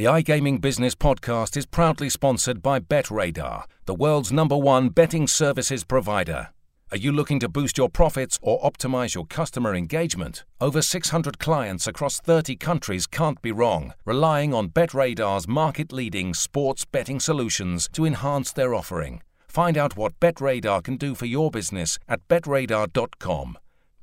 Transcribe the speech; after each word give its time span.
The 0.00 0.06
iGaming 0.06 0.62
Business 0.62 0.94
Podcast 0.94 1.58
is 1.58 1.66
proudly 1.66 2.08
sponsored 2.08 2.62
by 2.62 2.80
BetRadar, 2.80 3.64
the 3.84 3.94
world's 3.94 4.32
number 4.32 4.56
one 4.56 4.88
betting 4.88 5.26
services 5.26 5.84
provider. 5.84 6.48
Are 6.90 6.96
you 6.96 7.12
looking 7.12 7.38
to 7.40 7.50
boost 7.50 7.76
your 7.76 7.90
profits 7.90 8.38
or 8.40 8.62
optimize 8.62 9.14
your 9.14 9.26
customer 9.26 9.74
engagement? 9.74 10.46
Over 10.58 10.80
600 10.80 11.38
clients 11.38 11.86
across 11.86 12.18
30 12.18 12.56
countries 12.56 13.06
can't 13.06 13.42
be 13.42 13.52
wrong, 13.52 13.92
relying 14.06 14.54
on 14.54 14.70
BetRadar's 14.70 15.46
market 15.46 15.92
leading 15.92 16.32
sports 16.32 16.86
betting 16.86 17.20
solutions 17.20 17.86
to 17.92 18.06
enhance 18.06 18.52
their 18.52 18.74
offering. 18.74 19.20
Find 19.48 19.76
out 19.76 19.98
what 19.98 20.18
BetRadar 20.18 20.82
can 20.82 20.96
do 20.96 21.14
for 21.14 21.26
your 21.26 21.50
business 21.50 21.98
at 22.08 22.26
betradar.com. 22.26 23.58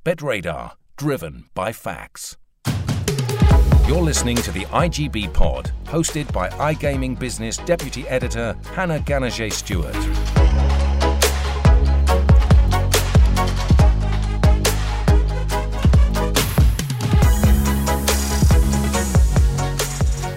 BetRadar, 0.05 0.73
driven 0.95 1.45
by 1.55 1.73
facts. 1.73 2.38
You're 3.88 4.02
listening 4.02 4.36
to 4.40 4.52
the 4.52 4.66
IGB 4.66 5.34
Pod, 5.34 5.72
hosted 5.86 6.30
by 6.34 6.50
iGaming 6.50 7.18
Business 7.18 7.56
Deputy 7.56 8.05
Editor 8.09 8.54
Hannah 8.73 9.00
Gannagé-Stewart. 9.00 9.94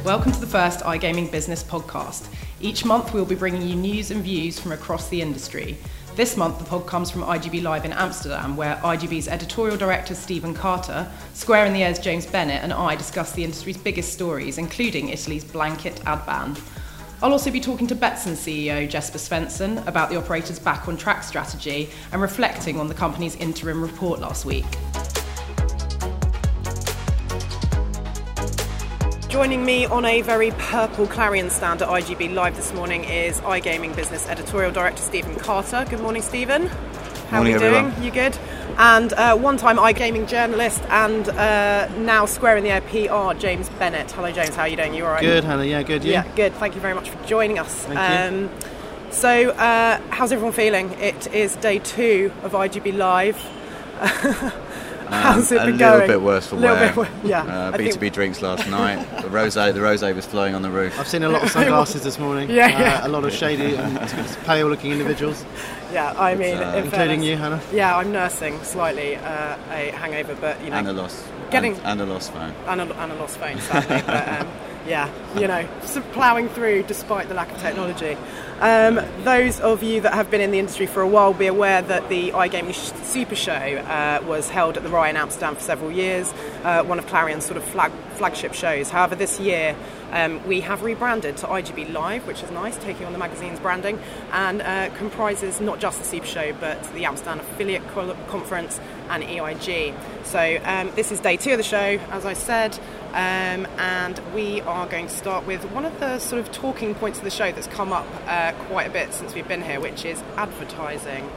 Welcome 0.04 0.30
to 0.30 0.38
the 0.38 0.46
first 0.46 0.78
iGaming 0.84 1.32
Business 1.32 1.64
podcast. 1.64 2.32
Each 2.60 2.84
month, 2.84 3.12
we'll 3.12 3.24
be 3.24 3.34
bringing 3.34 3.62
you 3.62 3.74
news 3.74 4.12
and 4.12 4.22
views 4.22 4.60
from 4.60 4.70
across 4.70 5.08
the 5.08 5.20
industry. 5.20 5.76
This 6.20 6.36
month, 6.36 6.58
the 6.58 6.66
pod 6.66 6.86
comes 6.86 7.10
from 7.10 7.22
IGB 7.22 7.62
Live 7.62 7.86
in 7.86 7.94
Amsterdam, 7.94 8.54
where 8.54 8.76
IGB's 8.82 9.26
editorial 9.26 9.78
director 9.78 10.14
Stephen 10.14 10.52
Carter, 10.52 11.10
Square 11.32 11.64
in 11.64 11.72
the 11.72 11.82
Air's 11.82 11.98
James 11.98 12.26
Bennett, 12.26 12.62
and 12.62 12.74
I 12.74 12.94
discuss 12.94 13.32
the 13.32 13.42
industry's 13.42 13.78
biggest 13.78 14.12
stories, 14.12 14.58
including 14.58 15.08
Italy's 15.08 15.44
blanket 15.44 16.02
ad 16.04 16.26
ban. 16.26 16.58
I'll 17.22 17.32
also 17.32 17.50
be 17.50 17.58
talking 17.58 17.86
to 17.86 17.96
Betsson 17.96 18.32
CEO 18.32 18.86
Jesper 18.86 19.16
Svensson 19.16 19.82
about 19.86 20.10
the 20.10 20.16
operator's 20.16 20.58
back 20.58 20.88
on 20.88 20.98
track 20.98 21.22
strategy 21.22 21.88
and 22.12 22.20
reflecting 22.20 22.78
on 22.78 22.86
the 22.86 22.94
company's 22.94 23.36
interim 23.36 23.80
report 23.80 24.20
last 24.20 24.44
week. 24.44 24.66
Joining 29.40 29.64
me 29.64 29.86
on 29.86 30.04
a 30.04 30.20
very 30.20 30.50
purple 30.50 31.06
Clarion 31.06 31.48
stand 31.48 31.80
at 31.80 31.88
IGB 31.88 32.34
Live 32.34 32.56
this 32.56 32.74
morning 32.74 33.04
is 33.04 33.40
iGaming 33.40 33.96
Business 33.96 34.28
Editorial 34.28 34.70
Director 34.70 35.00
Stephen 35.00 35.34
Carter. 35.34 35.86
Good 35.88 36.00
morning, 36.00 36.20
Stephen. 36.20 36.66
How 36.66 37.38
morning, 37.38 37.54
are 37.54 37.56
you 37.56 37.58
doing? 37.58 37.86
everyone. 37.86 38.02
You 38.02 38.10
good? 38.10 38.38
And 38.76 39.14
uh, 39.14 39.38
one-time 39.38 39.78
iGaming 39.78 40.28
journalist 40.28 40.82
and 40.90 41.26
uh, 41.30 41.88
now 42.00 42.26
Square 42.26 42.58
in 42.58 42.64
the 42.64 42.70
Air 42.70 42.82
PR, 42.82 43.40
James 43.40 43.70
Bennett. 43.70 44.10
Hello, 44.10 44.30
James. 44.30 44.54
How 44.54 44.64
are 44.64 44.68
you 44.68 44.76
doing? 44.76 44.92
You 44.92 45.06
all 45.06 45.12
right? 45.12 45.22
Good, 45.22 45.44
Hannah. 45.44 45.64
Yeah, 45.64 45.84
good. 45.84 46.04
You? 46.04 46.12
Yeah, 46.12 46.30
good. 46.36 46.52
Thank 46.52 46.74
you 46.74 46.82
very 46.82 46.92
much 46.92 47.08
for 47.08 47.26
joining 47.26 47.58
us. 47.58 47.86
Thank 47.86 47.98
you. 47.98 48.50
Um, 48.50 49.10
so, 49.10 49.52
uh, 49.52 50.02
how's 50.10 50.32
everyone 50.32 50.52
feeling? 50.52 50.92
It 51.00 51.32
is 51.32 51.56
day 51.56 51.78
two 51.78 52.30
of 52.42 52.52
IGB 52.52 52.94
Live. 52.94 53.42
how's 55.22 55.50
it 55.52 55.58
Um, 55.58 55.62
a 55.62 55.66
been 55.70 55.78
little 55.78 55.96
going? 55.98 56.08
bit 56.08 56.22
worse 56.22 56.46
for 56.46 56.56
Little 56.56 56.76
wear. 56.76 56.86
bit 56.88 56.96
wor- 56.96 57.08
yeah, 57.24 57.42
Uh, 57.42 57.70
I 57.74 57.78
B2B 57.78 57.98
think- 58.00 58.14
drinks 58.14 58.42
last 58.42 58.68
night. 58.80 59.04
The 59.22 59.28
rose, 59.28 59.54
the 59.54 59.80
rose 59.80 60.02
was 60.02 60.26
flowing 60.26 60.54
on 60.54 60.62
the 60.62 60.70
roof. 60.70 60.98
I've 60.98 61.08
seen 61.08 61.22
a 61.22 61.28
lot 61.28 61.42
of 61.42 61.50
sunglasses 61.50 62.02
this 62.02 62.18
morning. 62.18 62.48
Yeah, 62.60 62.66
uh, 62.66 62.68
yeah. 62.80 63.06
A 63.06 63.08
lot 63.08 63.24
of 63.24 63.32
shady 63.32 63.76
and 63.76 63.98
pale-looking 64.44 64.92
individuals, 64.92 65.44
Yeah, 65.92 66.14
I 66.18 66.34
mean, 66.34 66.56
uh, 66.56 66.60
in 66.72 66.84
including 66.84 66.90
fairness- 66.90 67.24
you, 67.26 67.36
Hannah. 67.36 67.60
Yeah, 67.72 67.96
I'm 67.96 68.12
nursing 68.12 68.62
slightly 68.62 69.16
uh, 69.16 69.56
a 69.70 69.90
hangover, 69.92 70.34
but 70.40 70.62
you 70.64 70.70
know, 70.70 70.76
And 70.76 70.88
a 70.88 70.92
lost. 70.92 71.24
Getting- 71.50 71.74
and, 71.78 72.00
and 72.00 72.02
a 72.02 72.06
lost 72.06 72.32
phone. 72.32 72.54
and 72.68 72.80
a, 72.80 73.00
and 73.02 73.12
a 73.12 73.14
lost 73.16 73.36
phone, 73.38 73.58
sadly. 73.60 74.02
but 74.06 74.28
um, 74.40 74.48
yeah, 74.90 75.08
you 75.38 75.46
know, 75.46 75.64
ploughing 76.12 76.48
through 76.48 76.82
despite 76.82 77.28
the 77.28 77.34
lack 77.34 77.48
of 77.52 77.58
technology. 77.58 78.16
Um, 78.58 79.00
those 79.22 79.60
of 79.60 79.84
you 79.84 80.00
that 80.00 80.14
have 80.14 80.32
been 80.32 80.40
in 80.40 80.50
the 80.50 80.58
industry 80.58 80.86
for 80.86 81.00
a 81.00 81.06
while 81.06 81.32
be 81.32 81.46
aware 81.46 81.80
that 81.80 82.08
the 82.08 82.32
iGaming 82.32 82.74
Super 83.04 83.36
Show 83.36 83.52
uh, 83.52 84.20
was 84.26 84.50
held 84.50 84.76
at 84.76 84.82
the 84.82 84.88
RAI 84.88 85.10
in 85.10 85.16
Amsterdam 85.16 85.54
for 85.54 85.62
several 85.62 85.92
years, 85.92 86.34
uh, 86.64 86.82
one 86.82 86.98
of 86.98 87.06
Clarion's 87.06 87.46
sort 87.46 87.56
of 87.56 87.62
flag- 87.64 87.92
flagship 88.20 88.52
shows. 88.52 88.90
However, 88.90 89.14
this 89.14 89.40
year 89.40 89.74
um, 90.12 90.46
we 90.46 90.60
have 90.60 90.82
rebranded 90.82 91.38
to 91.38 91.46
IGB 91.46 91.90
Live, 91.90 92.26
which 92.26 92.42
is 92.42 92.50
nice, 92.50 92.76
taking 92.76 93.06
on 93.06 93.14
the 93.14 93.18
magazine's 93.18 93.58
branding, 93.58 93.98
and 94.30 94.60
uh, 94.60 94.90
comprises 94.98 95.58
not 95.58 95.80
just 95.80 95.98
the 95.98 96.04
Super 96.04 96.26
Show 96.26 96.52
but 96.60 96.82
the 96.92 97.06
Amsterdam 97.06 97.40
Affiliate 97.40 97.82
Conference 98.28 98.78
and 99.08 99.24
EIG. 99.24 99.94
So 100.24 100.60
um, 100.64 100.90
this 100.94 101.10
is 101.10 101.20
day 101.20 101.38
two 101.38 101.52
of 101.52 101.56
the 101.56 101.62
show, 101.62 101.98
as 102.10 102.26
I 102.26 102.34
said, 102.34 102.78
um, 103.12 103.66
and 103.78 104.20
we 104.34 104.60
are 104.60 104.86
going 104.86 105.06
to 105.06 105.14
start 105.14 105.46
with 105.46 105.64
one 105.70 105.86
of 105.86 105.98
the 105.98 106.18
sort 106.18 106.40
of 106.40 106.52
talking 106.52 106.94
points 106.94 107.20
of 107.20 107.24
the 107.24 107.30
show 107.30 107.50
that's 107.52 107.68
come 107.68 107.90
up 107.90 108.06
uh, 108.26 108.52
quite 108.68 108.86
a 108.86 108.90
bit 108.90 109.14
since 109.14 109.34
we've 109.34 109.48
been 109.48 109.62
here, 109.62 109.80
which 109.80 110.04
is 110.04 110.22
advertising. 110.36 111.30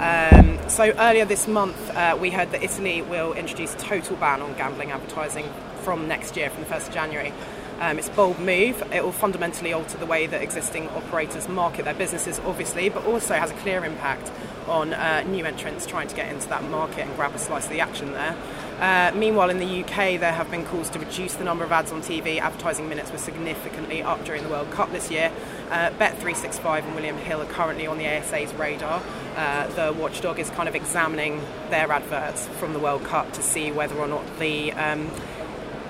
Um, 0.00 0.58
so 0.68 0.92
earlier 0.98 1.24
this 1.24 1.46
month, 1.46 1.90
uh, 1.90 2.18
we 2.20 2.30
heard 2.30 2.50
that 2.50 2.64
Italy 2.64 3.02
will 3.02 3.34
introduce 3.34 3.72
a 3.74 3.78
total 3.78 4.16
ban 4.16 4.42
on 4.42 4.54
gambling 4.54 4.90
advertising 4.90 5.48
from 5.84 6.08
next 6.08 6.36
year, 6.36 6.50
from 6.50 6.64
the 6.64 6.70
1st 6.70 6.88
of 6.88 6.94
January. 6.94 7.32
Um, 7.80 7.98
it's 7.98 8.08
a 8.08 8.12
bold 8.12 8.38
move. 8.38 8.82
It 8.92 9.04
will 9.04 9.12
fundamentally 9.12 9.72
alter 9.72 9.98
the 9.98 10.06
way 10.06 10.26
that 10.26 10.42
existing 10.42 10.88
operators 10.90 11.48
market 11.48 11.84
their 11.84 11.94
businesses, 11.94 12.40
obviously, 12.40 12.88
but 12.88 13.04
also 13.04 13.34
has 13.34 13.50
a 13.50 13.54
clear 13.54 13.84
impact 13.84 14.30
on 14.68 14.94
uh, 14.94 15.22
new 15.22 15.44
entrants 15.44 15.84
trying 15.86 16.08
to 16.08 16.16
get 16.16 16.32
into 16.32 16.48
that 16.48 16.62
market 16.70 17.00
and 17.00 17.14
grab 17.16 17.34
a 17.34 17.38
slice 17.38 17.64
of 17.64 17.70
the 17.70 17.80
action 17.80 18.12
there. 18.12 18.36
Uh, 18.80 19.12
meanwhile, 19.14 19.50
in 19.50 19.58
the 19.58 19.84
UK, 19.84 20.18
there 20.18 20.32
have 20.32 20.50
been 20.50 20.64
calls 20.64 20.90
to 20.90 20.98
reduce 20.98 21.34
the 21.34 21.44
number 21.44 21.64
of 21.64 21.70
ads 21.70 21.92
on 21.92 22.02
TV. 22.02 22.38
Advertising 22.38 22.88
minutes 22.88 23.12
were 23.12 23.18
significantly 23.18 24.02
up 24.02 24.24
during 24.24 24.42
the 24.42 24.48
World 24.48 24.70
Cup 24.70 24.90
this 24.90 25.10
year. 25.10 25.30
Uh, 25.70 25.90
Bet365 25.90 26.84
and 26.84 26.94
William 26.94 27.16
Hill 27.16 27.40
are 27.40 27.46
currently 27.46 27.86
on 27.86 27.98
the 27.98 28.06
ASA's 28.06 28.52
radar. 28.54 29.02
Uh, 29.36 29.66
the 29.68 29.92
watchdog 29.92 30.38
is 30.38 30.50
kind 30.50 30.68
of 30.68 30.74
examining 30.74 31.40
their 31.70 31.90
adverts 31.92 32.46
from 32.58 32.72
the 32.72 32.78
World 32.78 33.04
Cup 33.04 33.32
to 33.34 33.42
see 33.42 33.70
whether 33.70 33.94
or 33.96 34.08
not 34.08 34.24
the 34.38 34.72
um, 34.72 35.10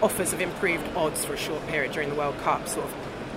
offers 0.04 0.34
of 0.34 0.41
improved 0.42 0.87
odds 0.94 1.25
for 1.25 1.32
a 1.32 1.37
short 1.38 1.66
period 1.69 1.91
during 1.92 2.10
the 2.10 2.15
World 2.15 2.37
Cup 2.41 2.69
sort 2.69 2.84
of 2.84 2.94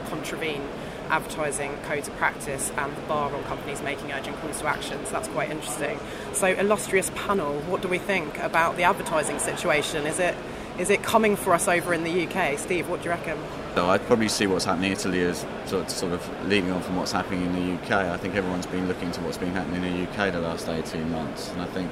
contravene 0.09 0.61
advertising 1.09 1.73
codes 1.83 2.09
of 2.09 2.15
practice 2.17 2.71
and 2.75 2.93
the 2.93 3.01
bar 3.03 3.33
on 3.33 3.41
companies 3.45 3.81
making 3.81 4.11
urgent 4.11 4.35
calls 4.41 4.59
to 4.59 4.67
action. 4.67 5.03
So 5.05 5.11
that's 5.11 5.29
quite 5.29 5.49
interesting. 5.49 5.97
So, 6.33 6.47
illustrious 6.47 7.09
panel, 7.15 7.61
what 7.61 7.81
do 7.81 7.87
we 7.87 7.97
think 7.97 8.37
about 8.39 8.75
the 8.75 8.83
advertising 8.83 9.39
situation? 9.39 10.05
Is 10.05 10.19
it 10.19 10.35
is 10.77 10.91
it 10.91 11.01
coming 11.01 11.35
for 11.35 11.53
us 11.53 11.67
over 11.67 11.91
in 11.93 12.03
the 12.03 12.27
UK? 12.27 12.59
Steve, 12.59 12.87
what 12.87 12.99
do 12.99 13.05
you 13.05 13.11
reckon? 13.11 13.39
So 13.73 13.89
I'd 13.89 14.05
probably 14.05 14.27
see 14.27 14.45
what's 14.45 14.65
happening 14.65 14.91
in 14.91 14.97
Italy 14.97 15.21
as 15.21 15.39
sort 15.65 15.85
of, 15.85 15.89
sort 15.89 16.13
of 16.13 16.47
leading 16.47 16.69
on 16.69 16.83
from 16.83 16.97
what's 16.97 17.13
happening 17.13 17.43
in 17.45 17.53
the 17.53 17.81
UK. 17.81 17.91
I 17.91 18.17
think 18.17 18.35
everyone's 18.35 18.67
been 18.67 18.87
looking 18.87 19.11
to 19.13 19.21
what's 19.21 19.39
been 19.39 19.53
happening 19.53 19.83
in 19.83 20.05
the 20.05 20.11
UK 20.11 20.31
the 20.33 20.39
last 20.39 20.67
18 20.67 21.09
months, 21.09 21.49
and 21.51 21.61
I 21.61 21.65
think 21.65 21.89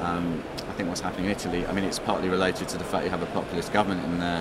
um, 0.00 0.42
I 0.68 0.72
think 0.72 0.88
what's 0.88 1.00
happening 1.00 1.26
in 1.26 1.32
Italy. 1.32 1.66
I 1.66 1.72
mean, 1.72 1.84
it's 1.84 1.98
partly 1.98 2.28
related 2.28 2.68
to 2.68 2.78
the 2.78 2.84
fact 2.84 3.04
you 3.04 3.10
have 3.10 3.22
a 3.22 3.26
populist 3.26 3.72
government 3.72 4.04
in 4.04 4.18
there 4.18 4.40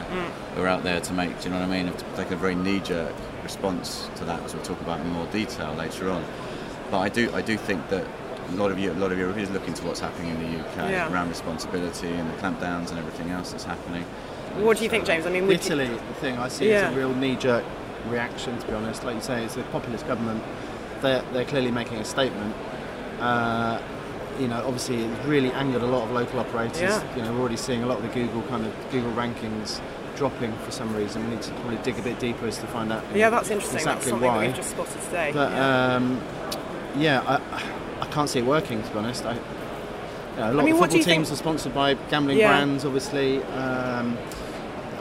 who 0.55 0.61
are 0.63 0.67
out 0.67 0.83
there 0.83 0.99
to 1.01 1.13
make. 1.13 1.37
Do 1.39 1.45
you 1.45 1.49
know 1.53 1.59
what 1.61 1.69
I 1.69 1.71
mean? 1.71 1.87
Have 1.87 2.15
taken 2.15 2.33
a 2.33 2.37
very 2.37 2.55
knee-jerk 2.55 3.13
response 3.43 4.09
to 4.15 4.25
that, 4.25 4.41
which 4.43 4.53
we'll 4.53 4.63
talk 4.63 4.81
about 4.81 4.99
in 4.99 5.07
more 5.09 5.25
detail 5.27 5.73
later 5.73 6.09
on. 6.09 6.23
But 6.91 6.99
I 6.99 7.09
do 7.09 7.31
I 7.33 7.41
do 7.41 7.57
think 7.57 7.87
that. 7.89 8.05
A 8.49 8.55
lot 8.55 8.71
of 8.71 8.77
you, 8.77 8.91
a 8.91 8.93
lot 8.95 9.13
of 9.13 9.17
Europeans 9.17 9.49
looking 9.51 9.73
to 9.73 9.85
what's 9.87 10.01
happening 10.01 10.29
in 10.31 10.37
the 10.41 10.59
UK 10.59 10.91
Yeah. 10.91 11.11
around 11.11 11.29
responsibility 11.29 12.09
and 12.09 12.29
the 12.29 12.35
clampdowns 12.41 12.89
and 12.89 12.99
everything 12.99 13.29
else 13.31 13.51
that's 13.51 13.63
happening. 13.63 14.03
What 14.57 14.77
do 14.77 14.83
you 14.83 14.89
think, 14.89 15.05
James? 15.05 15.25
I 15.25 15.29
mean, 15.29 15.47
would 15.47 15.53
you- 15.65 15.73
Italy, 15.75 15.87
the 15.87 16.13
thing 16.15 16.37
I 16.37 16.49
see 16.49 16.67
Yeah. 16.69 16.89
is 16.89 16.93
a 16.93 16.99
real 16.99 17.15
knee-jerk 17.15 17.63
reaction. 18.09 18.57
To 18.59 18.67
be 18.67 18.73
honest, 18.73 19.05
like 19.05 19.15
you 19.15 19.21
say, 19.21 19.45
it's 19.45 19.55
a 19.55 19.61
populist 19.71 20.05
government. 20.07 20.43
They're 21.01 21.23
they're 21.31 21.45
clearly 21.45 21.71
making 21.71 21.99
a 21.99 22.03
statement. 22.05 22.53
Uh, 23.21 23.79
you 24.39 24.47
know, 24.47 24.63
obviously, 24.66 25.03
it's 25.03 25.25
really 25.25 25.51
angered 25.51 25.81
a 25.81 25.85
lot 25.88 26.03
of 26.03 26.11
local 26.11 26.39
operators. 26.39 26.81
Yeah. 26.81 27.16
You 27.16 27.21
know, 27.23 27.33
we're 27.33 27.39
already 27.41 27.57
seeing 27.57 27.83
a 27.83 27.85
lot 27.85 27.97
of 27.97 28.03
the 28.03 28.09
Google 28.09 28.41
kind 28.44 28.66
of 28.66 28.73
Google 28.91 29.11
rankings 29.13 29.81
dropping 30.16 30.55
for 30.59 30.71
some 30.71 30.95
reason. 30.95 31.23
We 31.25 31.35
need 31.35 31.41
to 31.44 31.51
probably 31.53 31.77
dig 31.77 31.97
a 31.97 32.01
bit 32.01 32.19
deeper 32.19 32.45
as 32.47 32.57
to 32.59 32.67
find 32.67 32.91
out. 32.91 33.03
yeah, 33.16 33.29
that's 33.29 33.50
interesting. 33.50 33.83
that's 33.83 33.85
exactly 34.06 34.09
something 34.12 34.27
why. 34.27 34.38
that 34.41 34.47
we've 34.47 34.56
just 34.56 34.71
spotted 34.71 35.01
today. 35.03 35.31
But 35.33 35.51
yeah. 35.51 35.95
um, 35.95 36.21
yeah, 36.97 37.21
I, 37.27 38.01
I 38.01 38.06
can't 38.07 38.30
see 38.30 38.39
it 38.39 38.45
working. 38.45 38.81
To 38.83 38.89
be 38.89 38.97
honest, 39.00 39.25
I, 39.25 39.33
you 39.33 39.39
know, 40.38 40.51
a 40.51 40.53
lot 40.53 40.65
mean, 40.65 40.74
of 40.75 40.80
football 40.80 41.03
teams 41.03 41.06
think- 41.06 41.31
are 41.31 41.35
sponsored 41.35 41.74
by 41.74 41.94
gambling 42.09 42.38
Yeah. 42.38 42.50
brands, 42.50 42.85
obviously. 42.85 43.41
Um, 43.44 44.18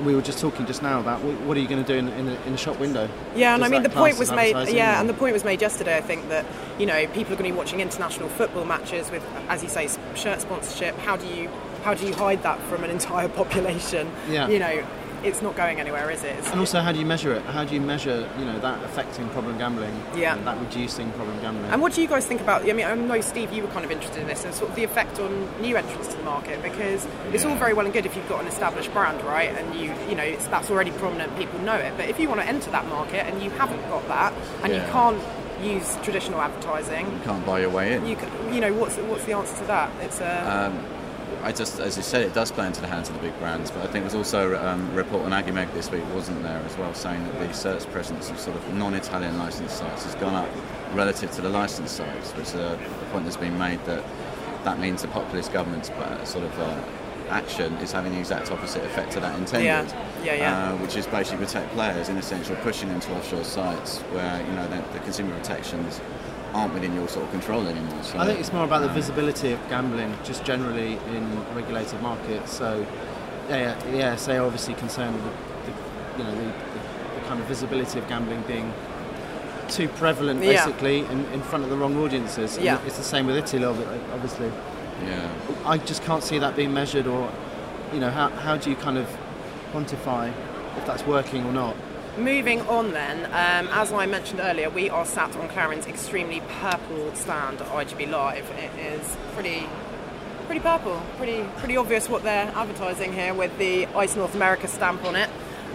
we 0.00 0.14
were 0.14 0.22
just 0.22 0.38
talking 0.38 0.66
just 0.66 0.82
now 0.82 1.00
about 1.00 1.20
what 1.22 1.56
are 1.56 1.60
you 1.60 1.68
going 1.68 1.84
to 1.84 1.92
do 1.92 1.98
in, 1.98 2.08
in, 2.08 2.28
a, 2.28 2.34
in 2.46 2.54
a 2.54 2.56
shop 2.56 2.78
window? 2.78 3.08
Yeah, 3.36 3.54
and 3.54 3.62
Does 3.62 3.70
I 3.70 3.74
mean 3.74 3.82
the 3.82 3.90
point 3.90 4.18
was 4.18 4.30
made. 4.32 4.68
Yeah, 4.68 4.96
or- 4.96 5.00
and 5.00 5.08
the 5.08 5.14
point 5.14 5.32
was 5.32 5.44
made 5.44 5.60
yesterday. 5.60 5.96
I 5.96 6.00
think 6.00 6.28
that 6.28 6.46
you 6.78 6.86
know 6.86 7.06
people 7.08 7.34
are 7.34 7.36
going 7.36 7.48
to 7.48 7.52
be 7.52 7.52
watching 7.52 7.80
international 7.80 8.28
football 8.28 8.64
matches 8.64 9.10
with, 9.10 9.24
as 9.48 9.62
you 9.62 9.68
say, 9.68 9.88
shirt 10.14 10.40
sponsorship. 10.40 10.96
How 10.98 11.16
do 11.16 11.26
you 11.26 11.48
how 11.84 11.94
do 11.94 12.06
you 12.06 12.14
hide 12.14 12.42
that 12.42 12.60
from 12.62 12.84
an 12.84 12.90
entire 12.90 13.28
population? 13.28 14.10
Yeah. 14.30 14.48
You 14.48 14.58
know, 14.58 14.86
it's 15.24 15.40
not 15.42 15.56
going 15.56 15.78
anywhere, 15.80 16.10
is 16.10 16.22
it? 16.24 16.36
It's, 16.38 16.50
And 16.50 16.60
also, 16.60 16.80
how 16.80 16.92
do 16.92 16.98
you 16.98 17.06
measure 17.06 17.32
it? 17.32 17.42
How 17.42 17.64
do 17.64 17.74
you 17.74 17.80
measure, 17.80 18.28
you 18.38 18.44
know, 18.44 18.58
that 18.60 18.82
affecting 18.84 19.28
problem 19.30 19.56
gambling? 19.58 19.94
Yeah. 20.16 20.36
and 20.36 20.46
that 20.46 20.58
reducing 20.60 21.10
problem 21.12 21.40
gambling. 21.40 21.70
And 21.70 21.80
what 21.80 21.92
do 21.94 22.02
you 22.02 22.08
guys 22.08 22.26
think 22.26 22.40
about? 22.40 22.68
I 22.68 22.72
mean, 22.72 22.86
I 22.86 22.94
know 22.94 23.20
Steve, 23.20 23.52
you 23.52 23.62
were 23.62 23.68
kind 23.70 23.84
of 23.84 23.90
interested 23.90 24.20
in 24.20 24.26
this, 24.28 24.44
and 24.44 24.54
sort 24.54 24.70
of 24.70 24.76
the 24.76 24.84
effect 24.84 25.18
on 25.20 25.48
new 25.62 25.76
entrants 25.76 26.08
to 26.08 26.16
the 26.16 26.22
market, 26.24 26.62
because 26.62 27.06
it's 27.32 27.44
all 27.44 27.54
very 27.56 27.74
well 27.74 27.84
and 27.86 27.92
good 27.94 28.06
if 28.06 28.16
you've 28.16 28.28
got 28.28 28.40
an 28.40 28.46
established 28.46 28.92
brand, 28.92 29.22
right? 29.24 29.50
And 29.50 29.74
you, 29.74 29.92
you 30.08 30.14
know, 30.14 30.24
it's, 30.24 30.46
that's 30.48 30.70
already 30.70 30.90
prominent, 30.92 31.36
people 31.36 31.58
know 31.60 31.76
it. 31.76 31.92
But 31.96 32.08
if 32.08 32.18
you 32.18 32.28
want 32.28 32.40
to 32.40 32.46
enter 32.46 32.70
that 32.70 32.86
market 32.88 33.26
and 33.26 33.42
you 33.42 33.50
haven't 33.50 33.80
got 33.88 34.06
that, 34.08 34.32
and 34.62 34.72
you 34.72 34.80
can't 34.92 35.22
use 35.62 35.96
traditional 36.02 36.40
advertising, 36.40 37.06
You 37.12 37.20
can't 37.24 37.46
buy 37.46 37.60
your 37.60 37.70
way 37.70 37.94
in. 37.94 38.04
you, 38.06 38.16
c- 38.16 38.54
you 38.54 38.60
know, 38.60 38.72
what's 38.74 38.96
what's 38.96 39.24
the 39.26 39.32
answer 39.34 39.56
to 39.58 39.64
that? 39.66 39.90
It's 40.02 40.20
a 40.20 40.66
Um, 40.66 40.84
I 41.42 41.50
just, 41.50 41.80
as 41.80 41.96
you 41.96 42.04
said, 42.04 42.22
it 42.22 42.34
does 42.34 42.52
play 42.52 42.66
into 42.66 42.80
the 42.80 42.86
hands 42.86 43.08
of 43.08 43.16
the 43.16 43.20
big 43.20 43.36
brands. 43.38 43.70
But 43.70 43.80
I 43.80 43.82
think 43.84 43.94
there 43.94 44.04
was 44.04 44.14
also 44.14 44.56
um, 44.64 44.88
a 44.90 44.94
report 44.94 45.24
on 45.24 45.32
Agimeg 45.32 45.72
this 45.74 45.90
week, 45.90 46.04
wasn't 46.14 46.42
there, 46.42 46.58
as 46.58 46.76
well, 46.78 46.94
saying 46.94 47.24
that 47.24 47.38
the 47.38 47.52
search 47.52 47.84
presence 47.90 48.30
of 48.30 48.38
sort 48.38 48.56
of 48.56 48.74
non-Italian 48.74 49.36
licensed 49.38 49.76
sites 49.76 50.04
has 50.04 50.14
gone 50.16 50.34
up 50.34 50.48
relative 50.94 51.32
to 51.32 51.40
the 51.40 51.48
licensed 51.48 51.96
sites, 51.96 52.30
which 52.32 52.48
is 52.48 52.54
a, 52.54 52.78
point 53.10 53.24
that's 53.24 53.36
been 53.36 53.58
made 53.58 53.84
that 53.84 54.02
that 54.64 54.78
means 54.78 55.02
the 55.02 55.08
populist 55.08 55.52
government's 55.52 55.90
uh, 55.90 56.24
sort 56.24 56.44
of 56.44 56.58
uh, 56.60 56.82
action 57.28 57.74
is 57.74 57.90
having 57.90 58.12
the 58.12 58.18
exact 58.18 58.50
opposite 58.50 58.84
effect 58.84 59.12
to 59.12 59.20
that 59.20 59.36
intended. 59.38 59.66
Yeah. 59.66 60.24
Yeah, 60.24 60.34
yeah. 60.34 60.72
Uh, 60.72 60.76
which 60.76 60.96
is 60.96 61.06
basically 61.06 61.44
protect 61.44 61.72
players 61.72 62.08
in 62.08 62.16
a 62.16 62.22
sense, 62.22 62.48
or 62.48 62.56
pushing 62.56 62.88
into 62.90 63.12
offshore 63.16 63.44
sites 63.44 63.98
where 64.12 64.40
you 64.46 64.52
know 64.52 64.68
the, 64.68 64.80
the 64.92 65.00
consumer 65.00 65.36
protections 65.36 66.00
aren't 66.54 66.74
within 66.74 66.94
your 66.94 67.08
sort 67.08 67.24
of 67.24 67.30
control 67.30 67.66
anymore. 67.66 68.02
So, 68.02 68.18
I 68.18 68.26
think 68.26 68.40
it's 68.40 68.52
more 68.52 68.64
about 68.64 68.82
the 68.82 68.88
visibility 68.88 69.52
of 69.52 69.68
gambling, 69.68 70.14
just 70.24 70.44
generally 70.44 70.98
in 71.14 71.54
regulated 71.54 72.00
markets. 72.02 72.52
So, 72.52 72.86
yeah, 73.48 73.76
yeah, 73.86 73.94
yeah 73.94 74.16
so 74.16 74.32
they're 74.32 74.42
obviously 74.42 74.74
concerned 74.74 75.14
with 75.14 75.24
the, 75.24 76.18
you 76.18 76.24
know, 76.24 76.34
the, 76.34 76.44
the, 76.44 77.20
the 77.20 77.26
kind 77.28 77.40
of 77.40 77.46
visibility 77.46 77.98
of 77.98 78.08
gambling 78.08 78.42
being 78.42 78.72
too 79.68 79.88
prevalent, 79.88 80.42
Yeah. 80.42 80.52
basically, 80.64 81.00
in, 81.00 81.24
in 81.26 81.40
front 81.42 81.64
of 81.64 81.70
the 81.70 81.76
wrong 81.76 81.96
audiences. 81.96 82.56
And 82.56 82.64
Yeah. 82.64 82.78
it's 82.86 82.98
the 82.98 83.04
same 83.04 83.26
with 83.26 83.36
Italy, 83.36 83.64
ob- 83.64 83.86
obviously. 84.12 84.52
Yeah. 85.06 85.28
I 85.64 85.78
just 85.78 86.04
can't 86.04 86.22
see 86.22 86.38
that 86.38 86.54
being 86.54 86.74
measured, 86.74 87.06
or, 87.06 87.30
you 87.94 88.00
know, 88.00 88.10
how, 88.10 88.28
how 88.28 88.56
do 88.56 88.68
you 88.68 88.76
kind 88.76 88.98
of 88.98 89.08
quantify 89.72 90.32
if 90.76 90.86
that's 90.86 91.06
working 91.06 91.44
or 91.46 91.52
not? 91.52 91.76
Moving 92.18 92.60
on 92.62 92.92
then, 92.92 93.24
um, 93.24 93.72
as 93.72 93.90
I 93.90 94.04
mentioned 94.04 94.40
earlier, 94.40 94.68
we 94.68 94.90
are 94.90 95.06
sat 95.06 95.34
on 95.34 95.48
Clarion's 95.48 95.86
extremely 95.86 96.42
purple 96.60 97.14
stand 97.14 97.62
at 97.62 97.66
IGB 97.68 98.10
Live. 98.10 98.50
It 98.50 98.70
is 98.78 99.16
pretty, 99.32 99.66
pretty 100.44 100.60
purple, 100.60 101.00
pretty, 101.16 101.42
pretty 101.56 101.78
obvious 101.78 102.10
what 102.10 102.22
they're 102.22 102.52
advertising 102.54 103.14
here 103.14 103.32
with 103.32 103.56
the 103.56 103.86
ICE 103.86 104.14
North 104.16 104.34
America 104.34 104.68
stamp 104.68 105.02
on 105.06 105.16
it. 105.16 105.30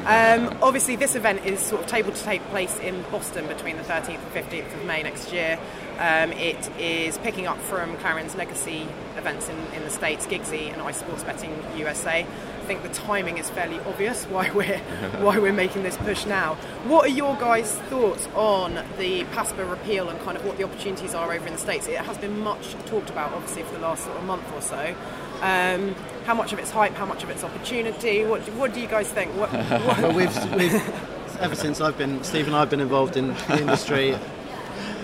Um, 0.06 0.56
obviously, 0.62 0.96
this 0.96 1.16
event 1.16 1.44
is 1.44 1.60
sort 1.60 1.82
of 1.82 1.88
tabled 1.88 2.14
to 2.14 2.24
take 2.24 2.44
place 2.50 2.78
in 2.80 3.02
Boston 3.12 3.48
between 3.48 3.76
the 3.78 3.84
13th 3.84 4.20
and 4.20 4.32
15th 4.32 4.74
of 4.76 4.86
May 4.86 5.02
next 5.02 5.34
year. 5.34 5.58
Um, 5.98 6.32
it 6.34 6.70
is 6.80 7.18
picking 7.18 7.48
up 7.48 7.58
from 7.62 7.98
Clarion's 7.98 8.36
legacy 8.36 8.88
events 9.18 9.50
in, 9.50 9.58
in 9.76 9.84
the 9.84 9.90
States, 9.90 10.28
GiGse 10.28 10.72
and 10.72 10.84
ICE 10.84 10.98
Sports 10.98 11.24
Betting 11.24 11.52
USA. 11.78 12.28
I 12.68 12.70
think 12.72 12.84
the 12.84 12.90
timing 12.90 13.38
is 13.38 13.50
fairly 13.50 13.80
obvious 13.80 14.26
why 14.26 14.52
we're 14.54 14.78
why 15.22 15.40
we're 15.40 15.54
making 15.54 15.84
this 15.84 15.96
push 15.96 16.26
now. 16.26 16.56
What 16.86 17.06
are 17.06 17.14
your 17.14 17.34
guys' 17.38 17.72
thoughts 17.90 18.28
on 18.36 18.74
the 18.98 19.24
PASPA 19.32 19.70
repeal 19.70 20.10
and 20.10 20.20
kind 20.20 20.36
of 20.36 20.44
what 20.44 20.58
the 20.58 20.66
opportunities 20.66 21.14
are 21.16 21.32
over 21.32 21.48
in 21.48 21.54
the 21.54 21.60
States? 21.60 21.88
It 21.88 21.96
has 21.96 22.18
been 22.18 22.38
much 22.42 22.74
talked 22.88 23.10
about, 23.10 23.32
obviously, 23.32 23.64
for 23.64 23.72
the 23.76 23.80
last 23.80 24.04
sort 24.04 24.18
of 24.18 24.26
month 24.26 24.44
or 24.54 24.62
so. 24.62 24.94
Um, 25.42 25.96
how 26.26 26.34
much 26.34 26.52
of 26.52 26.60
it's 26.60 26.70
hype? 26.72 26.94
How 26.96 27.06
much 27.06 27.24
of 27.24 27.30
it's 27.30 27.42
opportunity? 27.46 28.26
What, 28.26 28.42
what 28.56 28.74
do 28.74 28.82
you 28.82 28.88
guys 28.88 29.08
think? 29.08 29.32
What, 29.38 29.50
what, 29.54 29.98
Well, 30.00 30.12
we've, 30.14 30.54
we've 30.56 31.40
ever 31.40 31.56
since 31.56 31.80
I've 31.80 31.98
been 31.98 32.22
Steve 32.26 32.48
and 32.48 32.56
I've 32.58 32.70
been 32.70 32.82
involved 32.82 33.16
in 33.16 33.30
the 33.30 33.62
industry. 33.62 34.18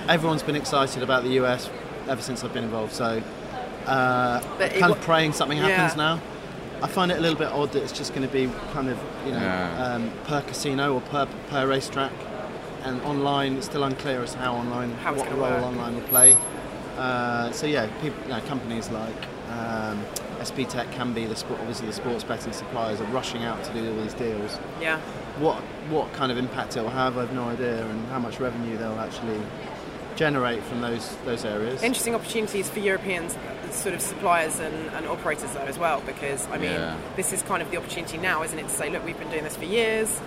Everyone's 0.09 0.43
been 0.43 0.57
excited 0.57 1.01
about 1.01 1.23
the 1.23 1.39
US 1.41 1.69
ever 2.09 2.21
since 2.21 2.43
I've 2.43 2.51
been 2.53 2.65
involved. 2.65 2.91
So, 2.91 3.23
uh, 3.85 4.41
But 4.57 4.71
kind 4.71 4.89
wa- 4.91 4.97
of 4.97 5.01
praying 5.01 5.31
something 5.31 5.57
happens 5.59 5.95
Yeah. 5.97 6.15
now. 6.17 6.21
I 6.83 6.87
find 6.87 7.11
it 7.11 7.17
a 7.17 7.21
little 7.21 7.37
bit 7.37 7.47
odd 7.47 7.71
that 7.71 7.81
it's 7.81 7.93
just 7.93 8.13
going 8.13 8.27
to 8.27 8.31
be 8.33 8.51
kind 8.73 8.89
of 8.89 8.99
you 9.25 9.31
know 9.31 9.39
Yeah. 9.39 9.85
um, 9.95 10.11
per 10.25 10.41
casino 10.41 10.93
or 10.93 11.01
per 11.01 11.25
per 11.49 11.65
racetrack, 11.65 12.11
and 12.83 13.01
online. 13.03 13.55
It's 13.55 13.65
still 13.67 13.83
unclear 13.85 14.21
as 14.21 14.33
how 14.33 14.53
online 14.53 14.91
How 14.95 15.13
what 15.13 15.31
role 15.31 15.39
work. 15.41 15.63
online 15.63 15.95
will 15.95 16.01
play. 16.09 16.35
Uh, 16.97 17.51
so 17.51 17.65
yeah, 17.65 17.87
people, 18.01 18.21
you 18.23 18.29
know, 18.29 18.41
companies 18.41 18.89
like 18.91 19.15
um, 19.49 20.03
SBTech 20.41 20.91
can 20.91 21.13
be 21.13 21.25
the 21.25 21.35
sport, 21.35 21.59
obviously 21.61 21.87
the 21.87 21.93
sports 21.93 22.23
betting 22.23 22.53
suppliers 22.53 22.99
are 23.01 23.05
rushing 23.05 23.43
out 23.45 23.63
to 23.63 23.73
do 23.73 23.89
all 23.89 24.01
these 24.03 24.13
deals 24.13 24.59
yeah. 24.81 24.99
what 25.39 25.55
what 25.89 26.11
kind 26.13 26.31
of 26.31 26.37
impact 26.37 26.75
it 26.77 26.81
will 26.81 26.89
have, 26.89 27.17
I've 27.17 27.33
no 27.33 27.45
idea, 27.45 27.83
and 27.87 28.05
how 28.07 28.19
much 28.19 28.39
revenue 28.39 28.77
they'll 28.77 28.99
actually 28.99 29.39
generate 30.15 30.61
from 30.63 30.81
those 30.81 31.15
those 31.25 31.45
areas. 31.45 31.81
Interesting 31.81 32.13
opportunities 32.13 32.69
for 32.69 32.79
European 32.79 33.27
sort 33.73 33.95
of 33.95 34.01
suppliers 34.01 34.59
and, 34.59 34.73
and 34.95 35.07
operators 35.07 35.51
though 35.53 35.61
as 35.61 35.77
well 35.79 36.01
because 36.05 36.47
I 36.47 36.57
mean 36.57 36.71
Yeah. 36.71 36.95
this 37.15 37.33
is 37.33 37.41
kind 37.41 37.61
of 37.61 37.69
the 37.71 37.77
opportunity 37.77 38.17
now 38.17 38.43
isn't 38.43 38.57
it 38.57 38.63
to 38.63 38.69
say 38.73 38.89
look 38.89 39.03
we've 39.05 39.17
been 39.19 39.29
doing 39.29 39.43
this 39.43 39.55
for 39.55 39.65
years 39.65 40.21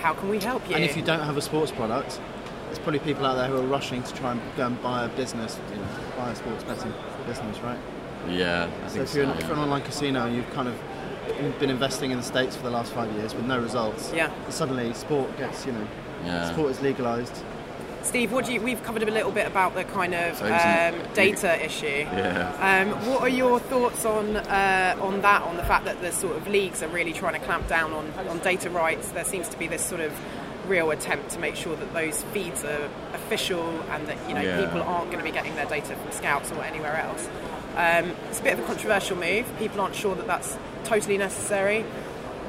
how 0.00 0.14
can 0.14 0.28
we 0.28 0.38
help 0.38 0.68
you 0.68 0.74
And 0.76 0.84
if 0.84 0.96
you 0.96 1.02
don't 1.02 1.20
have 1.20 1.36
a 1.36 1.42
sports 1.42 1.72
product, 1.72 2.20
there's 2.66 2.78
probably 2.78 2.98
people 3.00 3.24
out 3.24 3.34
there 3.36 3.48
who 3.48 3.56
are 3.58 3.62
rushing 3.66 4.02
to 4.02 4.14
try 4.14 4.32
and 4.32 4.40
go 4.56 4.66
and 4.66 4.82
buy 4.82 5.04
a 5.04 5.08
business, 5.08 5.58
you 5.70 5.76
know, 5.76 5.86
buy 6.18 6.30
a 6.30 6.36
sports 6.36 6.62
betting 6.64 6.92
business, 7.26 7.58
right? 7.60 7.78
Yeah, 8.28 8.68
I 8.84 8.88
So 8.88 8.92
think 8.94 9.02
if 9.04 9.08
so. 9.10 9.16
you're, 9.18 9.24
an, 9.24 9.30
yeah. 9.30 9.36
if 9.38 9.42
you're 9.44 9.52
an 9.56 9.62
online 9.62 9.82
casino 9.82 10.26
and 10.26 10.36
you've 10.36 10.50
kind 10.52 10.68
of 10.68 10.74
been 11.58 11.70
investing 11.70 12.10
in 12.10 12.18
the 12.18 12.22
states 12.22 12.54
for 12.54 12.64
the 12.64 12.70
last 12.70 12.92
five 12.92 13.10
years 13.12 13.34
with 13.34 13.46
no 13.46 13.58
results, 13.60 14.12
Yeah. 14.14 14.30
suddenly 14.50 14.92
sport 14.92 15.34
gets, 15.38 15.64
you 15.64 15.72
know, 15.72 15.86
Yeah. 16.26 16.52
sport 16.52 16.70
is 16.72 16.80
legalised. 16.82 17.42
Steve 18.04 18.32
what 18.32 18.44
do 18.44 18.52
you 18.52 18.60
we've 18.60 18.82
covered 18.84 19.02
a 19.02 19.10
little 19.10 19.32
bit 19.32 19.46
about 19.46 19.74
the 19.74 19.82
kind 19.84 20.14
of 20.14 20.36
So 20.36 20.44
isn't 20.44 20.56
it- 20.56 20.94
um, 20.94 21.12
data 21.14 21.64
issue 21.64 21.86
Yeah. 21.86 22.52
Um, 22.86 22.90
what 23.10 23.22
are 23.22 23.28
your 23.28 23.58
thoughts 23.58 24.04
on 24.04 24.36
uh, 24.36 24.96
on 25.00 25.22
that? 25.22 25.42
On 25.42 25.56
the 25.56 25.64
fact 25.64 25.84
that 25.86 26.00
the 26.00 26.12
sort 26.12 26.36
of 26.36 26.46
leagues 26.46 26.82
are 26.82 26.88
really 26.88 27.12
trying 27.12 27.34
to 27.34 27.40
clamp 27.46 27.66
down 27.68 27.92
on, 27.92 28.12
on 28.28 28.38
data 28.40 28.70
rights. 28.70 29.08
There 29.10 29.24
seems 29.24 29.48
to 29.48 29.58
be 29.58 29.66
this 29.66 29.82
sort 29.84 30.00
of 30.00 30.12
real 30.68 30.90
attempt 30.92 31.30
to 31.30 31.38
make 31.38 31.56
sure 31.56 31.76
that 31.76 31.92
those 31.92 32.22
feeds 32.32 32.64
are 32.64 32.88
official 33.14 33.68
and 33.90 34.06
that 34.06 34.16
you 34.28 34.34
know 34.34 34.40
Yeah. 34.42 34.64
people 34.64 34.82
aren't 34.82 35.06
going 35.10 35.18
to 35.18 35.24
be 35.24 35.30
getting 35.30 35.54
their 35.56 35.66
data 35.66 35.94
from 35.96 36.10
scouts 36.12 36.52
or 36.52 36.62
anywhere 36.62 36.96
else. 36.96 37.28
Um, 37.76 38.12
it's 38.30 38.38
a 38.40 38.42
bit 38.42 38.52
of 38.54 38.60
a 38.60 38.62
controversial 38.64 39.16
move. 39.16 39.46
People 39.58 39.80
aren't 39.80 39.94
sure 39.96 40.14
that 40.14 40.26
that's 40.26 40.56
totally 40.84 41.18
necessary. 41.18 41.84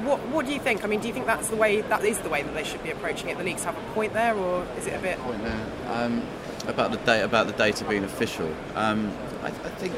What, 0.04 0.20
what 0.28 0.46
do 0.46 0.52
you 0.52 0.60
think? 0.60 0.84
I 0.84 0.86
mean, 0.86 1.00
do 1.00 1.08
you 1.08 1.14
think 1.14 1.26
that's 1.26 1.48
the 1.48 1.56
way 1.56 1.80
that 1.80 2.04
is 2.04 2.18
the 2.18 2.28
way 2.28 2.42
that 2.42 2.54
they 2.54 2.64
should 2.64 2.82
be 2.82 2.90
approaching 2.90 3.28
it? 3.28 3.38
The 3.38 3.44
leagues 3.44 3.64
have 3.64 3.76
a 3.76 3.92
point 3.92 4.12
there, 4.12 4.34
or 4.34 4.66
is 4.78 4.86
it 4.86 4.94
a 4.94 4.98
bit? 4.98 5.18
point 5.20 5.42
there. 5.42 5.66
Um, 5.88 6.22
about 6.66 6.90
the 6.90 6.98
data, 6.98 7.24
about 7.24 7.46
the 7.46 7.52
data 7.52 7.84
being 7.84 8.04
official. 8.04 8.52
Um, 8.74 9.12
I, 9.42 9.48
I 9.48 9.50
think 9.50 9.94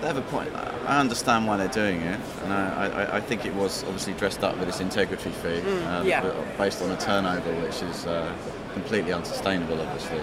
they 0.00 0.06
have 0.06 0.16
a 0.16 0.22
point. 0.22 0.54
I 0.54 1.00
understand 1.00 1.46
why 1.46 1.56
they're 1.56 1.68
doing 1.68 2.00
it, 2.02 2.20
and 2.44 2.52
I, 2.52 2.86
I, 2.86 3.16
I 3.16 3.20
think 3.20 3.44
it 3.44 3.54
was 3.54 3.82
obviously 3.84 4.14
dressed 4.14 4.42
up 4.44 4.56
with 4.58 4.66
this 4.66 4.80
integrity 4.80 5.30
fee, 5.30 5.60
uh, 5.84 6.02
yeah. 6.02 6.34
based 6.58 6.82
on 6.82 6.90
a 6.90 6.96
turnover 6.96 7.52
which 7.60 7.82
is 7.82 8.06
uh, 8.06 8.32
completely 8.74 9.12
unsustainable, 9.12 9.80
obviously. 9.80 10.20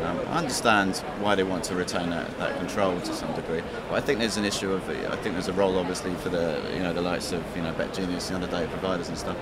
Um, 0.00 0.18
I 0.28 0.38
understand 0.38 0.96
why 1.20 1.34
they 1.34 1.42
want 1.42 1.64
to 1.64 1.74
retain 1.74 2.10
that, 2.10 2.36
that 2.38 2.56
control 2.58 3.00
to 3.00 3.14
some 3.14 3.32
degree, 3.34 3.62
but 3.88 3.96
I 3.96 4.00
think 4.00 4.18
there's 4.18 4.36
an 4.36 4.44
issue 4.44 4.72
of 4.72 4.88
I 4.88 5.16
think 5.16 5.34
there's 5.34 5.48
a 5.48 5.52
role 5.52 5.78
obviously 5.78 6.14
for 6.16 6.28
the 6.28 6.60
you 6.72 6.80
know 6.80 6.92
the 6.92 7.02
likes 7.02 7.32
of 7.32 7.44
you 7.56 7.62
know 7.62 7.72
BetGenius, 7.74 8.28
the 8.28 8.36
other 8.36 8.46
data 8.46 8.68
providers 8.68 9.08
and 9.08 9.18
stuff, 9.18 9.36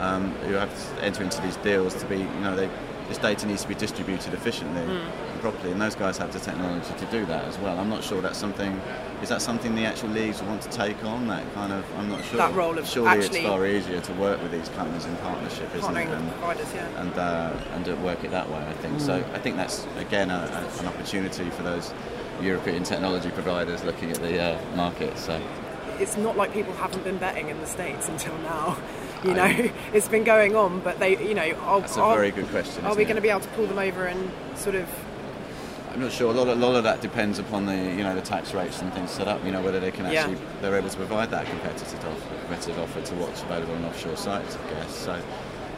um, 0.00 0.32
who 0.46 0.54
have 0.54 0.96
to 0.96 1.04
enter 1.04 1.22
into 1.22 1.40
these 1.42 1.56
deals 1.56 1.94
to 1.94 2.06
be 2.06 2.18
you 2.18 2.40
know 2.40 2.56
they 2.56 2.70
this 3.08 3.18
data 3.18 3.46
needs 3.46 3.62
to 3.62 3.68
be 3.68 3.74
distributed 3.74 4.34
efficiently 4.34 4.82
and 4.82 5.40
properly, 5.40 5.72
and 5.72 5.80
those 5.80 5.94
guys 5.94 6.18
have 6.18 6.32
the 6.32 6.40
technology 6.40 6.92
to 6.98 7.06
do 7.06 7.24
that 7.26 7.44
as 7.44 7.58
well. 7.58 7.78
I'm 7.78 7.88
not 7.88 8.02
sure 8.02 8.20
that's 8.20 8.38
something. 8.38 8.80
Is 9.22 9.28
that 9.28 9.40
something 9.40 9.74
the 9.74 9.84
actual 9.84 10.10
leagues 10.10 10.42
want 10.42 10.62
to 10.62 10.70
take 10.70 11.02
on? 11.04 11.26
That 11.28 11.42
kind 11.54 11.72
of, 11.72 11.84
I'm 11.98 12.08
not 12.08 12.24
sure. 12.24 12.38
That 12.38 12.54
role 12.54 12.78
of 12.78 12.86
Surely 12.86 13.08
actually- 13.10 13.40
it's 13.40 13.48
far 13.48 13.66
easier 13.66 14.00
to 14.00 14.12
work 14.14 14.42
with 14.42 14.52
these 14.52 14.68
companies 14.70 15.06
in 15.06 15.16
partnership, 15.16 15.74
isn't 15.74 15.96
it? 15.96 16.08
And, 16.08 16.30
providers, 16.32 16.72
yeah. 16.74 17.00
and 17.00 17.12
uh, 17.18 17.52
and 17.74 18.04
work 18.04 18.24
it 18.24 18.30
that 18.30 18.50
way. 18.50 18.58
I 18.58 18.72
think 18.74 19.00
so. 19.00 19.24
I 19.32 19.38
think 19.38 19.56
that's 19.56 19.86
again 19.98 20.30
a, 20.30 20.34
a, 20.34 20.80
an 20.80 20.86
opportunity 20.86 21.48
for 21.50 21.62
those 21.62 21.94
European 22.40 22.82
technology 22.82 23.30
providers 23.30 23.84
looking 23.84 24.10
at 24.10 24.18
the 24.18 24.40
uh, 24.40 24.76
market. 24.76 25.16
So 25.16 25.40
it's 25.98 26.16
not 26.16 26.36
like 26.36 26.52
people 26.52 26.74
haven't 26.74 27.04
been 27.04 27.18
betting 27.18 27.48
in 27.48 27.60
the 27.60 27.66
states 27.66 28.08
until 28.08 28.36
now. 28.38 28.76
You 29.26 29.32
I- 29.32 29.52
know, 29.56 29.70
it's 29.92 30.08
been 30.08 30.24
going 30.24 30.54
on, 30.54 30.80
but 30.80 30.98
they, 30.98 31.18
you 31.26 31.34
know, 31.34 31.50
are, 31.62 31.80
that's 31.80 31.96
a 31.96 32.00
are, 32.02 32.16
very 32.16 32.30
good 32.30 32.48
question. 32.48 32.84
are 32.84 32.94
we 32.94 33.04
going 33.04 33.16
to 33.16 33.22
be 33.22 33.28
able 33.28 33.40
to 33.40 33.48
pull 33.50 33.66
them 33.66 33.78
over 33.78 34.04
and 34.06 34.30
sort 34.56 34.76
of? 34.76 34.88
I'm 35.92 36.00
not 36.00 36.12
sure. 36.12 36.30
A 36.30 36.34
lot, 36.36 36.46
of, 36.48 36.58
a 36.58 36.60
lot 36.66 36.76
of 36.76 36.84
that 36.84 37.00
depends 37.00 37.38
upon 37.38 37.64
the 37.64 37.74
you 37.74 38.02
know 38.04 38.14
the 38.14 38.20
tax 38.20 38.52
rates 38.52 38.82
and 38.82 38.92
things 38.92 39.10
set 39.10 39.26
up. 39.28 39.42
You 39.44 39.50
know 39.50 39.62
whether 39.62 39.80
they 39.80 39.90
can 39.90 40.04
Yeah. 40.12 40.20
actually 40.20 40.38
they're 40.60 40.76
able 40.76 40.90
to 40.90 40.96
provide 40.96 41.30
that 41.30 41.46
competitive 41.46 42.04
offer, 42.04 42.36
competitive 42.40 42.78
offer 42.78 43.00
to 43.00 43.14
what's 43.14 43.42
available 43.42 43.74
on 43.74 43.84
offshore 43.86 44.16
sites. 44.16 44.56
I 44.56 44.70
guess 44.74 44.94
so. 44.94 45.22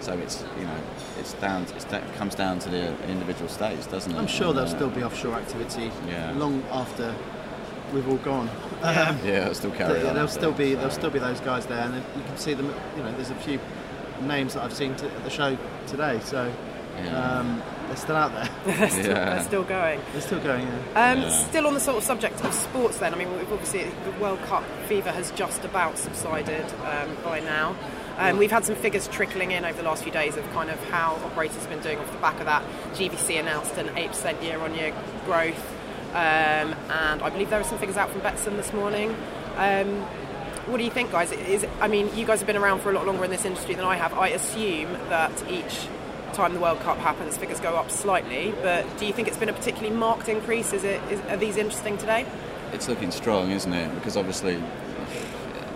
So 0.00 0.12
it's 0.19 0.45
you 0.59 0.64
know 0.64 0.76
it's 1.21 1.35
down 1.35 1.62
it's 1.76 1.85
that 1.87 2.02
comes 2.17 2.35
down 2.35 2.59
to 2.61 2.69
the 2.69 2.88
individual 3.09 3.49
states, 3.49 3.87
doesn't 3.87 4.11
it? 4.12 4.19
I'm 4.19 4.26
sure 4.26 4.49
And, 4.49 4.57
there'll 4.59 4.69
uh, 4.71 4.75
still 4.75 4.90
be 4.90 5.05
offshore 5.05 5.35
activity 5.37 5.93
Yeah. 6.09 6.33
long 6.33 6.64
after 6.73 7.14
we've 7.92 8.09
all 8.09 8.16
gone. 8.18 8.49
Um, 8.83 9.18
Yeah, 9.25 9.52
still 9.52 9.71
carry 9.73 9.95
There- 10.00 10.09
on. 10.09 10.14
there'll 10.14 10.28
still 10.28 10.52
think, 10.52 10.59
be 10.59 10.71
so. 10.73 10.76
there'll 10.76 10.90
still 10.95 11.11
be 11.11 11.18
those 11.18 11.40
guys 11.40 11.66
there, 11.66 11.80
and 11.80 11.95
you 11.95 12.23
can 12.26 12.37
see 12.37 12.54
them. 12.54 12.73
You 12.97 13.02
know, 13.02 13.12
there's 13.12 13.30
a 13.30 13.35
few 13.37 13.59
names 14.23 14.54
that 14.54 14.62
I've 14.64 14.73
seen 14.75 14.95
to, 14.97 15.07
at 15.07 15.25
the 15.25 15.30
show 15.30 15.57
today. 15.87 16.21
So 16.25 16.50
Yeah. 17.02 17.38
um, 17.38 17.62
they're 17.87 17.97
still 17.97 18.16
out 18.16 18.33
there. 18.35 18.49
they're, 18.76 18.88
still, 18.90 19.07
Yeah. 19.16 19.25
they're 19.35 19.42
still 19.45 19.62
going. 19.64 20.00
they're 20.12 20.21
still 20.21 20.40
going. 20.40 20.66
Yeah. 20.95 21.11
Um, 21.12 21.23
Yeah. 21.23 21.28
Still 21.30 21.66
on 21.66 21.75
the 21.75 21.80
sort 21.80 21.97
of 21.99 22.04
subject 22.04 22.40
of 22.45 22.52
sports, 22.52 22.99
then. 22.99 23.14
I 23.14 23.16
mean, 23.16 23.28
obviously 23.52 23.85
the 24.04 24.11
World 24.21 24.40
Cup 24.42 24.64
fever 24.88 25.11
has 25.12 25.30
just 25.33 25.64
about 25.64 25.99
subsided 25.99 26.64
um, 26.85 27.16
by 27.25 27.40
now. 27.40 27.75
Um, 28.18 28.37
we've 28.37 28.50
had 28.50 28.64
some 28.64 28.75
figures 28.75 29.07
trickling 29.07 29.52
in 29.52 29.64
over 29.64 29.76
the 29.80 29.85
last 29.88 30.02
few 30.02 30.11
days 30.11 30.37
of 30.37 30.45
kind 30.52 30.71
of 30.71 30.90
how 30.90 31.14
operators 31.25 31.57
have 31.59 31.71
been 31.71 31.78
doing 31.80 31.99
off 31.99 32.11
the 32.11 32.18
back 32.18 32.40
of 32.40 32.47
that. 32.47 32.64
GVC 32.95 33.38
announced 33.38 33.76
an 33.78 33.87
8% 33.95 34.42
year-on-year 34.42 34.92
growth, 35.25 35.78
um, 36.11 36.75
and 36.91 37.23
I 37.23 37.31
believe 37.31 37.50
there 37.50 37.61
are 37.61 37.65
some 37.65 37.79
figures 37.79 37.97
out 37.97 38.11
from 38.11 38.21
Betsson 38.21 38.57
this 38.57 38.73
morning. 38.73 39.15
Um, 39.57 40.03
what 40.67 40.79
do 40.79 40.85
you 40.85 40.91
think, 40.91 41.12
guys? 41.12 41.33
Is 41.33 41.67
I 41.81 41.88
mean, 41.88 42.15
you 42.17 42.27
guys 42.27 42.41
have 42.41 42.47
been 42.47 42.57
around 42.57 42.81
for 42.81 42.91
a 42.91 42.95
lot 42.95 43.07
longer 43.07 43.25
in 43.25 43.31
this 43.31 43.45
industry 43.45 43.75
than 43.75 43.85
I 43.85 43.97
have. 43.97 44.12
I 44.15 44.29
assume 44.29 44.93
that 45.09 45.33
each 45.50 45.88
time 46.35 46.53
the 46.53 46.61
World 46.61 46.81
Cup 46.81 46.99
happens, 46.99 47.37
figures 47.37 47.59
go 47.61 47.75
up 47.77 47.91
slightly. 47.91 48.53
But 48.62 48.85
do 48.99 49.07
you 49.07 49.12
think 49.12 49.29
it's 49.29 49.38
been 49.38 49.49
a 49.49 49.55
particularly 49.55 49.95
marked 49.97 50.29
increase? 50.29 50.73
Is 50.73 50.85
it? 50.85 51.00
Is, 51.11 51.21
are 51.29 51.37
these 51.37 51.57
interesting 51.57 51.97
today? 51.97 52.27
it's 52.73 52.88
looking 52.88 53.11
strong, 53.11 53.50
isn't 53.50 53.73
it? 53.73 53.95
Because 53.95 54.17
obviously 54.17 54.62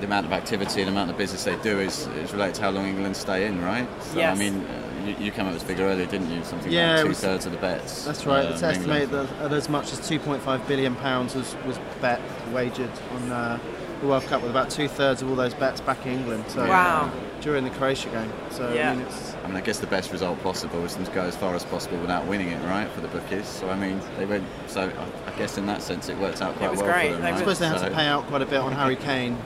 the 0.01 0.07
amount 0.07 0.27
of 0.27 0.33
activity 0.33 0.83
and 0.83 0.89
the 0.89 0.93
amount 0.93 1.11
of 1.11 1.17
business 1.17 1.45
they 1.45 1.57
do 1.62 1.79
is, 1.81 2.07
is 2.09 2.33
related 2.33 2.57
to 2.57 2.62
how 2.62 2.71
long 2.71 2.87
England 2.87 3.17
stay 3.17 3.47
in, 3.47 3.62
right? 3.62 3.89
So, 4.03 4.19
Yes. 4.19 4.37
I 4.37 4.39
mean, 4.39 4.67
you, 5.07 5.17
you 5.19 5.31
came 5.31 5.47
up 5.47 5.53
with 5.55 5.63
a 5.63 5.67
figure 5.67 5.85
earlier, 5.87 6.07
didn't 6.07 6.31
you? 6.31 6.43
Something 6.45 6.73
Yeah, 6.73 6.95
like 6.97 7.03
two 7.03 7.09
was- 7.09 7.21
thirds 7.21 7.47
of 7.47 7.53
the 7.53 7.59
bets. 7.59 8.05
That's 8.05 8.27
right. 8.27 8.47
uh, 8.47 8.51
it's 8.51 8.63
estimated 8.63 9.11
that, 9.11 9.29
that 9.41 9.53
as 9.53 9.69
much 9.69 9.93
as 9.93 10.01
2.5 10.01 10.67
billion 10.69 10.95
pounds 10.97 11.35
was, 11.35 11.55
was 11.67 11.79
bet 12.01 12.21
wagered 12.53 12.91
on 13.15 13.31
uh, 13.33 13.59
the 14.01 14.07
World 14.09 14.25
Cup, 14.25 14.43
with 14.43 14.51
about 14.51 14.69
two 14.69 14.89
thirds 14.89 15.23
of 15.23 15.31
all 15.31 15.37
those 15.37 15.55
bets 15.55 15.81
back 15.81 16.05
in 16.07 16.13
England. 16.15 16.45
So 16.49 16.67
Wow. 16.67 17.11
during 17.41 17.63
the 17.65 17.71
Croatia 17.71 18.09
game. 18.11 18.33
So 18.51 18.73
Yeah. 18.73 18.91
I 18.91 18.95
mean, 18.97 19.07
it's 19.07 19.35
I 19.45 19.47
mean, 19.49 19.57
I 19.57 19.61
guess 19.61 19.79
the 19.81 19.87
best 19.89 20.11
result 20.13 20.41
possible 20.43 20.85
is 20.85 20.95
to 20.95 21.03
go 21.13 21.23
as 21.23 21.37
far 21.37 21.55
as 21.55 21.65
possible 21.65 21.99
without 21.99 22.27
winning 22.27 22.49
it, 22.49 22.63
right, 22.65 22.89
for 22.91 23.01
the 23.01 23.09
bookies. 23.09 23.47
So, 23.47 23.69
I 23.69 23.77
mean, 23.77 24.01
they 24.19 24.25
went. 24.25 24.45
So, 24.69 24.83
I, 24.83 25.31
I 25.33 25.37
guess 25.39 25.59
in 25.59 25.67
that 25.67 25.83
sense, 25.83 26.09
it 26.09 26.17
worked 26.19 26.41
out 26.43 26.55
quite 26.57 26.71
was 26.71 26.81
well 26.81 26.93
great. 26.93 27.09
for 27.11 27.15
them. 27.15 27.23
Right? 27.25 27.35
I 27.35 27.39
suppose 27.39 27.59
they 27.59 27.67
had 27.69 27.81
So- 27.81 27.89
to 27.89 27.95
pay 27.95 28.07
out 28.07 28.25
quite 28.27 28.43
a 28.43 28.47
bit 28.47 28.59
on 28.61 28.73
Harry 28.81 28.97
Kane 28.97 29.37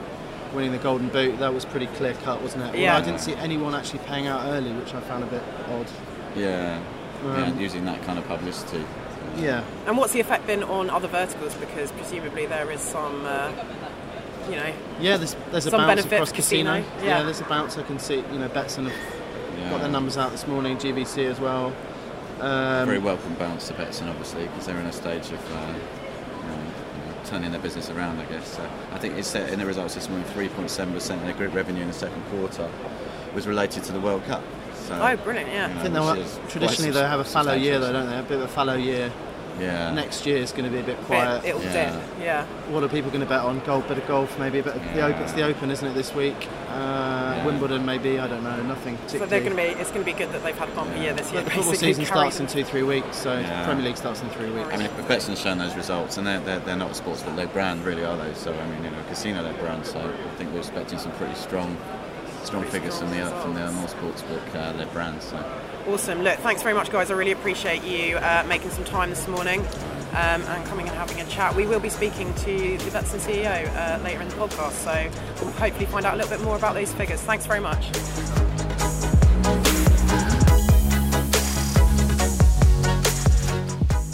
winning 0.56 0.72
the 0.72 0.78
Golden 0.78 1.08
Boot. 1.08 1.38
That 1.38 1.54
was 1.54 1.64
pretty 1.64 1.86
clear 1.86 2.14
cut, 2.24 2.40
wasn't 2.42 2.64
it? 2.64 2.66
Although 2.68 2.78
Yeah. 2.78 2.96
I 2.96 3.00
didn't 3.02 3.20
see 3.20 3.34
anyone 3.34 3.74
actually 3.74 4.00
paying 4.00 4.26
out 4.26 4.40
early, 4.46 4.72
which 4.72 4.94
I 4.94 5.00
found 5.00 5.22
a 5.22 5.26
bit 5.26 5.42
odd. 5.70 5.86
Yeah, 6.34 6.80
yeah, 7.24 7.44
Um, 7.44 7.60
using 7.60 7.84
that 7.84 8.02
kind 8.04 8.18
of 8.18 8.26
publicity. 8.26 8.84
Yeah. 9.36 9.62
And 9.86 9.96
what's 9.98 10.12
the 10.14 10.20
effect 10.20 10.46
been 10.46 10.62
on 10.64 10.88
other 10.90 11.08
verticals? 11.08 11.54
Because 11.54 11.92
presumably 11.92 12.46
there 12.46 12.70
is 12.70 12.80
some, 12.80 13.24
uh, 13.26 13.50
you 14.48 14.56
know, 14.56 14.72
Yeah, 15.00 15.18
there's, 15.18 15.36
there's 15.50 15.66
a 15.66 15.70
Some 15.70 15.80
bounce 15.80 15.88
benefits, 15.88 16.12
across 16.14 16.32
casino, 16.32 16.80
casino. 16.82 17.06
yeah. 17.06 17.22
there's 17.22 17.40
a 17.40 17.44
bounce. 17.44 17.76
I 17.76 17.82
can 17.82 17.98
see. 17.98 18.24
You 18.32 18.38
know, 18.38 18.48
Betsson 18.48 18.84
have 18.84 18.92
Yeah. 19.60 19.70
got 19.70 19.80
their 19.82 19.90
numbers 19.90 20.16
out 20.16 20.30
this 20.32 20.46
morning. 20.46 20.78
GVC 20.78 21.26
as 21.26 21.38
well. 21.38 21.72
Um, 22.40 22.86
Very 22.86 22.98
welcome 22.98 23.34
bounce 23.38 23.68
to 23.68 23.74
Betsson, 23.74 24.08
obviously, 24.08 24.44
because 24.44 24.66
they're 24.66 24.78
in 24.78 24.86
a 24.86 24.92
stage 24.92 25.26
of 25.32 25.52
uh, 25.52 25.74
turning 27.26 27.50
their 27.50 27.60
business 27.60 27.90
around, 27.90 28.18
I 28.18 28.24
guess. 28.26 28.56
So 28.56 28.70
I 28.92 28.98
think 28.98 29.18
it's 29.18 29.34
in 29.34 29.58
the 29.58 29.66
results 29.66 29.94
this 29.94 30.08
morning, 30.08 30.26
3.7% 30.28 30.94
of 30.94 31.22
their 31.22 31.34
group 31.34 31.54
revenue 31.54 31.82
in 31.82 31.88
the 31.88 31.94
second 31.94 32.22
quarter 32.30 32.70
was 33.34 33.46
related 33.46 33.84
to 33.84 33.92
the 33.92 34.00
World 34.00 34.24
Cup. 34.24 34.42
So, 34.74 34.94
oh, 34.94 35.16
brilliant, 35.16 35.50
yeah. 35.50 35.68
you 35.68 35.74
know, 35.74 35.80
I 35.80 35.82
think 35.82 35.94
they'll, 35.94 36.10
which 36.12 36.20
is 36.20 36.32
quite 36.32 36.50
traditionally 36.50 36.90
they 36.92 37.00
have 37.00 37.20
a 37.20 37.24
fallow 37.24 37.54
year, 37.54 37.80
though, 37.80 37.92
don't 37.92 38.08
they? 38.08 38.18
A 38.18 38.22
bit 38.22 38.38
of 38.38 38.42
a 38.42 38.48
fallow 38.48 38.76
year. 38.76 39.12
Yeah. 39.58 39.92
Next 39.92 40.26
year 40.26 40.36
is 40.38 40.52
going 40.52 40.64
to 40.64 40.70
be 40.70 40.78
a 40.78 40.82
bit 40.82 40.96
Bit- 40.98 41.06
quiet. 41.06 41.44
it'll 41.44 41.62
Yeah. 41.62 41.90
dip, 41.92 42.02
yeah. 42.20 42.44
What 42.70 42.82
are 42.82 42.88
people 42.88 43.10
going 43.10 43.22
to 43.22 43.28
bet 43.28 43.40
on? 43.40 43.60
Golf, 43.60 43.88
bit 43.88 43.98
of 43.98 44.06
golf, 44.06 44.38
maybe 44.38 44.58
a 44.58 44.62
bit. 44.62 44.76
Of 44.76 44.82
the 44.94 45.00
open, 45.02 45.22
it's 45.22 45.32
the 45.32 45.42
Open, 45.42 45.70
isn't 45.70 45.86
it, 45.88 45.94
this 45.94 46.14
week? 46.14 46.48
Uh, 46.70 47.34
Yeah. 47.36 47.44
Wimbledon, 47.46 47.84
maybe. 47.86 48.18
I 48.18 48.26
don't 48.26 48.42
know. 48.44 48.60
Nothing 48.62 48.98
So 49.06 49.18
they're 49.24 49.40
going 49.40 49.50
to 49.50 49.56
be. 49.56 49.62
It's 49.62 49.90
going 49.90 50.04
to 50.04 50.10
be 50.12 50.16
good 50.16 50.30
that 50.32 50.42
they've 50.44 50.56
had 50.58 50.68
a 50.68 50.72
bumper 50.72 50.96
year 50.98 51.12
this 51.14 51.32
year. 51.32 51.42
But 51.42 51.50
the 51.50 51.56
football 51.56 51.74
season 51.74 52.04
carried 52.04 52.32
starts 52.32 52.40
in 52.40 52.46
two, 52.46 52.64
three 52.64 52.82
weeks. 52.82 53.16
So 53.16 53.38
Yeah. 53.38 53.64
Premier 53.64 53.84
League 53.84 53.96
starts 53.96 54.20
in 54.22 54.28
three 54.30 54.50
weeks. 54.50 54.68
I 54.72 54.76
mean, 54.76 54.86
if 54.86 55.08
Betsson 55.08 55.28
has 55.30 55.40
shown 55.40 55.58
those 55.58 55.74
results, 55.74 56.16
and 56.18 56.26
they're, 56.26 56.40
they're, 56.40 56.58
they're 56.60 56.76
not 56.76 56.90
a 56.98 57.02
sportsbook-led 57.02 57.52
brand, 57.52 57.84
really, 57.84 58.04
are 58.04 58.16
they? 58.16 58.34
So, 58.34 58.52
I 58.52 58.66
mean, 58.68 58.84
you 58.84 58.90
know, 58.90 58.96
casino-led 59.08 59.58
brand. 59.60 59.86
So, 59.86 60.00
I 60.00 60.36
think 60.36 60.52
we're 60.52 60.58
expecting 60.58 60.98
some 60.98 61.12
pretty 61.12 61.34
strong, 61.34 61.76
strong 62.44 62.62
Pretty 62.62 62.78
figures 62.78 62.94
strong 62.94 63.10
from 63.10 63.18
the 63.20 63.24
uh, 63.26 63.40
from 63.42 63.54
the 63.54 63.60
results. 63.62 63.94
more 64.02 64.12
sportsbook-led 64.12 64.92
brands. 64.92 65.24
So. 65.24 65.36
Awesome. 65.86 66.22
Look, 66.22 66.40
thanks 66.40 66.62
very 66.62 66.74
much, 66.74 66.90
guys. 66.90 67.12
I 67.12 67.14
really 67.14 67.30
appreciate 67.30 67.84
you 67.84 68.16
uh, 68.16 68.44
making 68.48 68.70
some 68.70 68.82
time 68.82 69.08
this 69.08 69.28
morning 69.28 69.60
um, 70.10 70.42
and 70.42 70.64
coming 70.66 70.88
and 70.88 70.96
having 70.96 71.20
a 71.20 71.24
chat. 71.26 71.54
We 71.54 71.64
will 71.64 71.78
be 71.78 71.90
speaking 71.90 72.34
to 72.34 72.76
the 72.78 72.90
Betsson 72.90 73.20
CEO 73.20 73.72
uh, 73.76 74.02
later 74.02 74.20
in 74.20 74.28
the 74.28 74.34
podcast, 74.34 74.72
so 74.72 75.44
we'll 75.44 75.52
hopefully 75.52 75.86
find 75.86 76.04
out 76.04 76.14
a 76.14 76.16
little 76.16 76.36
bit 76.36 76.44
more 76.44 76.56
about 76.56 76.74
those 76.74 76.92
figures. 76.92 77.20
Thanks 77.20 77.46
very 77.46 77.60
much. 77.60 77.86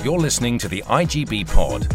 You're 0.04 0.18
listening 0.18 0.58
to 0.58 0.68
the 0.68 0.82
IGB 0.82 1.46
Pod. 1.46 1.88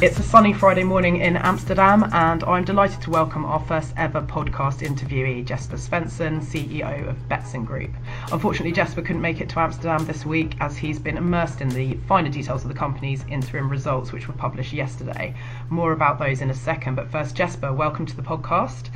It's 0.00 0.16
a 0.16 0.22
sunny 0.22 0.52
Friday 0.52 0.84
morning 0.84 1.16
in 1.16 1.36
Amsterdam, 1.36 2.08
and 2.12 2.44
I'm 2.44 2.62
delighted 2.64 3.02
to 3.02 3.10
welcome 3.10 3.44
our 3.44 3.58
first 3.58 3.92
ever 3.96 4.22
podcast 4.22 4.78
interviewee, 4.86 5.44
Jesper 5.44 5.76
Svensson, 5.76 6.40
CEO 6.40 7.08
of 7.08 7.16
Betsson 7.28 7.66
Group. 7.66 7.90
Unfortunately, 8.30 8.70
Jesper 8.70 9.02
couldn't 9.02 9.20
make 9.20 9.40
it 9.40 9.48
to 9.48 9.58
Amsterdam 9.58 10.06
this 10.06 10.24
week 10.24 10.54
as 10.60 10.76
he's 10.76 11.00
been 11.00 11.16
immersed 11.16 11.60
in 11.60 11.68
the 11.70 11.94
finer 12.06 12.28
details 12.28 12.62
of 12.62 12.68
the 12.68 12.78
company's 12.78 13.24
interim 13.28 13.68
results, 13.68 14.12
which 14.12 14.28
were 14.28 14.34
published 14.34 14.72
yesterday. 14.72 15.34
More 15.68 15.90
about 15.90 16.20
those 16.20 16.42
in 16.42 16.50
a 16.50 16.54
second, 16.54 16.94
but 16.94 17.10
first, 17.10 17.34
Jesper, 17.34 17.72
welcome 17.72 18.06
to 18.06 18.14
the 18.14 18.22
podcast. 18.22 18.90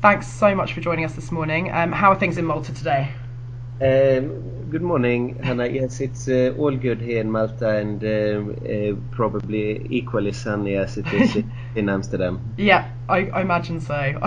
Thanks 0.00 0.26
so 0.26 0.54
much 0.54 0.72
for 0.72 0.80
joining 0.80 1.04
us 1.04 1.12
this 1.12 1.30
morning. 1.30 1.70
Um, 1.70 1.92
how 1.92 2.10
are 2.12 2.18
things 2.18 2.38
in 2.38 2.46
Malta 2.46 2.72
today? 2.72 3.12
Um, 3.82 4.57
good 4.70 4.82
morning, 4.82 5.34
Hannah. 5.42 5.66
Yes, 5.66 6.00
it's 6.00 6.28
uh, 6.28 6.54
all 6.58 6.76
good 6.76 7.00
here 7.00 7.20
in 7.20 7.30
Malta 7.30 7.76
and 7.76 8.02
um, 8.04 8.56
uh, 8.64 9.14
probably 9.14 9.86
equally 9.88 10.32
sunny 10.32 10.74
as 10.76 10.98
it 10.98 11.10
is 11.12 11.42
in 11.74 11.88
Amsterdam. 11.88 12.40
Yeah, 12.58 12.90
I, 13.08 13.28
I 13.28 13.40
imagine 13.40 13.80
so. 13.80 14.20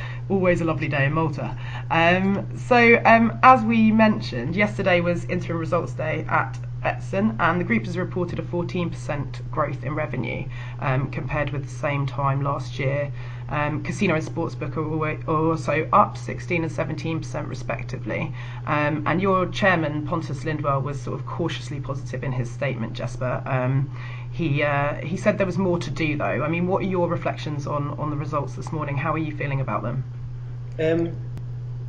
Always 0.30 0.60
a 0.62 0.64
lovely 0.64 0.88
day 0.88 1.06
in 1.06 1.12
Malta. 1.12 1.58
Um, 1.90 2.56
so, 2.56 3.02
um, 3.04 3.38
as 3.42 3.62
we 3.62 3.92
mentioned, 3.92 4.56
yesterday 4.56 5.00
was 5.00 5.26
interim 5.26 5.58
results 5.58 5.92
day 5.92 6.24
at 6.28 6.58
Betsson, 6.82 7.36
and 7.38 7.60
the 7.60 7.64
group 7.64 7.84
has 7.84 7.98
reported 7.98 8.38
a 8.38 8.42
14% 8.42 9.50
growth 9.50 9.84
in 9.84 9.94
revenue 9.94 10.46
um, 10.80 11.10
compared 11.10 11.50
with 11.50 11.64
the 11.64 11.70
same 11.70 12.06
time 12.06 12.42
last 12.42 12.78
year. 12.78 13.12
Um, 13.52 13.82
casino 13.82 14.14
and 14.14 14.24
sportsbook 14.24 14.78
are, 14.78 15.30
also 15.30 15.86
up 15.92 16.16
16 16.16 16.62
and 16.64 16.72
17% 16.72 17.48
respectively. 17.48 18.34
Um, 18.66 19.02
and 19.06 19.20
your 19.20 19.46
chairman, 19.46 20.06
Pontus 20.06 20.42
Lindwall, 20.44 20.82
was 20.82 20.98
sort 20.98 21.20
of 21.20 21.26
cautiously 21.26 21.78
positive 21.78 22.24
in 22.24 22.32
his 22.32 22.50
statement, 22.50 22.94
Jesper. 22.94 23.42
Um, 23.44 23.94
he 24.32 24.62
uh, 24.62 24.94
he 24.94 25.18
said 25.18 25.36
there 25.36 25.46
was 25.46 25.58
more 25.58 25.78
to 25.78 25.90
do 25.90 26.16
though. 26.16 26.42
I 26.42 26.48
mean, 26.48 26.66
what 26.66 26.80
are 26.82 26.86
your 26.86 27.08
reflections 27.08 27.66
on, 27.66 27.90
on 27.98 28.08
the 28.08 28.16
results 28.16 28.54
this 28.54 28.72
morning? 28.72 28.96
How 28.96 29.12
are 29.12 29.18
you 29.18 29.36
feeling 29.36 29.60
about 29.60 29.82
them? 29.82 30.04
Um, 30.80 31.14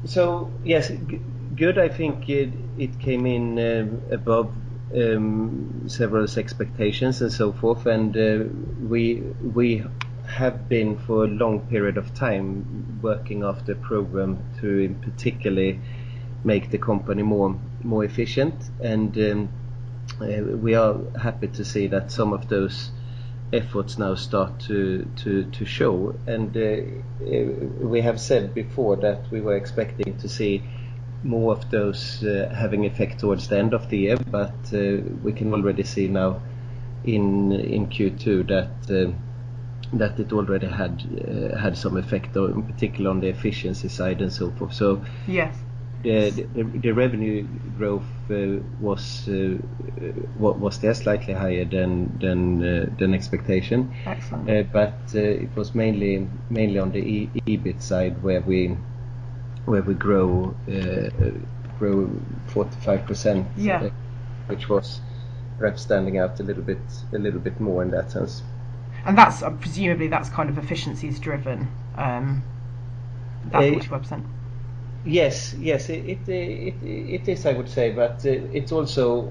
so 0.03 0.51
yes, 0.65 0.89
g- 0.89 1.22
good. 1.55 1.77
I 1.77 1.88
think 1.88 2.27
it, 2.27 2.51
it 2.77 3.00
came 3.00 3.25
in 3.25 3.58
um 3.58 4.01
above 4.12 4.51
um, 4.93 5.86
several 5.88 6.27
expectations 6.38 7.22
and 7.22 7.32
so 7.32 7.53
forth, 7.53 7.86
and 7.86 8.17
uh, 8.17 8.43
we 8.86 9.22
we 9.55 9.86
have 10.27 10.70
been 10.70 10.98
for 10.98 11.25
a 11.25 11.27
long 11.27 11.60
period 11.68 11.98
of 11.98 12.13
time 12.13 13.00
working 13.01 13.44
after 13.44 13.74
the 13.74 13.80
program 13.80 14.38
to 14.62 14.80
in 14.80 14.96
particularly 14.96 15.80
make 16.44 16.72
the 16.72 16.77
company 16.77 17.24
more 17.24 17.60
more 17.84 18.03
efficient, 18.03 18.56
and 18.82 19.18
um, 19.18 19.50
uh, 20.22 20.42
we 20.58 20.75
are 20.75 20.98
happy 21.22 21.48
to 21.48 21.65
see 21.65 21.88
that 21.88 22.12
some 22.12 22.34
of 22.34 22.48
those 22.50 22.92
efforts 23.51 23.98
now 23.98 24.15
start 24.15 24.60
to 24.62 25.08
to, 25.18 25.44
to 25.51 25.65
show. 25.65 26.15
And 26.27 26.56
uh, 26.56 26.62
uh, 27.25 27.86
we 27.86 28.01
have 28.01 28.20
said 28.20 28.53
before 28.53 28.96
that 28.98 29.30
we 29.32 29.42
were 29.42 29.56
expecting 29.56 30.18
to 30.18 30.30
see 30.30 30.63
more 31.24 31.53
of 31.53 31.70
those 31.72 32.24
uh, 32.24 32.53
having 32.53 32.86
effect 32.86 33.20
towards 33.20 33.48
the 33.48 33.58
end 33.58 33.74
of 33.74 33.89
the 33.89 33.98
year, 33.98 34.18
but 34.18 34.56
uh, 34.74 35.01
we 35.24 35.32
can 35.34 35.53
already 35.53 35.84
see 35.84 36.08
now 36.08 36.42
in 37.03 37.51
in 37.51 37.88
Q2 37.88 38.48
that. 38.48 39.13
Uh, 39.94 39.98
that 39.98 40.20
it 40.20 40.34
already 40.34 40.68
had 40.68 41.04
uh, 41.28 41.58
had 41.58 41.78
some 41.78 41.98
effect, 41.98 42.36
on, 42.38 42.52
in 42.54 42.64
particular 42.64 43.10
on 43.10 43.20
the 43.20 43.28
efficiency 43.28 43.88
side 43.90 44.22
and 44.22 44.32
so 44.32 44.50
forth. 44.52 44.74
So 44.74 45.02
Yes. 45.28 45.56
the, 46.04 46.32
the, 46.54 46.64
the 46.64 46.92
revenue 46.92 47.48
growth 47.78 48.04
uh, 48.30 48.60
was 48.82 49.28
uh, 49.28 49.58
was 50.38 50.80
there 50.80 50.94
slightly 50.94 51.34
higher 51.34 51.66
than 51.66 52.18
than 52.20 52.64
uh, 52.64 52.86
than 52.98 53.14
expectation, 53.14 53.94
Excellent. 54.06 54.50
uh, 54.50 54.64
but 54.74 54.94
uh, 55.16 55.20
it 55.20 55.56
was 55.56 55.74
mainly 55.76 56.28
mainly 56.50 56.80
on 56.80 56.92
the 56.92 57.00
e- 57.00 57.30
EBIT 57.48 57.82
side 57.82 58.22
where 58.22 58.42
we 58.42 58.76
where 59.66 59.82
we 59.82 59.94
grow 59.94 60.54
uh, 60.68 61.32
grow 61.80 62.10
45 62.48 63.06
percent, 63.06 63.48
Yeah. 63.58 63.90
which 64.48 64.68
was 64.68 65.00
perhaps 65.58 65.82
standing 65.82 66.18
out 66.18 66.40
a 66.40 66.44
little 66.44 66.64
bit 66.64 66.82
a 67.14 67.18
little 67.18 67.40
bit 67.40 67.60
more 67.62 67.82
in 67.84 67.92
that 67.92 68.12
sense. 68.12 68.44
And 69.06 69.18
that's 69.18 69.42
uh, 69.44 69.50
presumably 69.52 70.08
that's 70.08 70.30
kind 70.30 70.50
of 70.50 70.58
efficiencies 70.58 71.20
driven. 71.20 71.68
Um, 71.98 72.44
that 73.52 73.70
forty 73.70 73.88
five 73.88 74.02
percent. 74.02 74.26
Yes, 75.06 75.54
yes, 75.60 75.90
it, 75.90 76.06
it, 76.06 76.30
it, 76.30 76.76
it 76.84 77.28
is, 77.28 77.46
I 77.46 77.54
would 77.54 77.68
say, 77.68 77.92
but 77.92 78.26
uh, 78.26 78.30
it's 78.54 78.72
also 78.72 79.22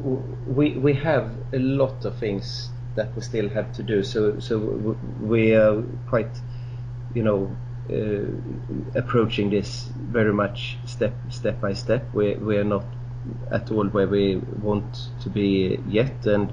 we 0.47 0.73
we 0.73 0.93
have 0.95 1.31
a 1.53 1.59
lot 1.59 2.05
of 2.05 2.17
things 2.19 2.71
that 2.95 3.15
we 3.17 3.23
still 3.23 3.49
have 3.49 3.73
to 3.75 3.83
do. 3.83 4.03
So 4.03 4.39
so 4.39 4.97
we 5.21 5.55
are 5.55 5.83
quite, 6.09 6.41
you 7.15 7.23
know, 7.23 7.57
uh, 7.91 8.99
approaching 8.99 9.51
this 9.51 9.89
very 10.11 10.33
much 10.33 10.77
step 10.85 11.15
step 11.31 11.61
by 11.61 11.73
step. 11.73 12.13
We 12.13 12.35
we 12.35 12.59
are 12.59 12.65
not 12.65 12.85
at 13.51 13.71
all 13.71 13.87
where 13.87 14.09
we 14.09 14.37
want 14.63 15.09
to 15.23 15.31
be 15.31 15.81
yet, 15.89 16.27
and 16.27 16.53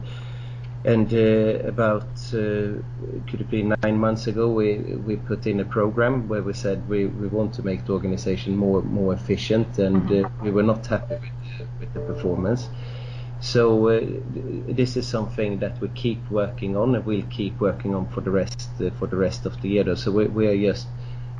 and 0.86 1.14
uh, 1.14 1.68
about 1.68 2.08
uh, 2.34 2.80
could 3.28 3.42
it 3.42 3.50
be 3.50 3.64
nine 3.64 3.98
months 3.98 4.28
ago 4.28 4.50
we 4.50 4.78
we 4.78 5.18
put 5.18 5.46
in 5.46 5.60
a 5.60 5.66
program 5.66 6.28
where 6.30 6.42
we 6.42 6.54
said 6.54 6.88
we, 6.88 7.06
we 7.06 7.28
want 7.28 7.54
to 7.54 7.64
make 7.64 7.86
the 7.86 7.92
organization 7.92 8.56
more 8.56 8.82
more 8.82 9.14
efficient 9.14 9.78
and 9.78 10.10
uh, 10.12 10.30
we 10.42 10.52
were 10.52 10.64
not 10.64 10.86
happy 10.88 11.32
with, 11.60 11.68
with 11.80 11.94
the 11.94 12.00
performance. 12.00 12.70
So 13.42 13.88
uh, 13.88 14.02
this 14.68 14.98
is 14.98 15.08
something 15.08 15.60
that 15.60 15.80
we 15.80 15.88
keep 15.90 16.30
working 16.30 16.76
on 16.76 16.96
and 16.96 17.06
we'll 17.06 17.30
keep 17.30 17.60
working 17.60 17.96
on 17.96 18.08
for 18.10 18.22
the 18.22 18.32
rest 18.32 18.70
uh, 18.82 18.90
for 19.00 19.08
the 19.08 19.18
rest 19.18 19.46
of 19.46 19.62
the 19.62 19.70
year 19.70 19.84
Though. 19.84 19.96
so 19.96 20.12
we, 20.12 20.28
we 20.28 20.48
are 20.48 20.58
just 20.58 20.88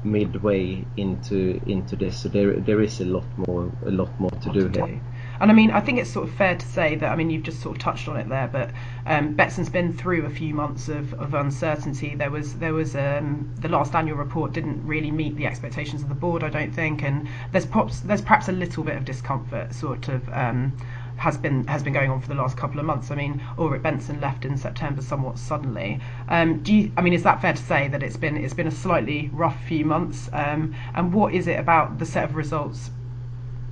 midway 0.04 0.84
into 0.98 1.62
into 1.66 1.96
this. 1.96 2.20
So 2.20 2.28
there 2.28 2.60
there 2.60 2.82
is 2.82 3.00
a 3.00 3.06
lot 3.06 3.26
more 3.48 3.72
a 3.86 3.92
lot 3.92 4.12
more 4.20 4.32
to 4.32 4.52
do 4.52 4.68
here 4.68 5.00
and 5.40 5.52
I 5.52 5.54
mean, 5.54 5.72
I 5.72 5.80
think 5.80 6.00
it's 6.00 6.10
sort 6.10 6.28
of 6.28 6.34
fair 6.36 6.56
to 6.56 6.66
say 6.68 6.96
that, 6.96 7.12
I 7.12 7.16
mean, 7.16 7.30
you've 7.30 7.44
just 7.44 7.62
sort 7.62 7.78
of 7.78 7.82
touched 7.82 8.08
on 8.08 8.18
it 8.18 8.28
there, 8.28 8.48
but 8.48 8.72
um, 9.06 9.36
Betsson's 9.36 9.70
been 9.70 9.94
through 9.94 10.26
a 10.26 10.30
few 10.30 10.54
months 10.54 10.90
of, 10.90 11.14
of 11.14 11.34
uncertainty. 11.34 12.16
There 12.16 12.32
was, 12.32 12.56
there 12.56 12.74
was 12.74 12.96
um, 12.96 13.54
the 13.60 13.70
last 13.70 13.96
annual 13.96 14.18
report 14.18 14.54
didn't 14.54 14.86
really 14.86 15.12
meet 15.12 15.36
the 15.36 15.46
expectations 15.46 16.02
of 16.02 16.10
the 16.10 16.16
board, 16.16 16.44
I 16.44 16.50
don't 16.50 16.74
think, 16.74 17.04
and 17.04 17.28
there's 17.52 17.66
perhaps, 17.66 18.02
there's 18.02 18.22
perhaps 18.22 18.50
a 18.50 18.54
little 18.54 18.84
bit 18.84 18.98
of 18.98 19.06
discomfort 19.06 19.74
sort 19.74 20.08
of. 20.10 20.28
Um, 20.30 20.74
has 21.20 21.38
been 21.38 21.68
has 21.68 21.84
been 21.84 21.92
going 21.92 22.10
on 22.10 22.22
for 22.22 22.30
the 22.30 22.36
last 22.36 22.56
couple 22.56 22.80
of 22.80 22.86
months. 22.86 23.12
I 23.12 23.16
mean, 23.16 23.42
Ulrik 23.58 23.82
Bengtsson 23.82 24.22
left 24.22 24.46
in 24.46 24.58
September 24.58 25.02
somewhat 25.02 25.38
suddenly. 25.38 26.00
Um, 26.30 26.64
do 26.64 26.74
you, 26.74 26.92
I 26.96 27.02
mean, 27.02 27.14
is 27.14 27.24
that 27.24 27.42
fair 27.42 27.52
to 27.54 27.62
say 27.62 27.90
that 27.90 28.02
it's 28.02 28.16
been 28.16 28.38
it's 28.38 28.54
been 28.54 28.68
a 28.68 28.72
slightly 28.72 29.30
rough 29.34 29.62
few 29.66 29.84
months? 29.84 30.30
Um, 30.32 30.74
and 30.96 31.14
what 31.14 31.34
is 31.34 31.48
it 31.48 31.60
about 31.60 32.00
the 32.00 32.06
set 32.06 32.24
of 32.24 32.36
results 32.36 32.90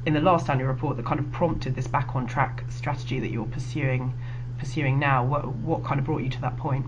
in 0.07 0.13
the 0.13 0.21
last 0.21 0.49
annual 0.49 0.69
report 0.69 0.95
that 0.95 1.05
kind 1.05 1.19
of 1.19 1.29
prompted 1.33 1.75
this 1.75 1.85
back 1.85 2.15
on 2.15 2.25
track 2.25 2.63
strategy 2.69 3.19
that 3.19 3.29
you're 3.29 3.45
pursuing 3.45 4.13
pursuing 4.57 4.97
now? 4.99 5.25
What 5.25 5.45
what 5.55 5.83
kind 5.83 5.99
of 5.99 6.05
brought 6.05 6.23
you 6.23 6.29
to 6.29 6.41
that 6.41 6.55
point? 6.57 6.85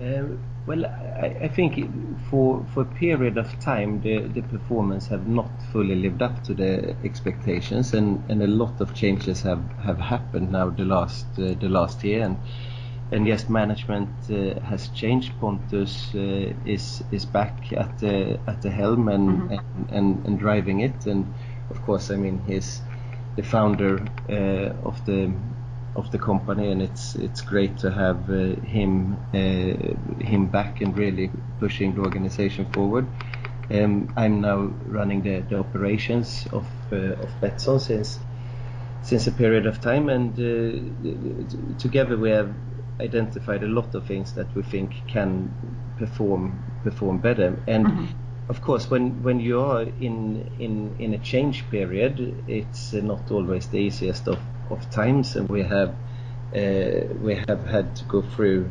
Um, 0.00 0.40
well, 0.66 0.84
I, 0.84 1.36
I, 1.42 1.48
think 1.48 1.88
for 2.28 2.66
for 2.74 2.82
a 2.82 2.84
period 2.84 3.38
of 3.38 3.58
time, 3.60 4.02
the, 4.02 4.26
the 4.26 4.42
performance 4.42 5.06
have 5.06 5.28
not 5.28 5.50
fully 5.72 5.94
lived 5.94 6.20
up 6.20 6.42
to 6.44 6.54
the 6.54 6.96
expectations, 7.04 7.94
and, 7.94 8.22
and 8.28 8.42
a 8.42 8.46
lot 8.48 8.80
of 8.80 8.92
changes 8.92 9.40
have, 9.42 9.62
have 9.80 9.98
happened 9.98 10.50
now 10.50 10.68
the 10.68 10.84
last 10.84 11.26
uh, 11.38 11.54
the 11.60 11.68
last 11.68 12.02
year, 12.02 12.24
and 12.24 12.36
and 13.12 13.26
yes, 13.28 13.48
management 13.48 14.10
uh, 14.28 14.60
has 14.60 14.88
changed. 14.88 15.32
Pontus 15.40 16.12
uh, 16.14 16.52
is 16.66 17.04
is 17.12 17.24
back 17.24 17.72
at 17.72 18.00
the 18.00 18.40
at 18.48 18.60
the 18.62 18.70
helm 18.70 19.08
and, 19.08 19.28
mm-hmm. 19.28 19.52
and, 19.52 19.90
and, 19.90 20.26
and 20.26 20.38
driving 20.40 20.80
it, 20.80 21.06
and 21.06 21.32
of 21.70 21.82
course, 21.82 22.10
I 22.10 22.16
mean 22.16 22.42
he's 22.46 22.82
the 23.36 23.42
founder 23.42 23.98
uh, 24.28 24.88
of 24.88 25.04
the 25.06 25.32
of 25.94 26.10
the 26.12 26.18
company, 26.18 26.70
and 26.70 26.82
it's 26.82 27.14
it's 27.14 27.40
great 27.40 27.78
to 27.78 27.90
have 27.90 28.30
uh, 28.30 28.60
him 28.66 29.16
uh, 29.34 30.24
him 30.24 30.46
back 30.46 30.80
and 30.80 30.96
really 30.96 31.30
pushing 31.58 31.94
the 31.94 32.02
organization 32.02 32.70
forward. 32.72 33.06
Um, 33.68 34.12
I'm 34.16 34.40
now 34.40 34.70
running 34.86 35.22
the, 35.22 35.40
the 35.40 35.58
operations 35.58 36.46
of 36.52 36.66
uh, 36.92 37.22
of 37.24 37.30
Betsson 37.40 37.80
since 37.80 38.18
since 39.02 39.26
a 39.26 39.32
period 39.32 39.66
of 39.66 39.80
time, 39.80 40.08
and 40.08 40.32
uh, 40.38 41.78
together 41.78 42.16
we 42.16 42.30
have 42.30 42.54
identified 43.00 43.62
a 43.62 43.68
lot 43.68 43.94
of 43.94 44.06
things 44.06 44.32
that 44.32 44.54
we 44.54 44.62
think 44.62 44.90
can 45.08 45.52
perform 45.98 46.62
perform 46.84 47.18
better 47.18 47.58
and. 47.66 47.86
Mm-hmm 47.86 48.25
of 48.48 48.62
course, 48.62 48.88
when 48.90 49.22
when 49.22 49.40
you 49.40 49.60
are 49.60 49.82
in 49.82 50.48
in 50.58 50.94
in 50.98 51.14
a 51.14 51.18
change 51.18 51.68
period, 51.70 52.44
it's 52.46 52.92
not 52.92 53.30
always 53.30 53.66
the 53.66 53.78
easiest 53.78 54.28
of, 54.28 54.38
of 54.70 54.88
times, 54.90 55.36
and 55.36 55.48
we 55.48 55.62
have 55.62 55.90
uh, 56.54 57.14
we 57.22 57.34
have 57.48 57.66
had 57.66 57.96
to 57.96 58.04
go 58.04 58.22
through 58.22 58.70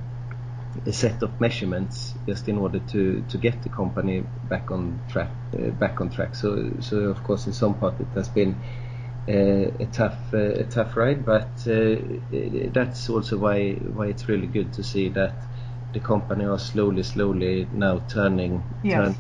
a 0.85 0.91
set 0.93 1.23
of 1.23 1.39
measurements 1.41 2.13
just 2.25 2.47
in 2.47 2.57
order 2.57 2.79
to 2.79 3.21
to 3.29 3.37
get 3.37 3.61
the 3.63 3.69
company 3.69 4.23
back 4.49 4.71
on 4.71 4.99
track 5.09 5.29
uh, 5.53 5.69
back 5.71 5.99
on 5.99 6.09
track. 6.09 6.35
So 6.35 6.71
so 6.79 6.97
of 6.97 7.23
course, 7.23 7.47
in 7.47 7.53
some 7.53 7.73
part 7.73 7.99
it 7.99 8.07
has 8.15 8.29
been 8.29 8.55
uh, 9.27 9.83
a 9.83 9.87
tough 9.91 10.33
uh, 10.33 10.37
a 10.37 10.63
tough 10.63 10.95
ride, 10.95 11.25
but 11.25 11.67
uh, 11.67 11.95
that's 12.71 13.09
also 13.09 13.37
why 13.37 13.73
why 13.73 14.07
it's 14.07 14.29
really 14.29 14.47
good 14.47 14.71
to 14.73 14.83
see 14.83 15.09
that 15.09 15.33
the 15.93 15.99
company 15.99 16.45
are 16.45 16.59
slowly 16.59 17.03
slowly 17.03 17.67
now 17.73 17.99
turning. 18.07 18.63
Yes. 18.83 18.93
Turn, 18.93 19.15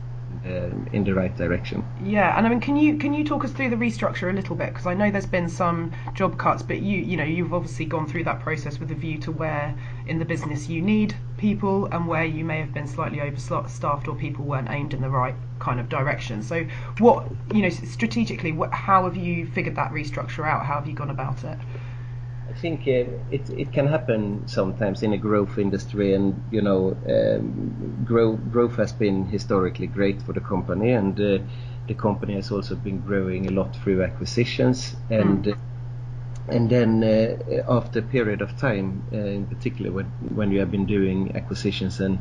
uh, 0.45 0.69
in 0.93 1.03
the 1.03 1.13
right 1.13 1.35
direction. 1.35 1.83
Yeah, 2.03 2.37
and 2.37 2.45
I 2.45 2.49
mean, 2.49 2.59
can 2.59 2.75
you 2.75 2.97
can 2.97 3.13
you 3.13 3.23
talk 3.23 3.43
us 3.43 3.51
through 3.51 3.69
the 3.69 3.75
restructure 3.75 4.29
a 4.29 4.33
little 4.33 4.55
bit? 4.55 4.69
Because 4.69 4.85
I 4.85 4.93
know 4.93 5.09
there's 5.09 5.25
been 5.25 5.49
some 5.49 5.91
job 6.13 6.37
cuts, 6.37 6.61
but 6.61 6.81
you 6.81 6.99
you 6.99 7.17
know 7.17 7.23
you've 7.23 7.53
obviously 7.53 7.85
gone 7.85 8.07
through 8.07 8.25
that 8.25 8.39
process 8.41 8.79
with 8.79 8.91
a 8.91 8.95
view 8.95 9.17
to 9.19 9.31
where 9.31 9.75
in 10.07 10.19
the 10.19 10.25
business 10.25 10.69
you 10.69 10.81
need 10.81 11.15
people 11.37 11.85
and 11.87 12.07
where 12.07 12.25
you 12.25 12.45
may 12.45 12.59
have 12.59 12.73
been 12.73 12.87
slightly 12.87 13.19
overstaffed 13.19 14.07
or 14.07 14.15
people 14.15 14.45
weren't 14.45 14.69
aimed 14.69 14.93
in 14.93 15.01
the 15.01 15.09
right 15.09 15.35
kind 15.59 15.79
of 15.79 15.89
direction. 15.89 16.43
So, 16.43 16.65
what 16.99 17.27
you 17.53 17.61
know 17.61 17.69
strategically, 17.69 18.51
what, 18.51 18.71
how 18.71 19.05
have 19.05 19.17
you 19.17 19.47
figured 19.47 19.75
that 19.75 19.91
restructure 19.91 20.47
out? 20.47 20.65
How 20.65 20.75
have 20.75 20.87
you 20.87 20.93
gone 20.93 21.09
about 21.09 21.43
it? 21.43 21.57
I 22.49 22.53
think 22.53 22.81
uh, 22.81 23.09
it 23.31 23.49
it 23.49 23.71
can 23.73 23.87
happen 23.87 24.47
sometimes 24.47 25.03
in 25.03 25.13
a 25.13 25.17
growth 25.17 25.57
industry, 25.57 26.13
and 26.13 26.41
you 26.51 26.61
know, 26.61 26.95
um, 27.09 28.03
growth 28.05 28.39
growth 28.51 28.75
has 28.75 28.93
been 28.93 29.25
historically 29.25 29.87
great 29.87 30.21
for 30.21 30.33
the 30.33 30.41
company, 30.41 30.91
and 30.91 31.19
uh, 31.19 31.39
the 31.87 31.95
company 31.95 32.35
has 32.35 32.51
also 32.51 32.75
been 32.75 33.01
growing 33.01 33.47
a 33.47 33.51
lot 33.51 33.75
through 33.75 34.03
acquisitions, 34.03 34.95
and 35.09 35.45
mm. 35.45 35.57
and 36.47 36.69
then 36.69 37.03
uh, 37.03 37.63
after 37.67 37.99
a 37.99 38.03
period 38.03 38.41
of 38.41 38.55
time, 38.57 39.03
uh, 39.11 39.17
in 39.17 39.47
particular 39.47 39.91
when 39.91 40.05
when 40.35 40.51
you 40.51 40.59
have 40.59 40.71
been 40.71 40.85
doing 40.85 41.35
acquisitions 41.35 41.99
and 41.99 42.19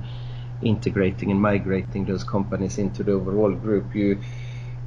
integrating 0.62 1.30
and 1.30 1.40
migrating 1.40 2.06
those 2.06 2.24
companies 2.24 2.78
into 2.78 3.02
the 3.02 3.12
overall 3.12 3.52
group, 3.52 3.94
you 3.94 4.18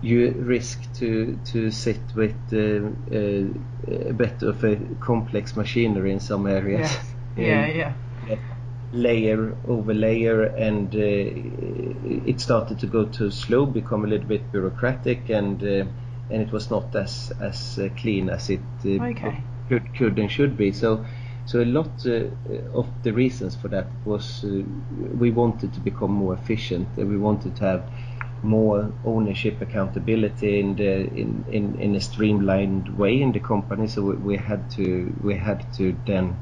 you 0.01 0.31
risk 0.31 0.93
to 0.93 1.39
to 1.45 1.71
sit 1.71 1.99
with 2.15 2.35
uh, 2.53 2.89
uh, 3.15 4.09
a 4.09 4.13
bit 4.13 4.43
of 4.43 4.63
a 4.63 4.77
complex 4.99 5.55
machinery 5.55 6.11
in 6.11 6.19
some 6.19 6.47
areas. 6.47 6.97
Yeah, 7.37 7.67
yeah, 7.67 7.93
yeah. 8.27 8.37
Layer 8.91 9.55
over 9.67 9.93
layer, 9.93 10.41
and 10.41 10.87
uh, 10.95 10.97
it 10.99 12.41
started 12.41 12.79
to 12.79 12.87
go 12.87 13.05
too 13.05 13.29
slow, 13.29 13.67
become 13.67 14.03
a 14.05 14.07
little 14.07 14.27
bit 14.27 14.51
bureaucratic, 14.51 15.29
and 15.29 15.61
uh, 15.61 15.85
and 16.31 16.41
it 16.41 16.51
was 16.51 16.71
not 16.71 16.95
as 16.95 17.31
as 17.39 17.77
uh, 17.77 17.89
clean 17.95 18.29
as 18.29 18.49
it 18.49 18.59
uh, 18.85 19.03
okay. 19.03 19.43
could 19.69 19.93
could 19.95 20.17
and 20.17 20.31
should 20.31 20.57
be. 20.57 20.71
So. 20.71 21.05
So 21.45 21.61
a 21.61 21.65
lot 21.65 22.05
of 22.73 22.87
the 23.03 23.13
reasons 23.13 23.55
for 23.55 23.69
that 23.69 23.87
was 24.03 24.43
we 25.17 25.31
wanted 25.31 25.73
to 25.75 25.79
become 25.79 26.11
more 26.11 26.33
efficient, 26.33 26.89
and 26.97 27.07
we 27.07 27.17
wanted 27.17 27.55
to 27.55 27.63
have 27.63 27.83
more 28.43 28.91
ownership 29.05 29.61
accountability 29.61 30.59
in 30.59 30.75
the 30.75 31.07
in, 31.07 31.45
in, 31.51 31.79
in 31.79 31.95
a 31.95 32.01
streamlined 32.01 32.97
way 32.97 33.21
in 33.21 33.31
the 33.31 33.39
company. 33.39 33.87
So 33.87 34.01
we, 34.01 34.15
we 34.15 34.37
had 34.37 34.69
to 34.71 35.13
we 35.21 35.35
had 35.35 35.71
to 35.75 35.95
then 36.05 36.35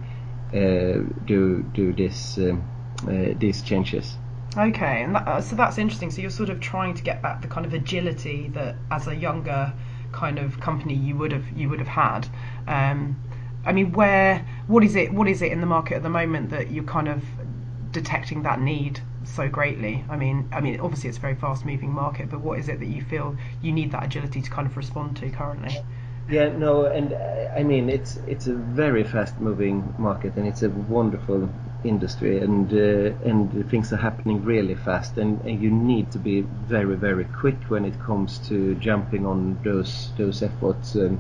uh, 0.53 1.03
do 1.25 1.63
do 1.73 1.93
this 1.93 2.38
um, 2.38 2.63
uh, 3.08 3.34
these 3.39 3.62
changes. 3.62 4.17
Okay 4.58 5.03
and 5.03 5.15
that, 5.15 5.27
uh, 5.27 5.41
so 5.41 5.55
that's 5.55 5.77
interesting. 5.77 6.12
So 6.12 6.21
you're 6.21 6.29
sort 6.29 6.49
of 6.49 6.60
trying 6.60 6.93
to 6.95 7.03
get 7.03 7.21
back 7.21 7.41
the 7.41 7.47
kind 7.47 7.65
of 7.65 7.73
agility 7.73 8.49
that 8.53 8.75
as 8.91 9.08
a 9.08 9.15
younger 9.15 9.73
kind 10.12 10.39
of 10.39 10.60
company 10.62 10.93
you 10.93 11.15
would 11.17 11.31
have 11.31 11.45
you 11.55 11.69
would 11.69 11.79
have 11.79 11.88
had. 11.88 12.27
Um, 12.67 13.21
I 13.65 13.73
mean 13.73 13.91
where 13.93 14.45
what 14.67 14.84
is 14.84 14.95
it 14.95 15.13
what 15.13 15.27
is 15.27 15.41
it 15.41 15.51
in 15.51 15.60
the 15.60 15.65
market 15.65 15.95
at 15.95 16.03
the 16.03 16.10
moment 16.10 16.51
that 16.51 16.71
you're 16.71 16.84
kind 16.84 17.08
of 17.08 17.23
detecting 17.91 18.43
that 18.43 18.60
need 18.60 18.99
so 19.36 19.50
greatly? 19.50 20.04
I 20.10 20.15
mean, 20.15 20.48
I 20.52 20.62
mean, 20.62 20.80
obviously 20.80 21.10
it's 21.10 21.17
a 21.17 21.21
very 21.21 21.36
fast-moving 21.36 21.91
market, 21.91 22.30
but 22.30 22.39
what 22.41 22.60
is 22.60 22.69
it 22.69 22.80
that 22.80 22.88
you 22.88 23.02
feel 23.02 23.36
you 23.62 23.71
need 23.71 23.91
that 23.91 24.04
agility 24.06 24.41
to 24.41 24.50
kind 24.50 24.67
of 24.67 24.78
respond 24.78 25.17
to 25.17 25.30
currently? 25.30 25.78
Yeah, 26.28 26.50
no, 26.58 26.86
and 26.86 27.13
I 27.56 27.62
mean 27.62 27.88
it's 27.88 28.17
it's 28.26 28.48
a 28.48 28.56
very 28.56 29.04
fast-moving 29.04 29.93
market, 30.00 30.36
and 30.38 30.48
it's 30.48 30.63
a 30.63 30.69
wonderful 30.69 31.50
industry, 31.84 32.39
and 32.39 32.74
uh, 32.74 33.30
and 33.30 33.69
things 33.69 33.93
are 33.93 33.98
happening 33.98 34.43
really 34.43 34.74
fast, 34.74 35.17
and, 35.17 35.39
and 35.41 35.62
you 35.62 35.69
need 35.69 36.12
to 36.13 36.17
be 36.17 36.41
very 36.41 36.95
very 36.95 37.26
quick 37.26 37.58
when 37.67 37.86
it 37.86 38.00
comes 38.00 38.39
to 38.48 38.74
jumping 38.76 39.26
on 39.28 39.60
those 39.63 40.10
those 40.17 40.41
efforts 40.41 40.95
um, 40.95 41.19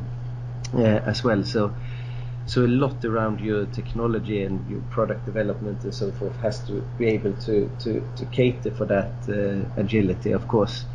uh, 0.73 0.81
as 1.05 1.23
well. 1.23 1.43
So 1.43 1.71
so 2.45 2.65
a 2.65 2.67
lot 2.67 3.03
around 3.05 3.39
your 3.41 3.65
technology 3.67 4.43
and 4.43 4.67
your 4.69 4.81
product 4.81 5.25
development 5.25 5.83
and 5.83 5.93
so 5.93 6.11
forth 6.11 6.35
has 6.41 6.59
to 6.65 6.81
be 6.97 7.07
able 7.07 7.33
to 7.33 7.69
to, 7.79 8.07
to 8.15 8.25
cater 8.25 8.71
for 8.71 8.85
that 8.85 9.13
uh, 9.29 9.81
agility 9.81 10.31
of 10.31 10.47
course. 10.47 10.85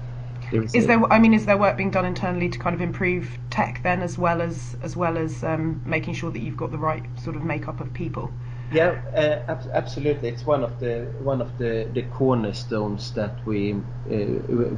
There 0.51 0.63
is, 0.63 0.75
is 0.75 0.87
there 0.87 1.01
i 1.13 1.19
mean 1.19 1.35
is 1.35 1.47
there 1.47 1.57
work 1.57 1.77
being 1.77 1.91
done 1.91 2.05
internally 2.05 2.49
to 2.49 2.59
kind 2.59 2.75
of 2.75 2.81
improve 2.81 3.39
tech 3.51 3.83
then 3.83 4.03
as 4.03 4.19
well 4.19 4.41
as 4.43 4.77
as 4.83 4.97
well 4.97 5.17
as 5.19 5.43
um, 5.45 5.81
making 5.85 6.15
sure 6.15 6.31
that 6.31 6.41
you've 6.41 6.57
got 6.57 6.71
the 6.71 6.79
right 6.79 7.05
sort 7.19 7.37
of 7.37 7.45
makeup 7.45 7.81
of 7.81 7.93
people? 7.93 8.33
Yeah, 8.73 9.01
uh, 9.17 9.51
ab- 9.51 9.69
absolutely. 9.75 10.29
It's 10.29 10.47
one 10.47 10.63
of 10.63 10.79
the 10.79 11.07
one 11.19 11.41
of 11.41 11.59
the, 11.59 11.89
the 11.93 12.03
cornerstones 12.03 13.11
that 13.15 13.45
we 13.45 13.75
uh, 13.75 14.15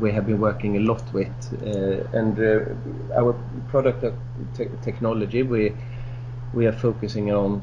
we 0.00 0.10
have 0.12 0.26
been 0.26 0.40
working 0.40 0.76
a 0.78 0.80
lot 0.80 1.12
with, 1.12 1.36
uh, 1.62 2.18
and 2.18 2.38
uh, 2.40 3.20
our 3.20 3.34
product 3.68 4.02
te- 4.54 4.70
technology 4.80 5.42
we 5.42 5.76
we 6.54 6.66
are 6.66 6.72
focusing 6.72 7.32
on, 7.32 7.62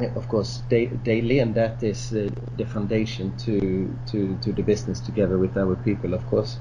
uh, 0.00 0.06
of 0.16 0.28
course, 0.28 0.62
da- 0.68 0.92
daily, 1.04 1.38
and 1.38 1.54
that 1.54 1.82
is 1.82 2.12
uh, 2.12 2.28
the 2.56 2.64
foundation 2.64 3.36
to 3.38 3.94
to 4.06 4.36
to 4.42 4.52
the 4.52 4.62
business 4.62 5.00
together 5.00 5.38
with 5.38 5.56
our 5.56 5.76
people, 5.76 6.14
of 6.14 6.26
course. 6.26 6.58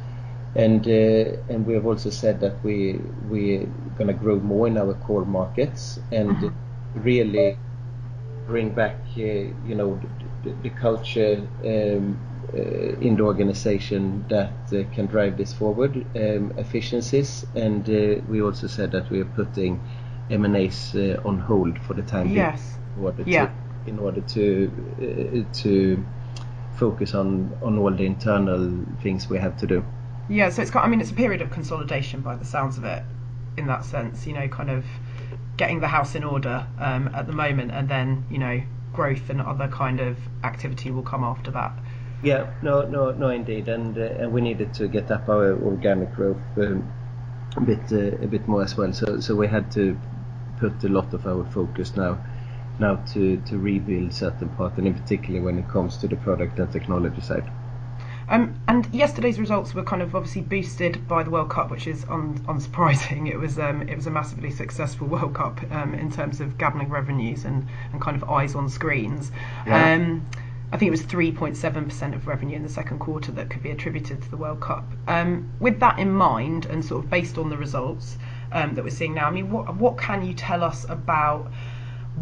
And 0.56 0.86
and 0.86 1.66
we 1.66 1.74
have 1.74 1.86
also 1.86 2.10
said 2.10 2.40
that 2.42 2.64
we 2.64 3.00
we're 3.30 3.66
gonna 3.98 4.14
grow 4.14 4.40
more 4.40 4.68
in 4.68 4.78
our 4.78 4.94
core 4.94 5.26
markets 5.26 6.00
and 6.12 6.30
mm-hmm. 6.30 7.02
really 7.02 7.58
bring 8.46 8.70
back, 8.70 8.98
uh, 9.18 9.22
you 9.22 9.76
know, 9.76 10.00
the, 10.44 10.52
the 10.62 10.70
culture 10.70 11.42
um, 11.66 12.20
uh, 12.54 12.58
in 13.00 13.16
the 13.16 13.24
organization 13.24 14.24
that 14.30 14.54
uh, 14.74 14.84
can 14.94 15.08
drive 15.08 15.38
this 15.38 15.54
forward, 15.54 15.96
um, 16.16 16.54
efficiencies, 16.58 17.46
and 17.56 17.88
we 18.28 18.42
also 18.42 18.68
said 18.68 18.92
that 18.92 19.10
we 19.10 19.20
are 19.22 19.32
putting 19.34 19.82
M&As 20.34 20.96
on 21.24 21.40
hold 21.40 21.80
for 21.80 21.94
the 21.94 22.02
time 22.02 22.28
being. 22.34 22.58
In 22.98 23.04
order 23.04 23.24
yeah. 23.26 23.46
to, 23.46 23.90
in 23.90 24.00
order 24.00 24.22
to 24.22 25.46
to 25.54 26.06
focus 26.76 27.14
on 27.14 27.56
on 27.62 27.78
all 27.78 27.92
the 27.92 28.06
internal 28.06 28.86
things 29.02 29.30
we 29.30 29.38
have 29.38 29.58
to 29.58 29.68
do. 29.68 29.86
Yeah, 30.30 30.50
so 30.50 30.62
it's 30.62 30.72
got, 30.72 30.86
I 30.86 30.88
mean 30.88 31.02
it's 31.02 31.12
a 31.12 31.16
period 31.16 31.42
of 31.42 31.52
consolidation 31.52 32.22
by 32.22 32.36
the 32.36 32.46
sounds 32.46 32.78
of 32.78 32.86
it 32.86 33.04
in 33.58 33.68
that 33.68 33.86
sense, 33.86 34.26
you 34.26 34.34
know, 34.34 34.48
kind 34.48 34.70
of 34.70 34.86
getting 35.58 35.80
the 35.80 35.88
house 35.88 36.16
in 36.16 36.24
order 36.24 36.66
um, 36.80 37.10
at 37.14 37.28
the 37.28 37.34
moment, 37.34 37.72
and 37.72 37.88
then 37.88 38.26
you 38.30 38.38
know 38.38 38.62
growth 38.94 39.30
and 39.30 39.42
other 39.42 39.68
kind 39.68 40.00
of 40.00 40.18
activity 40.44 40.92
will 40.92 41.04
come 41.04 41.24
after 41.24 41.52
that. 41.52 41.74
Yeah, 42.24 42.52
no, 42.62 42.88
no, 42.88 43.12
no, 43.12 43.30
indeed, 43.30 43.68
and 43.68 43.98
uh, 43.98 44.02
and 44.02 44.32
we 44.32 44.42
needed 44.42 44.74
to 44.76 44.88
get 44.88 45.12
up 45.12 45.30
our 45.30 45.54
organic 45.54 46.14
growth 46.16 46.42
um, 46.58 46.92
a 47.56 47.62
bit 47.62 47.92
uh, 47.92 48.24
a 48.24 48.28
bit 48.28 48.48
more 48.48 48.64
as 48.64 48.76
well. 48.78 48.94
So 48.94 49.20
so 49.20 49.36
we 49.36 49.48
had 49.48 49.72
to 49.72 49.98
put 50.64 50.84
a 50.84 50.90
lot 50.90 51.14
of 51.14 51.28
our 51.28 51.44
focus 51.52 51.96
now 51.96 52.18
now 52.80 52.96
to 53.14 53.38
to 53.50 53.58
rebuild 53.58 54.14
certain 54.14 54.50
parts, 54.50 54.78
and 54.78 54.88
in 54.88 54.94
particular 54.94 55.42
when 55.42 55.60
it 55.60 55.68
comes 55.70 55.98
to 55.98 56.08
the 56.08 56.16
product 56.18 56.60
and 56.60 56.72
technology 56.72 57.22
side. 57.22 57.50
Um, 58.30 58.56
and 58.70 58.88
yesterday's 58.94 59.38
results 59.38 59.74
were 59.74 59.84
kind 59.84 60.02
of 60.02 60.16
obviously 60.16 60.42
boosted 60.42 61.08
by 61.08 61.24
the 61.24 61.30
World 61.30 61.50
Cup, 61.50 61.70
which 61.70 61.88
is 61.88 62.06
un- 62.10 62.40
unsurprising. 62.48 63.28
It 63.34 63.38
was 63.38 63.60
um, 63.60 63.82
it 63.90 63.96
was 63.96 64.08
a 64.08 64.12
massively 64.12 64.52
successful 64.52 65.08
World 65.08 65.36
Cup 65.36 65.60
um, 65.72 65.94
in 65.94 66.10
terms 66.12 66.40
of 66.40 66.58
gambling 66.58 66.90
revenues 66.90 67.46
and, 67.46 67.68
and 67.92 68.02
kind 68.02 68.16
of 68.16 68.30
eyes 68.30 68.56
on 68.56 68.70
screens. 68.70 69.32
Yeah. 69.68 69.94
Um, 69.94 70.26
I 70.72 70.78
think 70.78 70.88
it 70.88 70.92
was 70.92 71.04
3.7% 71.04 72.16
of 72.16 72.26
revenue 72.26 72.56
in 72.56 72.64
the 72.64 72.70
second 72.70 72.98
quarter 72.98 73.32
that 73.34 73.52
could 73.52 73.62
be 73.62 73.70
attributed 73.70 74.24
to 74.24 74.32
the 74.32 74.38
World 74.38 74.62
Cup. 74.62 74.86
Um, 75.08 75.52
with 75.60 75.80
that 75.82 76.00
in 76.00 76.12
mind, 76.12 76.66
and 76.66 76.84
sort 76.84 77.04
of 77.04 77.12
based 77.12 77.38
on 77.38 77.50
the 77.52 77.58
results 77.58 78.18
um, 78.54 78.76
that 78.76 78.84
we're 78.84 78.90
seeing 78.90 79.14
now, 79.14 79.28
I 79.28 79.32
mean, 79.32 79.52
what 79.52 79.76
what 79.76 79.98
can 79.98 80.26
you 80.26 80.34
tell 80.34 80.64
us 80.64 80.86
about? 80.90 81.52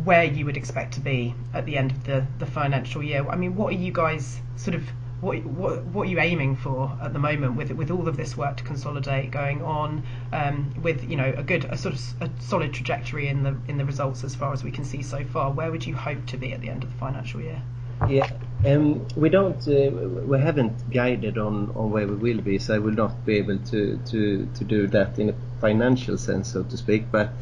where 0.05 0.23
you 0.23 0.45
would 0.45 0.55
expect 0.55 0.93
to 0.93 1.01
be 1.01 1.35
at 1.53 1.65
the 1.65 1.77
end 1.77 1.91
of 1.91 2.03
the, 2.05 2.25
the 2.39 2.45
financial 2.45 3.03
year. 3.03 3.27
I 3.27 3.35
mean, 3.35 3.57
what 3.57 3.73
are 3.73 3.77
you 3.77 3.91
guys 3.91 4.39
sort 4.55 4.73
of 4.73 4.83
what, 5.21 5.43
what, 5.45 5.83
what 5.85 6.07
are 6.07 6.09
you 6.09 6.19
aiming 6.19 6.55
for 6.55 6.97
at 7.01 7.13
the 7.13 7.19
moment 7.19 7.55
with 7.55 7.71
with 7.71 7.91
all 7.91 8.07
of 8.07 8.17
this 8.17 8.35
work 8.35 8.57
to 8.57 8.63
consolidate 8.63 9.29
going 9.29 9.61
on 9.61 10.03
um, 10.33 10.73
with 10.81 11.07
you 11.07 11.15
know 11.15 11.31
a 11.37 11.43
good 11.43 11.65
a 11.65 11.77
sort 11.77 11.93
of 11.93 12.01
a 12.21 12.29
solid 12.41 12.73
trajectory 12.73 13.27
in 13.27 13.43
the 13.43 13.55
in 13.67 13.77
the 13.77 13.85
results 13.85 14.23
as 14.23 14.33
far 14.33 14.51
as 14.51 14.63
we 14.63 14.71
can 14.71 14.83
see 14.83 15.03
so 15.03 15.23
far 15.25 15.51
where 15.51 15.69
would 15.69 15.85
you 15.85 15.95
hope 15.95 16.25
to 16.25 16.37
be 16.37 16.53
at 16.53 16.61
the 16.61 16.69
end 16.69 16.83
of 16.83 16.91
the 16.91 16.97
financial 16.97 17.39
year 17.39 17.61
yeah 18.09 18.31
um, 18.65 19.05
we 19.15 19.29
don't 19.29 19.67
uh, 19.67 19.91
we 20.25 20.39
haven't 20.39 20.89
guided 20.91 21.37
on, 21.37 21.71
on 21.75 21.91
where 21.91 22.07
we 22.07 22.15
will 22.15 22.41
be 22.41 22.59
so 22.59 22.75
I 22.75 22.79
will 22.79 22.93
not 22.93 23.25
be 23.25 23.37
able 23.37 23.57
to, 23.57 23.97
to, 23.97 24.49
to 24.53 24.63
do 24.63 24.87
that 24.87 25.17
in 25.19 25.29
a 25.29 25.35
financial 25.59 26.17
sense 26.17 26.53
so 26.53 26.63
to 26.63 26.77
speak 26.77 27.11
but 27.11 27.33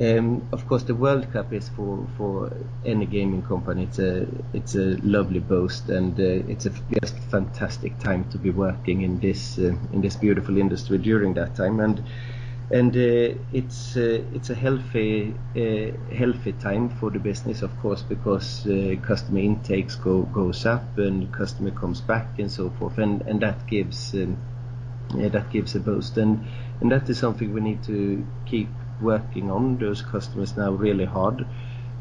um, 0.00 0.46
of 0.52 0.68
course, 0.68 0.84
the 0.84 0.94
World 0.94 1.32
Cup 1.32 1.52
is 1.52 1.68
for, 1.70 2.06
for 2.16 2.52
any 2.84 3.04
gaming 3.04 3.42
company. 3.42 3.82
It's 3.82 3.98
a 3.98 4.28
it's 4.52 4.76
a 4.76 4.96
lovely 5.02 5.40
boast, 5.40 5.88
and 5.88 6.18
uh, 6.20 6.48
it's 6.48 6.66
a 6.66 6.72
just 7.02 7.18
fantastic 7.30 7.98
time 7.98 8.28
to 8.30 8.38
be 8.38 8.50
working 8.50 9.02
in 9.02 9.18
this 9.18 9.58
uh, 9.58 9.74
in 9.92 10.00
this 10.00 10.14
beautiful 10.14 10.56
industry 10.56 10.98
during 10.98 11.34
that 11.34 11.56
time. 11.56 11.80
And 11.80 12.04
and 12.70 12.94
uh, 12.94 13.34
it's 13.52 13.96
uh, 13.96 14.22
it's 14.34 14.50
a 14.50 14.54
healthy 14.54 15.34
uh, 15.56 16.14
healthy 16.14 16.52
time 16.52 16.90
for 16.90 17.10
the 17.10 17.18
business, 17.18 17.62
of 17.62 17.76
course, 17.80 18.02
because 18.02 18.66
uh, 18.66 18.94
customer 19.02 19.40
intakes 19.40 19.96
go 19.96 20.22
goes 20.22 20.66
up 20.66 20.98
and 20.98 21.32
customer 21.32 21.70
comes 21.70 22.00
back 22.00 22.38
and 22.38 22.50
so 22.50 22.70
forth, 22.70 22.98
and 22.98 23.22
and 23.22 23.40
that 23.40 23.66
gives 23.66 24.14
um, 24.14 24.36
that 25.14 25.50
gives 25.50 25.74
a 25.74 25.80
boost, 25.80 26.18
and 26.18 26.44
and 26.80 26.92
that 26.92 27.08
is 27.08 27.18
something 27.18 27.54
we 27.54 27.60
need 27.60 27.82
to 27.84 28.26
keep 28.44 28.68
working 29.00 29.50
on 29.50 29.78
those 29.78 30.02
customers 30.02 30.56
now 30.56 30.72
really 30.72 31.04
hard 31.04 31.46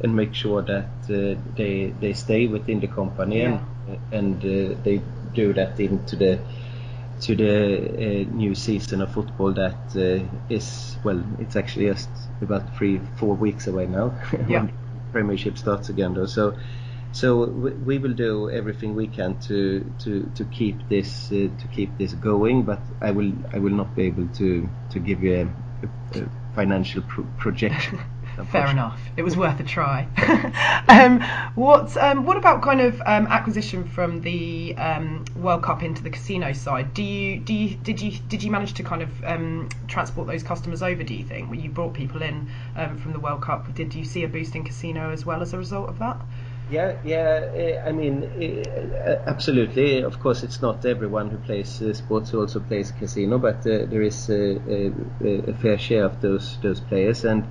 and 0.02 0.16
make 0.16 0.34
sure 0.34 0.62
that 0.62 0.90
uh, 1.10 1.40
they 1.56 1.94
they 2.02 2.14
stay 2.14 2.48
within 2.48 2.80
the 2.80 2.88
company 2.88 3.42
yeah. 3.42 3.60
and 3.88 4.00
and 4.12 4.38
uh, 4.44 4.76
they 4.84 5.02
do 5.34 5.54
that 5.54 5.80
into 5.80 6.16
the 6.16 6.40
to 7.22 7.36
the 7.36 7.90
uh, 7.90 8.36
new 8.36 8.54
season 8.54 9.02
of 9.02 9.12
football 9.12 9.54
that 9.54 9.80
uh, 9.96 10.24
is 10.50 10.98
well 11.04 11.24
it's 11.40 11.56
actually 11.56 11.88
just 11.88 12.10
about 12.42 12.76
three 12.76 13.00
four 13.16 13.36
weeks 13.36 13.68
away 13.68 13.86
now 13.88 14.14
yeah. 14.48 14.64
when 14.64 14.74
premiership 15.12 15.58
starts 15.58 15.90
again 15.90 16.14
though 16.14 16.26
so 16.26 16.58
so 17.12 17.46
we, 17.46 17.72
we, 17.72 17.98
will 17.98 18.14
do 18.14 18.50
everything 18.52 18.94
we 18.94 19.08
can 19.08 19.40
to 19.40 19.92
to 20.00 20.30
to 20.36 20.44
keep 20.46 20.88
this 20.90 21.32
uh, 21.32 21.48
to 21.60 21.68
keep 21.72 21.98
this 21.98 22.14
going 22.14 22.64
but 22.64 22.80
I 23.02 23.12
will 23.12 23.32
I 23.54 23.60
will 23.60 23.74
not 23.74 23.96
be 23.96 24.04
able 24.04 24.28
to 24.28 24.70
to 24.92 25.00
give 25.00 25.24
you 25.24 25.50
a, 26.14 26.20
a 26.20 26.30
financial 26.54 27.02
pro- 27.04 27.28
projection. 27.38 28.00
Fair 28.46 28.68
enough. 28.68 29.00
It 29.18 29.24
was 29.24 29.36
worth 29.36 29.60
a 29.60 29.64
try. 29.64 30.08
um, 30.88 31.22
what 31.56 31.98
um, 31.98 32.26
what 32.26 32.38
about 32.38 32.62
kind 32.62 32.82
of 32.82 33.02
um, 33.06 33.28
acquisition 33.28 33.86
from 33.86 34.22
the 34.22 34.76
um, 34.78 35.26
World 35.36 35.64
Cup 35.64 35.84
into 35.84 36.04
the 36.04 36.10
casino 36.10 36.54
side? 36.54 36.94
Do 36.94 37.04
you 37.04 37.40
do 37.40 37.54
you 37.54 37.76
did 37.76 38.02
you 38.02 38.12
did 38.28 38.44
you 38.44 38.52
manage 38.52 38.74
to 38.76 38.84
kind 38.84 39.02
of 39.02 39.24
um, 39.24 39.70
transport 39.88 40.28
those 40.28 40.44
customers 40.44 40.84
over? 40.84 41.04
Do 41.04 41.14
you 41.14 41.24
think 41.24 41.50
when 41.50 41.60
you 41.60 41.70
brought 41.70 41.94
people 41.94 42.22
in 42.22 42.50
um, 42.76 42.98
from 42.98 43.14
the 43.14 43.20
World 43.20 43.42
Cup, 43.42 43.74
did 43.74 43.96
you 43.96 44.06
see 44.06 44.24
a 44.24 44.28
boost 44.28 44.56
in 44.56 44.64
casino 44.64 45.12
as 45.12 45.26
well 45.26 45.42
as 45.42 45.54
a 45.54 45.58
result 45.58 45.90
of 45.90 46.00
that? 46.00 46.22
Yeah, 46.70 46.98
yeah. 47.04 47.50
Eh, 47.56 47.82
I 47.86 47.92
mean, 47.94 48.24
eh, 48.42 49.16
absolutely. 49.26 50.04
Of 50.04 50.20
course, 50.20 50.44
it's 50.44 50.62
not 50.62 50.86
everyone 50.86 51.30
who 51.30 51.38
plays 51.38 51.82
uh, 51.82 51.94
sports 51.94 52.32
who 52.32 52.42
also 52.42 52.60
plays 52.60 52.92
casino, 52.92 53.38
but 53.38 53.60
uh, 53.60 53.86
there 53.86 54.02
is 54.02 54.30
a, 54.30 54.60
a, 54.70 55.52
a, 55.52 55.54
fair 55.54 55.78
share 55.78 56.04
of 56.04 56.20
those 56.22 56.58
those 56.62 56.82
players, 56.82 57.24
and 57.24 57.46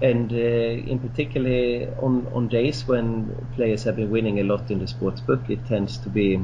and 0.00 0.32
uh, 0.32 0.36
in 0.36 0.98
particular 0.98 1.94
on 1.98 2.26
on 2.32 2.48
days 2.48 2.86
when 2.86 3.30
players 3.54 3.84
have 3.84 3.96
been 3.96 4.10
winning 4.10 4.38
a 4.40 4.44
lot 4.44 4.70
in 4.70 4.78
the 4.78 4.86
sports 4.86 5.20
book, 5.20 5.48
it 5.48 5.66
tends 5.66 5.98
to 5.98 6.08
be 6.10 6.40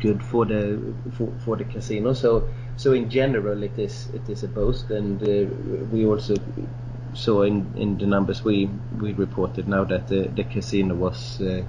good 0.00 0.22
for 0.22 0.44
the 0.44 0.80
for, 1.12 1.32
for 1.38 1.56
the 1.56 1.64
casino. 1.64 2.12
So 2.12 2.48
so 2.76 2.92
in 2.92 3.10
general, 3.10 3.62
it 3.62 3.78
is 3.78 4.08
it 4.14 4.28
is 4.28 4.42
a 4.42 4.48
boost, 4.48 4.90
and 4.90 5.22
uh, 5.22 5.46
we 5.90 6.04
also 6.06 6.36
saw 7.14 7.42
in, 7.42 7.72
in 7.76 7.96
the 7.98 8.06
numbers 8.06 8.44
we, 8.44 8.68
we 8.98 9.12
reported 9.14 9.66
now 9.66 9.84
that 9.84 10.08
the, 10.08 10.28
the 10.28 10.44
casino 10.44 10.94
was 10.94 11.40
uh, 11.40 11.62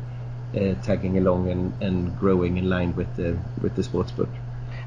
uh, 0.57 0.73
tagging 0.83 1.17
along 1.17 1.49
and, 1.49 1.73
and 1.81 2.17
growing 2.17 2.57
in 2.57 2.69
line 2.69 2.93
with 2.95 3.15
the 3.15 3.37
with 3.61 3.75
the 3.75 3.81
sportsbook. 3.81 4.29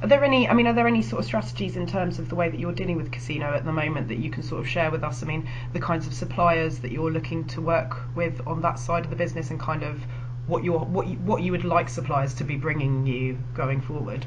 Are 0.03 0.09
there 0.09 0.25
any? 0.25 0.49
I 0.49 0.55
mean, 0.55 0.67
are 0.67 0.73
there 0.73 0.89
any 0.89 1.03
sort 1.03 1.21
of 1.21 1.27
strategies 1.27 1.77
in 1.77 1.87
terms 1.87 2.19
of 2.19 2.31
the 2.31 2.35
way 2.35 2.49
that 2.49 2.59
you're 2.59 2.73
dealing 2.73 2.97
with 2.97 3.13
casino 3.13 3.53
at 3.55 3.65
the 3.65 3.73
moment 3.73 4.09
that 4.09 4.19
you 4.19 4.31
can 4.31 4.43
sort 4.43 4.61
of 4.61 4.69
share 4.69 4.91
with 4.91 5.05
us? 5.05 5.23
I 5.23 5.27
mean, 5.27 5.47
the 5.75 5.81
kinds 5.81 6.07
of 6.07 6.15
suppliers 6.15 6.79
that 6.79 6.91
you're 6.91 7.11
looking 7.11 7.45
to 7.49 7.61
work 7.61 7.99
with 8.15 8.41
on 8.47 8.63
that 8.63 8.79
side 8.79 9.05
of 9.05 9.11
the 9.11 9.17
business, 9.17 9.51
and 9.51 9.61
kind 9.61 9.83
of 9.83 10.01
what 10.47 10.65
you 10.65 10.73
what 10.73 11.07
you, 11.07 11.17
what 11.19 11.43
you 11.43 11.53
would 11.53 11.65
like 11.65 11.89
suppliers 11.91 12.33
to 12.35 12.45
be 12.45 12.57
bringing 12.57 13.07
you 13.07 13.39
going 13.55 13.83
forward. 13.83 14.25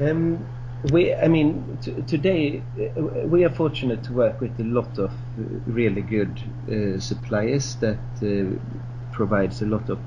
Um, 0.00 0.46
we, 0.92 1.14
I 1.14 1.28
mean, 1.28 1.78
t- 1.80 2.02
today 2.06 2.62
we 3.24 3.44
are 3.44 3.50
fortunate 3.50 4.04
to 4.04 4.12
work 4.12 4.40
with 4.40 4.58
a 4.60 4.64
lot 4.64 4.98
of 4.98 5.12
really 5.66 6.02
good 6.02 6.38
uh, 6.68 7.00
suppliers 7.00 7.76
that 7.76 7.98
uh, 8.22 8.58
provides 9.12 9.62
a 9.62 9.66
lot 9.66 9.88
of 9.88 9.98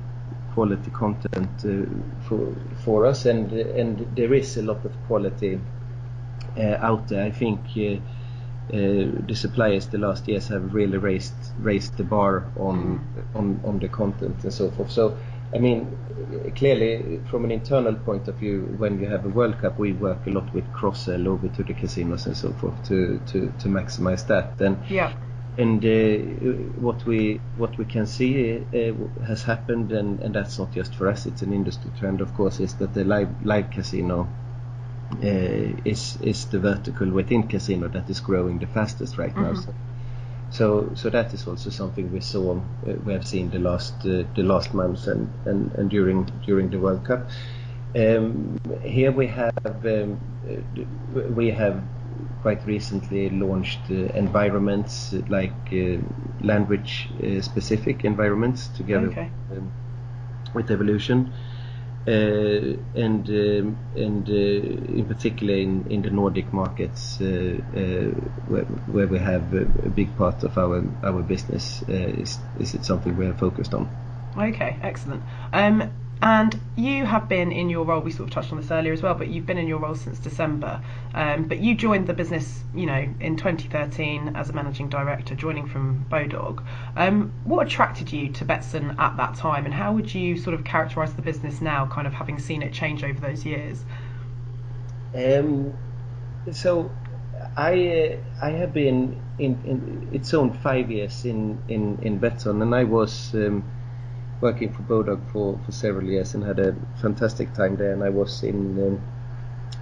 quality 0.57 0.89
content 0.89 1.55
uh, 1.65 1.85
for 2.27 2.39
for 2.83 3.05
us, 3.05 3.25
and 3.25 3.51
and 3.81 3.93
there 4.15 4.33
is 4.33 4.57
a 4.57 4.63
lot 4.63 4.83
of 4.85 4.93
quality 5.07 5.59
uh, 6.57 6.87
out 6.89 7.07
there. 7.09 7.23
I 7.23 7.31
think 7.31 7.59
uh, 7.77 7.81
uh, 8.73 9.05
the 9.27 9.35
suppliers 9.35 9.85
the 9.87 9.99
last 9.99 10.27
years 10.27 10.47
have 10.47 10.73
really 10.73 10.97
raised 10.97 11.35
raised 11.69 11.95
the 11.97 12.03
bar 12.03 12.33
on 12.57 12.77
on 13.35 13.59
on 13.63 13.79
the 13.79 13.87
content 13.87 14.43
and 14.43 14.53
so 14.53 14.71
forth. 14.71 14.91
So, 14.91 15.15
I 15.53 15.59
mean, 15.59 15.79
clearly 16.55 17.21
from 17.29 17.45
an 17.45 17.51
internal 17.51 17.93
point 17.93 18.27
of 18.27 18.35
view, 18.35 18.57
when 18.79 18.99
you 18.99 19.07
have 19.13 19.25
a 19.25 19.29
World 19.29 19.59
Cup, 19.61 19.77
we 19.77 19.93
work 19.93 20.25
a 20.25 20.31
lot 20.31 20.51
with 20.55 20.65
cross 20.73 21.05
sell 21.05 21.27
over 21.27 21.47
to 21.49 21.63
the 21.63 21.73
casinos 21.73 22.25
and 22.25 22.35
so 22.35 22.51
forth 22.53 22.77
to 22.89 23.19
to 23.31 23.53
to 23.61 23.67
maximize 23.67 24.25
that. 24.27 24.59
And 24.59 24.77
Yeah. 24.89 25.13
And 25.57 25.83
uh, 25.83 26.17
what 26.79 27.05
we 27.05 27.39
what 27.57 27.77
we 27.77 27.85
can 27.85 28.05
see 28.05 28.57
uh, 28.57 29.23
has 29.25 29.43
happened, 29.43 29.91
and, 29.91 30.19
and 30.19 30.35
that's 30.35 30.59
not 30.59 30.71
just 30.71 30.95
for 30.95 31.07
us; 31.07 31.25
it's 31.25 31.41
an 31.41 31.51
industry 31.51 31.91
trend, 31.97 32.21
of 32.21 32.33
course, 32.35 32.59
is 32.59 32.75
that 32.75 32.93
the 32.93 33.03
live 33.03 33.29
live 33.45 33.71
casino 33.71 34.27
uh, 35.23 35.81
is 35.83 36.17
is 36.21 36.45
the 36.45 36.59
vertical 36.59 37.09
within 37.09 37.47
casino 37.47 37.87
that 37.87 38.09
is 38.09 38.19
growing 38.19 38.59
the 38.59 38.67
fastest 38.67 39.17
right 39.17 39.35
now. 39.35 39.55
So, 39.55 39.73
so 40.51 40.91
so 40.95 41.09
that 41.09 41.33
is 41.33 41.47
also 41.47 41.71
something 41.71 42.11
we 42.11 42.21
saw 42.21 42.57
uh, 42.57 42.93
we 43.05 43.13
have 43.13 43.27
seen 43.27 43.49
the 43.49 43.59
last 43.59 43.95
uh, 44.05 44.23
the 44.35 44.43
last 44.43 44.73
months 44.75 45.07
and, 45.07 45.27
and, 45.45 45.71
and 45.73 45.89
during 45.89 46.25
during 46.45 46.69
the 46.69 46.79
World 46.79 47.03
Cup. 47.03 47.29
Um, 47.95 48.59
here 48.83 49.11
we 49.11 49.25
have 49.27 49.53
um, 49.65 50.19
uh, 50.47 51.21
we 51.29 51.49
have 51.49 51.81
quite 52.41 52.65
recently 52.65 53.29
launched 53.29 53.79
uh, 53.89 53.95
environments 54.15 55.13
uh, 55.13 55.21
like 55.29 55.51
uh, 55.71 55.97
language 56.41 57.09
uh, 57.23 57.41
specific 57.41 58.05
environments 58.05 58.67
together 58.69 59.07
Okay. 59.07 59.29
um, 59.51 59.71
with 60.53 60.71
Evolution. 60.71 61.31
Uh, 62.07 62.77
and 62.95 63.27
um, 63.29 63.77
and 63.97 64.29
uh, 64.29 64.95
in 64.97 65.05
particular 65.05 65.55
in, 65.55 65.85
in 65.89 66.01
the 66.01 66.09
Nordic 66.09 66.53
markets 66.53 67.19
uh, 67.19 67.25
uh, 67.75 67.79
where, 68.47 68.63
where 68.93 69.07
we 69.07 69.19
have 69.19 69.53
a, 69.53 69.63
a 69.85 69.89
big 69.89 70.15
part 70.15 70.41
of 70.45 70.57
our 70.57 70.85
our 71.03 71.21
business 71.21 71.83
uh, 71.89 71.91
is 71.91 72.37
is 72.61 72.73
it 72.75 72.85
something 72.85 73.17
we 73.17 73.25
are 73.25 73.33
focused 73.33 73.73
on. 73.73 73.89
Okay, 74.37 74.77
excellent. 74.81 75.21
Um, 75.51 75.91
and 76.21 76.59
you 76.75 77.05
have 77.05 77.29
been 77.29 77.51
in 77.51 77.69
your 77.69 77.85
role. 77.85 78.01
We 78.01 78.11
sort 78.11 78.29
of 78.29 78.33
touched 78.33 78.51
on 78.51 78.59
this 78.59 78.71
earlier 78.71 78.93
as 78.93 79.01
well, 79.01 79.13
but 79.13 79.27
you've 79.27 79.45
been 79.45 79.57
in 79.57 79.67
your 79.67 79.79
role 79.79 79.95
since 79.95 80.17
December. 80.19 80.81
Um, 81.13 81.43
but 81.43 81.59
you 81.59 81.75
joined 81.75 82.07
the 82.07 82.13
business, 82.13 82.63
you 82.73 82.85
know, 82.85 83.07
in 83.19 83.37
2013 83.37 84.35
as 84.35 84.49
a 84.49 84.53
managing 84.53 84.89
director, 84.89 85.35
joining 85.35 85.67
from 85.67 86.05
Bodog. 86.09 86.63
Um, 86.95 87.31
what 87.43 87.67
attracted 87.67 88.11
you 88.11 88.29
to 88.33 88.45
Betsson 88.45 88.97
at 88.99 89.17
that 89.17 89.35
time, 89.35 89.65
and 89.65 89.73
how 89.73 89.93
would 89.93 90.13
you 90.13 90.37
sort 90.37 90.53
of 90.55 90.63
characterise 90.63 91.15
the 91.15 91.21
business 91.21 91.61
now, 91.61 91.85
kind 91.85 92.07
of 92.07 92.13
having 92.13 92.39
seen 92.39 92.63
it 92.63 92.73
change 92.73 93.03
over 93.03 93.19
those 93.19 93.45
years? 93.45 93.83
Um, 95.13 95.73
so 96.51 96.91
I 97.55 98.17
uh, 98.41 98.45
I 98.45 98.51
have 98.51 98.73
been 98.73 99.21
in, 99.39 99.57
in 99.65 100.09
its 100.11 100.33
own 100.33 100.53
five 100.53 100.89
years 100.89 101.25
in 101.25 101.61
in 101.67 101.99
in 102.01 102.19
Betsson, 102.19 102.61
and 102.61 102.73
I 102.73 102.83
was 102.83 103.33
um, 103.35 103.63
working 104.41 104.71
for 104.71 104.83
Bodog 104.83 105.19
for, 105.31 105.59
for 105.65 105.71
several 105.71 106.07
years 106.07 106.33
and 106.33 106.43
had 106.43 106.59
a 106.59 106.75
fantastic 107.01 107.53
time 107.53 107.75
there. 107.75 107.93
And 107.93 108.03
I 108.03 108.09
was 108.09 108.43
in 108.43 108.77
um, 108.87 109.01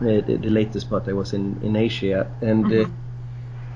uh, 0.01 0.21
the, 0.21 0.37
the 0.37 0.49
latest 0.49 0.89
part 0.89 1.07
I 1.07 1.13
was 1.13 1.33
in 1.33 1.59
in 1.63 1.75
Asia, 1.75 2.29
and 2.41 2.65
uh, 2.71 2.85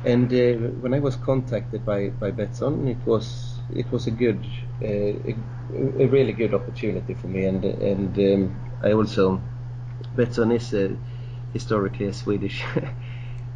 and 0.04 0.32
uh, 0.34 0.54
when 0.82 0.94
I 0.94 1.00
was 1.00 1.16
contacted 1.16 1.86
by 1.86 2.10
by 2.10 2.32
Betsson, 2.32 2.88
it 2.90 2.98
was 3.06 3.60
it 3.74 3.90
was 3.92 4.08
a 4.08 4.12
good 4.12 4.46
uh, 4.82 4.86
a, 4.86 5.36
a 5.74 6.08
really 6.08 6.34
good 6.34 6.54
opportunity 6.54 7.14
for 7.14 7.28
me, 7.28 7.46
and 7.46 7.64
and 7.64 8.18
um, 8.18 8.60
I 8.84 8.92
also 8.92 9.42
Betsson 10.16 10.54
is 10.54 10.74
a 10.74 10.96
historically 11.54 12.08
a 12.08 12.14
Swedish 12.14 12.64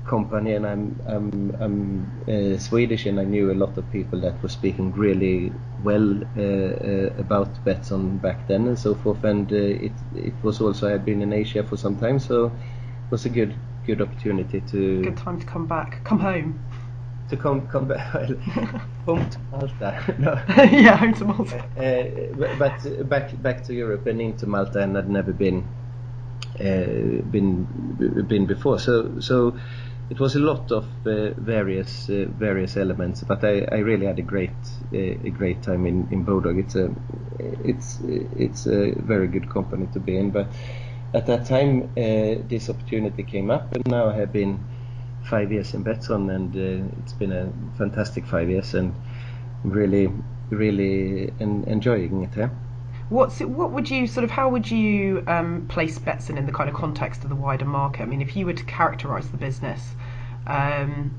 company, 0.05 0.53
and 0.53 0.65
I'm 0.65 0.99
I'm 1.07 1.55
I'm 1.59 2.11
uh, 2.27 2.57
Swedish, 2.57 3.05
and 3.05 3.19
I 3.19 3.23
knew 3.23 3.51
a 3.51 3.53
lot 3.55 3.77
of 3.77 3.89
people 3.91 4.19
that 4.21 4.41
were 4.43 4.49
speaking 4.49 4.91
really 4.93 5.51
well 5.83 6.21
uh, 6.37 6.41
uh, 6.41 7.13
about 7.17 7.49
Betsson 7.65 8.21
back 8.21 8.47
then 8.47 8.67
and 8.67 8.77
so 8.77 8.95
forth. 8.95 9.23
And 9.23 9.51
uh, 9.51 9.55
it 9.55 9.93
it 10.15 10.33
was 10.43 10.61
also 10.61 10.87
I 10.87 10.91
had 10.91 11.05
been 11.05 11.21
in 11.21 11.33
Asia 11.33 11.63
for 11.63 11.77
some 11.77 11.97
time, 11.99 12.19
so 12.19 12.45
it 12.47 13.11
was 13.11 13.25
a 13.25 13.29
good 13.29 13.53
good 13.85 14.01
opportunity 14.01 14.61
to 14.61 15.03
Good 15.03 15.17
time 15.17 15.39
to 15.39 15.45
come 15.45 15.67
back, 15.67 16.03
come 16.03 16.19
home. 16.19 16.59
to 17.29 17.37
come 17.37 17.67
come 17.67 17.87
back 17.87 17.99
home 19.05 19.29
to 19.29 19.39
Malta. 19.51 20.15
no. 20.19 20.33
yeah, 20.63 20.97
home 20.97 21.13
to 21.13 21.25
Malta. 21.25 21.63
Uh, 21.77 22.55
but 22.57 23.09
back 23.09 23.41
back 23.41 23.63
to 23.65 23.73
Europe 23.73 24.05
and 24.07 24.21
into 24.21 24.47
Malta, 24.47 24.79
and 24.79 24.97
I'd 24.97 25.09
never 25.09 25.33
been 25.33 25.65
uh, 26.59 27.21
been 27.31 27.65
been 28.27 28.45
before. 28.45 28.79
So 28.79 29.19
so 29.19 29.57
it 30.09 30.19
was 30.19 30.35
a 30.35 30.39
lot 30.39 30.71
of 30.71 30.85
uh, 31.05 31.31
various 31.37 32.09
uh, 32.09 32.25
various 32.29 32.77
elements. 32.77 33.23
But 33.23 33.43
I, 33.43 33.65
I 33.71 33.77
really 33.79 34.05
had 34.05 34.19
a 34.19 34.23
great 34.23 34.51
uh, 34.93 34.97
a 34.97 35.29
great 35.29 35.61
time 35.63 35.85
in 35.85 36.07
in 36.11 36.25
Bodog. 36.25 36.59
It's 36.59 36.75
a 36.75 36.93
it's 37.39 37.99
it's 38.37 38.65
a 38.65 38.93
very 38.99 39.27
good 39.27 39.49
company 39.49 39.87
to 39.93 39.99
be 39.99 40.17
in. 40.17 40.31
But 40.31 40.47
at 41.13 41.25
that 41.27 41.45
time, 41.45 41.83
uh, 41.97 42.41
this 42.47 42.69
opportunity 42.69 43.23
came 43.23 43.51
up, 43.51 43.73
and 43.73 43.85
now 43.87 44.09
I 44.09 44.15
have 44.17 44.33
been 44.33 44.59
five 45.29 45.51
years 45.51 45.73
in 45.73 45.83
Betsson, 45.83 46.29
and 46.33 46.55
uh, 46.55 46.95
it's 47.01 47.13
been 47.13 47.31
a 47.31 47.51
fantastic 47.77 48.25
five 48.25 48.49
years, 48.49 48.73
and 48.73 48.93
really 49.63 50.09
really 50.49 51.31
en- 51.39 51.63
enjoying 51.67 52.23
it. 52.23 52.35
Yeah? 52.35 52.49
What's 53.13 53.41
it, 53.41 53.47
what 53.47 53.71
would 53.71 53.91
you 53.91 54.07
sort 54.07 54.23
of 54.23 54.31
how 54.31 54.49
would 54.49 54.71
you 54.71 55.23
um, 55.27 55.67
place 55.67 55.99
Betsson 55.99 56.35
in 56.35 56.47
the 56.47 56.51
kind 56.51 56.67
of 56.67 56.75
context 56.75 57.23
of 57.23 57.29
the 57.29 57.35
wider 57.35 57.63
market? 57.65 58.01
I 58.01 58.05
mean, 58.05 58.23
if 58.23 58.35
you 58.35 58.47
were 58.47 58.53
to 58.53 58.63
characterise 58.63 59.29
the 59.29 59.37
business, 59.37 59.81
um, 60.47 61.13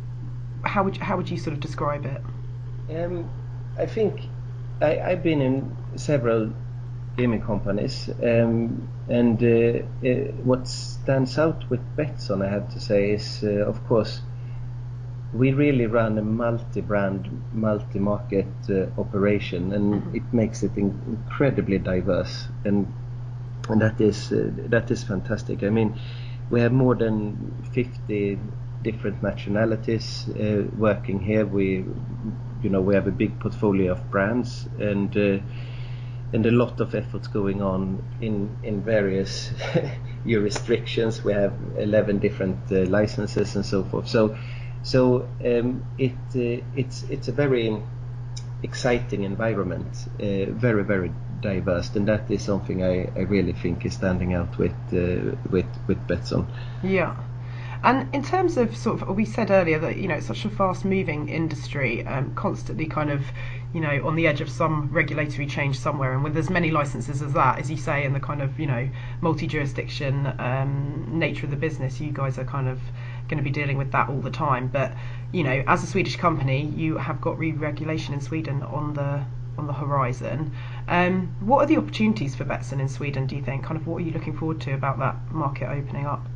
how 0.65 0.83
would 0.83 0.97
how 0.97 1.17
would 1.17 1.31
you 1.31 1.39
sort 1.39 1.55
of 1.55 1.61
describe 1.61 2.05
it? 2.05 2.21
Um, 2.97 3.31
I 3.79 3.87
think 3.87 4.23
I, 4.83 4.99
I've 4.99 5.23
been 5.23 5.41
in 5.41 5.77
several 5.95 6.53
gaming 7.17 7.43
companies, 7.43 8.11
um, 8.21 8.89
and 9.09 9.41
uh, 9.41 9.85
uh, 10.05 10.33
what 10.43 10.67
stands 10.67 11.39
out 11.39 11.71
with 11.71 11.81
Betsson, 11.97 12.45
I 12.45 12.51
have 12.51 12.73
to 12.75 12.81
say, 12.81 13.13
is 13.13 13.45
uh, 13.45 13.71
of 13.71 13.87
course 13.87 14.21
we 15.35 15.53
really 15.53 15.87
run 15.87 16.17
a 16.19 16.23
multi-brand, 16.23 17.29
multi-market 17.53 18.47
uh, 18.71 18.87
operation, 19.01 19.73
and 19.73 20.15
it 20.15 20.23
makes 20.33 20.63
it 20.63 20.77
in- 20.77 21.01
incredibly 21.07 21.79
diverse, 21.79 22.49
and 22.65 22.93
and 23.69 23.81
that 23.81 24.01
is 24.01 24.33
uh, 24.33 24.51
that 24.69 24.91
is 24.91 25.03
fantastic. 25.03 25.63
I 25.63 25.71
mean, 25.71 25.99
we 26.51 26.61
have 26.61 26.73
more 26.73 26.95
than 26.95 27.53
50 27.73 28.39
different 28.83 29.23
nationalities 29.23 30.29
uh, 30.29 30.65
working 30.77 31.19
here. 31.21 31.47
We, 31.47 31.85
you 32.63 32.71
know, 32.71 32.81
we 32.81 32.95
have 32.95 33.09
a 33.09 33.13
big 33.13 33.41
portfolio 33.41 33.93
of 33.93 34.11
brands 34.11 34.69
and. 34.79 35.17
Uh, 35.17 35.39
and 36.33 36.45
a 36.47 36.51
lot 36.51 36.81
of 36.81 36.97
efforts 36.97 37.29
going 37.29 37.63
on 37.63 38.03
in 38.21 38.57
in 38.65 38.83
various 38.83 39.53
jurisdictions. 40.27 41.23
We 41.23 41.33
have 41.33 41.53
11 41.79 42.19
different 42.19 42.59
uh, 42.73 42.87
licenses 42.87 43.55
and 43.55 43.65
so 43.65 43.85
forth. 43.85 44.09
So 44.09 44.37
so 44.85 45.29
um, 45.45 45.85
it 45.99 46.13
uh, 46.37 46.63
it's 46.77 47.03
it's 47.11 47.29
a 47.29 47.33
very 47.33 47.83
exciting 48.63 49.25
environment, 49.25 49.89
uh, 50.21 50.53
very 50.53 50.85
very 50.85 51.11
diverse, 51.41 51.97
and 51.97 52.07
that 52.09 52.31
is 52.31 52.43
something 52.43 52.85
I, 52.85 53.11
I 53.17 53.21
really 53.21 53.53
think 53.53 53.85
is 53.85 53.95
standing 53.95 54.35
out 54.35 54.59
with 54.59 54.73
uh, 54.93 55.37
with 55.51 55.67
with 55.89 55.99
Betsson. 56.07 56.47
Yeah. 56.83 57.17
And 57.83 58.15
in 58.15 58.23
terms 58.23 58.57
of 58.57 58.75
sort 58.75 59.03
of, 59.03 59.15
we 59.15 59.27
said 59.27 59.51
earlier 59.51 59.79
that 59.79 59.97
you 59.99 60.09
know 60.09 60.15
it's 60.15 60.27
such 60.27 60.47
a 60.47 60.51
fast-moving 60.51 61.29
industry, 61.29 62.07
um, 62.07 62.35
constantly 62.35 62.87
kind 62.87 63.11
of, 63.11 63.23
you 63.75 63.81
know, 63.83 64.07
on 64.07 64.17
the 64.17 64.27
edge 64.27 64.41
of 64.41 64.49
some 64.49 64.91
regulatory 64.91 65.47
change 65.47 65.79
somewhere. 65.79 66.15
And 66.15 66.25
with 66.25 66.37
as 66.39 66.49
many 66.49 66.71
licenses 66.71 67.21
as 67.21 67.35
that, 67.35 67.59
as 67.59 67.71
you 67.71 67.77
say, 67.77 68.07
and 68.07 68.15
the 68.15 68.21
kind 68.21 68.41
of 68.41 68.59
you 68.59 68.67
know 68.67 68.89
multi-jurisdiction 69.21 70.27
um, 70.39 71.19
nature 71.19 71.45
of 71.45 71.51
the 71.51 71.59
business, 71.59 72.01
you 72.01 72.11
guys 72.11 72.39
are 72.39 72.45
kind 72.45 72.69
of 72.69 72.81
going 73.29 73.39
to 73.39 73.45
be 73.45 73.51
dealing 73.51 73.79
with 73.79 73.93
that 73.93 74.09
all 74.09 74.21
the 74.21 74.31
time. 74.31 74.69
But 74.69 74.93
you 75.33 75.43
know, 75.43 75.65
as 75.67 75.83
a 75.83 75.87
Swedish 75.87 76.17
company, 76.17 76.67
you 76.67 76.97
have 76.99 77.21
got 77.21 77.39
re-regulation 77.39 78.15
in 78.15 78.21
Sweden 78.21 78.63
on 78.63 78.95
the 78.95 79.25
on 79.57 79.67
the 79.67 79.73
horizon. 79.73 80.53
Um, 80.89 81.35
what 81.41 81.63
are 81.63 81.67
the 81.67 81.77
opportunities 81.77 82.35
for 82.35 82.45
Betsson 82.45 82.81
in 82.81 82.89
Sweden? 82.89 83.27
Do 83.27 83.37
you 83.37 83.43
think? 83.43 83.65
Kind 83.65 83.81
of, 83.81 83.87
what 83.87 83.99
are 83.99 84.05
you 84.05 84.13
looking 84.13 84.37
forward 84.37 84.61
to 84.63 84.75
about 84.75 84.99
that 84.99 85.17
market 85.33 85.69
opening 85.69 86.07
up? 86.07 86.27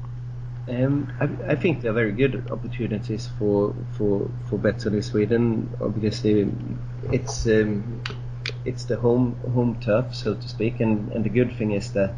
Um, 0.68 1.10
I, 1.20 1.52
I 1.52 1.54
think 1.56 1.80
there 1.80 1.90
are 1.92 1.94
very 1.94 2.12
good 2.12 2.50
opportunities 2.50 3.28
for 3.38 3.74
for 3.96 4.30
for 4.48 4.58
Betsson 4.58 4.94
in 4.94 5.02
Sweden. 5.02 5.70
Obviously, 5.80 6.50
it's 7.10 7.46
um, 7.46 8.02
it's 8.64 8.84
the 8.84 8.96
home 8.96 9.36
home 9.54 9.78
turf, 9.80 10.14
so 10.14 10.34
to 10.34 10.48
speak, 10.48 10.80
and, 10.80 11.12
and 11.12 11.24
the 11.24 11.30
good 11.30 11.56
thing 11.56 11.72
is 11.72 11.92
that 11.92 12.14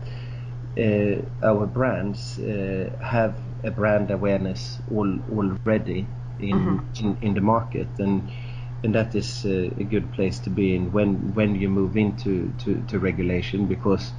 uh, 0.78 1.46
our 1.46 1.66
brands 1.66 2.38
uh, 2.38 2.90
have 3.02 3.34
a 3.64 3.70
brand 3.70 4.10
awareness 4.10 4.78
all, 4.90 5.18
already 5.32 6.06
in, 6.40 6.86
in 6.98 7.18
in 7.22 7.34
the 7.34 7.40
market, 7.40 7.88
and 7.98 8.30
and 8.84 8.94
that 8.94 9.14
is 9.14 9.44
uh, 9.44 9.70
a 9.78 9.84
good 9.84 10.12
place 10.12 10.38
to 10.40 10.50
be 10.50 10.74
in 10.74 10.92
when 10.92 11.34
when 11.34 11.54
you 11.54 11.68
move 11.68 11.96
into 11.96 12.52
to, 12.58 12.82
to 12.88 12.98
regulation 12.98 13.66
because 13.66 14.12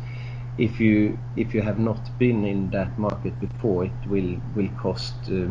if 0.58 0.80
you 0.80 1.17
if 1.36 1.54
you 1.54 1.62
have 1.62 1.80
not 1.80 2.17
been 2.19 2.45
in 2.45 2.69
that 2.71 2.97
market 2.99 3.39
before, 3.39 3.86
it 3.86 4.08
will 4.08 4.38
will 4.56 4.69
cost 4.77 5.15
uh, 5.30 5.45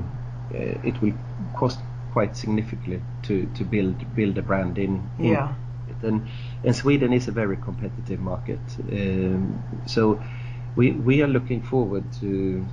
uh, 0.55 0.79
it 0.85 1.01
will 1.03 1.15
cost 1.55 1.81
quite 2.13 2.37
significantly 2.37 3.03
to, 3.23 3.47
to 3.55 3.65
build 3.65 4.15
build 4.15 4.39
a 4.39 4.43
brand 4.43 4.79
in, 4.79 5.11
in 5.19 5.27
Yeah. 5.31 5.55
and 6.03 6.29
and 6.65 6.77
Sweden 6.77 7.13
is 7.13 7.29
a 7.29 7.33
very 7.33 7.57
competitive 7.57 8.21
market. 8.21 8.61
Um, 8.93 9.65
so 9.87 10.23
we 10.77 10.93
we 10.93 11.23
are 11.23 11.29
looking 11.29 11.63
forward 11.63 12.05
to 12.21 12.67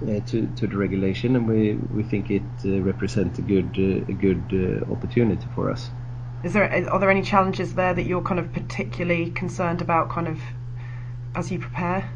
to 0.00 0.46
to 0.46 0.66
the 0.66 0.76
regulation, 0.76 1.36
and 1.36 1.48
we 1.48 1.74
we 1.94 2.02
think 2.02 2.30
it 2.30 2.42
uh, 2.64 2.80
represents 2.82 3.38
a 3.38 3.42
good 3.42 3.76
uh, 3.78 4.12
a 4.12 4.14
good 4.14 4.44
uh, 4.52 4.92
opportunity 4.92 5.46
for 5.54 5.70
us. 5.70 5.90
Is 6.44 6.52
there 6.52 6.90
are 6.90 6.98
there 7.00 7.10
any 7.10 7.22
challenges 7.22 7.74
there 7.74 7.94
that 7.94 8.04
you're 8.04 8.22
kind 8.22 8.38
of 8.38 8.52
particularly 8.52 9.30
concerned 9.30 9.82
about, 9.82 10.10
kind 10.10 10.28
of 10.28 10.40
as 11.34 11.50
you 11.50 11.58
prepare? 11.58 12.08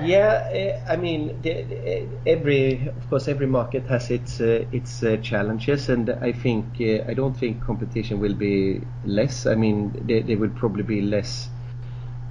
Yeah, 0.00 0.80
uh, 0.86 0.92
I 0.92 0.96
mean, 0.96 1.30
uh, 1.44 2.18
every 2.26 2.88
of 2.88 3.08
course 3.08 3.28
every 3.28 3.46
market 3.46 3.86
has 3.88 4.10
its 4.10 4.40
uh, 4.40 4.64
its 4.72 5.02
uh, 5.02 5.16
challenges, 5.18 5.88
and 5.88 6.10
I 6.10 6.32
think 6.32 6.64
uh, 6.80 7.04
I 7.10 7.14
don't 7.14 7.36
think 7.36 7.62
competition 7.62 8.20
will 8.20 8.34
be 8.34 8.80
less. 9.04 9.46
I 9.46 9.54
mean, 9.54 9.92
there, 10.06 10.22
there 10.22 10.38
will 10.38 10.50
probably 10.50 10.82
be 10.82 11.00
less 11.02 11.48
uh, 11.48 11.57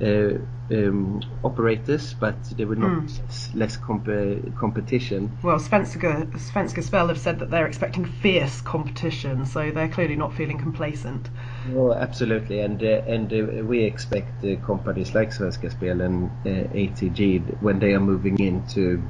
um, 0.02 1.22
operators, 1.44 2.14
but 2.14 2.36
there 2.58 2.68
will 2.68 2.78
not 2.78 3.08
be 3.08 3.14
less, 3.58 3.78
comp- 3.78 4.56
competition. 4.56 5.32
Well, 5.42 5.60
Svenska 5.60 6.28
Svenska 6.38 6.84
Spel 6.84 7.08
have 7.08 7.20
said 7.20 7.40
that 7.40 7.50
they're 7.50 7.68
expecting 7.68 8.06
fierce 8.06 8.62
competition, 8.62 9.46
so 9.46 9.72
they're 9.72 9.88
clearly 9.88 10.16
not 10.16 10.34
feeling 10.34 10.58
complacent. 10.58 11.30
No, 11.70 11.94
absolutely, 11.94 12.60
and 12.62 12.82
uh, 12.84 13.02
and 13.08 13.32
uh, 13.32 13.64
we 13.64 13.84
expect 13.84 14.44
uh, 14.44 14.56
companies 14.66 15.16
like 15.16 15.30
Svenska 15.30 15.72
Spel 15.74 16.02
and 16.04 16.30
uh, 16.46 16.68
ATG 16.74 17.62
when 17.62 17.80
they 17.80 17.94
are 17.94 18.00
moving 18.00 18.40
into, 18.40 19.04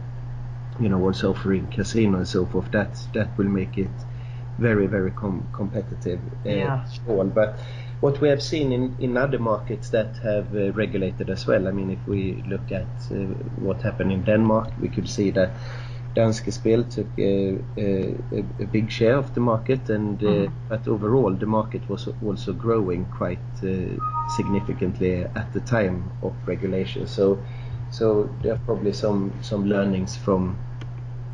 you 0.79 0.89
know, 0.89 1.01
also 1.01 1.31
offering 1.31 1.67
casino 1.67 2.17
and 2.19 2.27
so 2.27 2.45
forth. 2.45 2.71
That 2.71 2.97
that 3.13 3.37
will 3.37 3.49
make 3.49 3.77
it 3.77 3.89
very 4.57 4.87
very 4.87 5.11
com- 5.11 5.47
competitive. 5.53 6.19
Uh, 6.45 6.49
Yeah. 6.49 6.85
all. 7.07 7.25
But 7.25 7.59
what 7.99 8.21
we 8.21 8.29
have 8.29 8.41
seen 8.41 8.71
in, 8.71 8.95
in 8.99 9.17
other 9.17 9.39
markets 9.39 9.89
that 9.89 10.17
have 10.17 10.55
uh, 10.55 10.71
regulated 10.73 11.29
as 11.29 11.47
well. 11.47 11.67
I 11.67 11.71
mean, 11.71 11.89
if 11.89 12.07
we 12.07 12.43
look 12.47 12.71
at 12.71 12.85
uh, 13.11 13.15
what 13.59 13.81
happened 13.81 14.11
in 14.11 14.23
Denmark, 14.23 14.71
we 14.79 14.89
could 14.89 15.09
see 15.09 15.31
that 15.31 15.51
Danske 16.15 16.51
Spil 16.51 16.83
took 16.83 17.07
uh, 17.19 17.23
uh, 17.23 18.13
a, 18.31 18.63
a 18.63 18.65
big 18.65 18.89
share 18.91 19.17
of 19.17 19.33
the 19.35 19.39
market, 19.39 19.89
and 19.89 20.23
uh, 20.23 20.47
but 20.67 20.87
overall 20.87 21.31
the 21.31 21.45
market 21.45 21.87
was 21.89 22.07
also 22.25 22.53
growing 22.53 23.05
quite 23.05 23.39
uh, 23.63 23.69
significantly 24.35 25.23
at 25.35 25.53
the 25.53 25.59
time 25.59 26.11
of 26.23 26.33
regulation. 26.47 27.05
So, 27.07 27.37
so 27.91 28.29
there 28.41 28.53
are 28.53 28.61
probably 28.65 28.93
some 28.93 29.31
some 29.41 29.69
learnings 29.69 30.17
from 30.17 30.57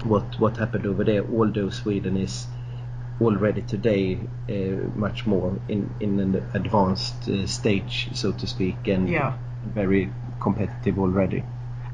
what 0.04 0.38
what 0.40 0.58
happened 0.58 0.86
over 0.86 1.06
there. 1.06 1.24
Although 1.32 1.70
Sweden 1.70 2.18
is 2.18 2.48
already 3.22 3.62
today 3.62 4.20
uh, 4.50 4.54
much 4.96 5.26
more 5.26 5.56
in 5.68 5.90
in 6.00 6.20
an 6.20 6.36
advanced 6.54 7.30
uh, 7.30 7.46
stage, 7.48 8.10
so 8.14 8.32
to 8.32 8.48
speak, 8.48 8.88
and 8.88 9.10
Yeah. 9.10 9.34
very 9.74 10.12
competitive 10.40 11.00
already. 11.00 11.44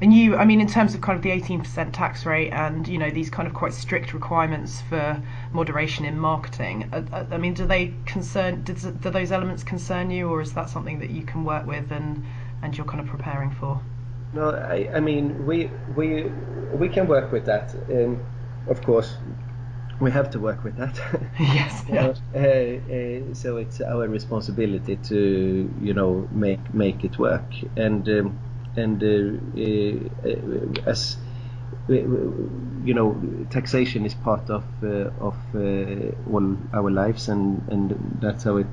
And 0.02 0.14
you, 0.14 0.34
I 0.36 0.46
mean, 0.46 0.62
in 0.62 0.66
terms 0.66 0.94
of 0.94 1.02
kind 1.02 1.16
of 1.16 1.22
the 1.22 1.30
18% 1.30 1.92
tax 1.92 2.24
rate 2.24 2.52
and 2.52 2.88
you 2.88 2.96
know 2.96 3.10
these 3.10 3.28
kind 3.28 3.46
of 3.46 3.52
quite 3.54 3.74
strict 3.74 4.14
requirements 4.14 4.80
for 4.88 5.20
moderation 5.52 6.06
in 6.06 6.18
marketing. 6.18 6.88
uh, 6.92 7.02
uh, 7.12 7.26
I 7.30 7.36
mean, 7.36 7.52
do 7.54 7.66
they 7.66 7.92
concern? 8.06 8.62
Do, 8.62 8.72
do 8.72 9.10
those 9.10 9.30
elements 9.30 9.62
concern 9.62 10.10
you, 10.10 10.28
or 10.30 10.40
is 10.40 10.54
that 10.54 10.70
something 10.70 11.00
that 11.00 11.10
you 11.10 11.22
can 11.22 11.44
work 11.44 11.66
with 11.66 11.92
and 11.92 12.24
and 12.62 12.76
you're 12.76 12.86
kind 12.86 13.00
of 13.00 13.06
preparing 13.06 13.50
for? 13.50 13.80
No, 14.32 14.50
I, 14.50 14.88
I 14.94 15.00
mean 15.00 15.46
we 15.46 15.70
we 15.94 16.24
we 16.72 16.88
can 16.88 17.06
work 17.06 17.30
with 17.30 17.44
that. 17.46 17.74
Um, 17.90 18.20
of 18.68 18.82
course, 18.82 19.16
we 20.00 20.10
have 20.10 20.30
to 20.30 20.40
work 20.40 20.64
with 20.64 20.76
that. 20.76 20.98
yes. 21.38 21.84
Yeah. 21.88 22.12
Uh, 22.34 22.38
uh, 22.38 23.34
so 23.34 23.56
it's 23.58 23.80
our 23.80 24.08
responsibility 24.08 24.96
to 24.96 25.74
you 25.80 25.94
know 25.94 26.26
make 26.30 26.72
make 26.74 27.04
it 27.04 27.18
work 27.18 27.52
and 27.76 28.08
um, 28.08 28.40
and 28.76 29.02
uh, 29.02 30.28
uh, 30.28 30.90
as 30.90 31.16
we- 31.86 32.06
you 32.82 32.94
know 32.94 33.20
taxation 33.50 34.06
is 34.06 34.14
part 34.14 34.48
of 34.50 34.64
uh, 34.82 35.10
of 35.20 35.36
uh, 35.54 36.12
all 36.32 36.56
our 36.72 36.90
lives 36.90 37.28
and 37.28 37.60
and 37.68 37.94
that's 38.20 38.44
how 38.44 38.56
it 38.56 38.66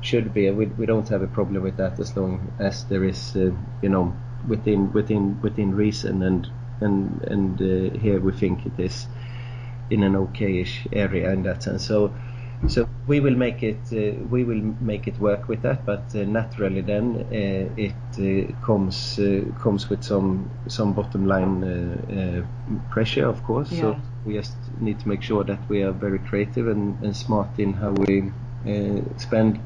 should 0.00 0.32
be 0.34 0.50
we, 0.50 0.66
we 0.66 0.86
don't 0.86 1.08
have 1.08 1.22
a 1.22 1.26
problem 1.28 1.62
with 1.62 1.76
that 1.76 1.98
as 2.00 2.16
long 2.16 2.52
as 2.58 2.84
there 2.84 3.04
is 3.04 3.36
uh, 3.36 3.50
you 3.82 3.88
know 3.88 4.16
within 4.48 4.92
within 4.92 5.40
within 5.42 5.74
reason 5.74 6.22
and 6.22 6.48
and 6.80 7.22
and 7.24 7.60
uh, 7.60 7.98
here 7.98 8.20
we 8.20 8.32
think 8.32 8.66
it 8.66 8.78
is 8.78 9.06
in 9.92 10.02
an 10.02 10.14
okayish 10.14 10.86
area 10.92 11.30
in 11.32 11.42
that 11.42 11.62
sense. 11.62 11.86
So, 11.86 12.12
so 12.68 12.88
we 13.06 13.20
will 13.20 13.36
make 13.36 13.62
it 13.62 13.80
uh, 13.92 13.98
we 14.30 14.44
will 14.44 14.62
make 14.80 15.08
it 15.10 15.18
work 15.20 15.48
with 15.48 15.62
that. 15.62 15.84
But 15.84 16.04
uh, 16.14 16.24
naturally, 16.24 16.80
then 16.80 17.26
uh, 17.30 17.86
it 17.88 17.94
uh, 18.18 18.52
comes 18.66 19.18
uh, 19.18 19.44
comes 19.62 19.90
with 19.90 20.02
some 20.02 20.48
some 20.68 20.92
bottom 20.92 21.26
line 21.26 21.64
uh, 21.64 22.42
pressure, 22.90 23.26
of 23.28 23.42
course. 23.44 23.70
So 23.70 23.96
we 24.24 24.34
just 24.34 24.56
need 24.80 25.00
to 25.00 25.08
make 25.08 25.22
sure 25.22 25.44
that 25.44 25.58
we 25.68 25.82
are 25.82 25.92
very 25.92 26.18
creative 26.18 26.68
and, 26.68 26.96
and 27.04 27.16
smart 27.16 27.58
in 27.58 27.72
how 27.72 27.90
we 27.90 28.32
uh, 28.66 29.00
spend. 29.18 29.60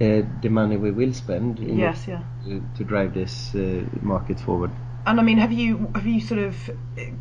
The 0.00 0.48
money 0.48 0.76
we 0.76 0.90
will 0.90 1.14
spend 1.14 1.60
in 1.60 1.78
Yes. 1.78 2.08
Yeah. 2.08 2.22
to, 2.44 2.60
to 2.76 2.84
drive 2.84 3.14
this 3.14 3.54
uh, 3.54 3.84
market 4.00 4.40
forward. 4.40 4.72
And 5.04 5.18
I 5.18 5.22
mean, 5.22 5.38
have 5.38 5.52
you 5.52 5.90
have 5.94 6.06
you 6.06 6.20
sort 6.20 6.40
of 6.40 6.70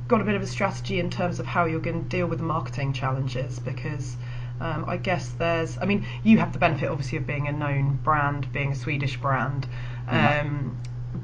got 0.07 0.21
a 0.21 0.23
bit 0.23 0.35
of 0.35 0.41
a 0.41 0.47
strategy 0.47 0.99
in 0.99 1.09
terms 1.09 1.39
of 1.39 1.45
how 1.47 1.65
you're 1.65 1.79
going 1.79 2.03
to 2.03 2.09
deal 2.09 2.27
with 2.27 2.39
the 2.39 2.45
marketing 2.45 2.93
challenges? 2.93 3.59
Because 3.59 4.15
um, 4.59 4.85
I 4.87 4.97
guess 4.97 5.29
there's, 5.29 5.77
I 5.79 5.85
mean, 5.85 6.05
you 6.23 6.37
have 6.37 6.53
the 6.53 6.59
benefit 6.59 6.89
obviously 6.89 7.17
of 7.17 7.25
being 7.25 7.47
a 7.47 7.51
known 7.51 7.99
brand, 8.03 8.53
being 8.53 8.71
a 8.71 8.75
Swedish 8.75 9.17
brand, 9.17 9.67
um, 10.07 10.79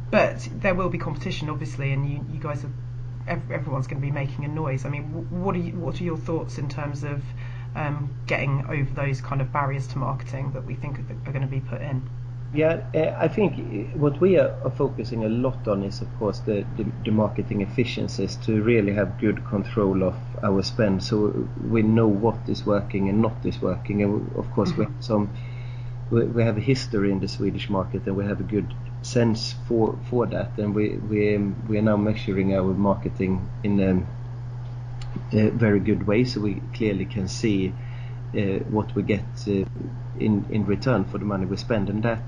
but 0.10 0.50
there 0.52 0.74
will 0.74 0.90
be 0.90 0.98
competition 0.98 1.50
obviously, 1.50 1.94
and 1.94 2.10
you, 2.10 2.26
you 2.34 2.40
guys 2.40 2.66
are, 2.66 2.72
everyone's 3.28 3.86
going 3.86 4.02
to 4.02 4.06
be 4.06 4.12
making 4.12 4.44
a 4.44 4.48
noise. 4.48 4.86
I 4.86 4.90
mean, 4.90 5.04
what 5.30 5.56
are 5.56 5.60
you, 5.60 5.74
what 5.74 6.02
are 6.02 6.04
your 6.04 6.18
thoughts 6.18 6.58
in 6.58 6.68
terms 6.68 7.04
of 7.04 7.22
um, 7.76 8.16
getting 8.26 8.66
over 8.68 8.92
those 8.96 9.22
kind 9.22 9.42
of 9.42 9.54
barriers 9.54 9.86
to 9.90 10.00
marketing 10.00 10.54
that 10.54 10.66
we 10.66 10.74
think 10.74 10.98
are, 10.98 11.30
are 11.30 11.32
going 11.32 11.42
to 11.42 11.48
be 11.48 11.60
put 11.60 11.82
in? 11.82 12.10
Yeah, 12.54 12.80
uh, 12.96 13.14
I 13.20 13.28
think 13.28 13.54
uh, 13.60 13.98
what 14.00 14.22
we 14.22 14.38
are, 14.38 14.56
focusing 14.78 15.26
a 15.26 15.30
lot 15.30 15.68
on 15.68 15.84
is, 15.84 16.02
of 16.02 16.18
course, 16.18 16.40
the, 16.40 16.66
the, 16.78 16.86
the 17.04 17.12
marketing 17.12 17.62
efficiencies 17.62 18.38
to 18.46 18.62
really 18.64 18.94
have 18.94 19.20
good 19.20 19.46
control 19.46 20.02
of 20.04 20.16
our 20.42 20.64
spend, 20.64 21.04
so 21.04 21.48
we 21.70 21.82
know 21.82 22.08
what 22.08 22.38
is 22.48 22.66
working 22.66 23.10
and 23.10 23.22
not 23.22 23.46
is 23.46 23.62
working. 23.62 24.02
And 24.02 24.32
of 24.38 24.50
course, 24.52 24.72
we 24.78 24.86
have 24.86 24.94
some 25.02 25.30
we, 26.10 26.24
we 26.24 26.44
have 26.44 26.56
a 26.58 26.62
history 26.62 27.12
in 27.12 27.20
the 27.20 27.28
Swedish 27.28 27.70
market, 27.70 28.06
and 28.08 28.16
we 28.16 28.26
have 28.26 28.40
a 28.40 28.44
good 28.44 28.74
sense 29.02 29.54
for 29.68 30.00
for 30.10 30.26
that. 30.28 30.58
And 30.58 30.74
we 30.74 30.96
we 30.96 31.36
um, 31.36 31.56
we 31.68 31.78
are 31.78 31.82
now 31.82 31.98
measuring 31.98 32.56
our 32.56 32.74
marketing 32.74 33.50
in 33.64 34.08
a, 35.34 35.38
a 35.38 35.50
very 35.50 35.82
good 35.82 36.08
way, 36.08 36.24
so 36.24 36.40
we 36.40 36.62
clearly 36.74 37.06
can 37.06 37.28
see 37.28 37.74
uh, 38.34 38.64
what 38.70 38.96
we 38.96 39.04
get 39.04 39.26
uh, 39.48 39.66
in 40.18 40.46
in 40.50 40.66
return 40.66 41.04
for 41.04 41.18
the 41.18 41.26
money 41.26 41.46
we 41.46 41.58
spend, 41.58 41.90
and 41.90 42.04
that 42.04 42.22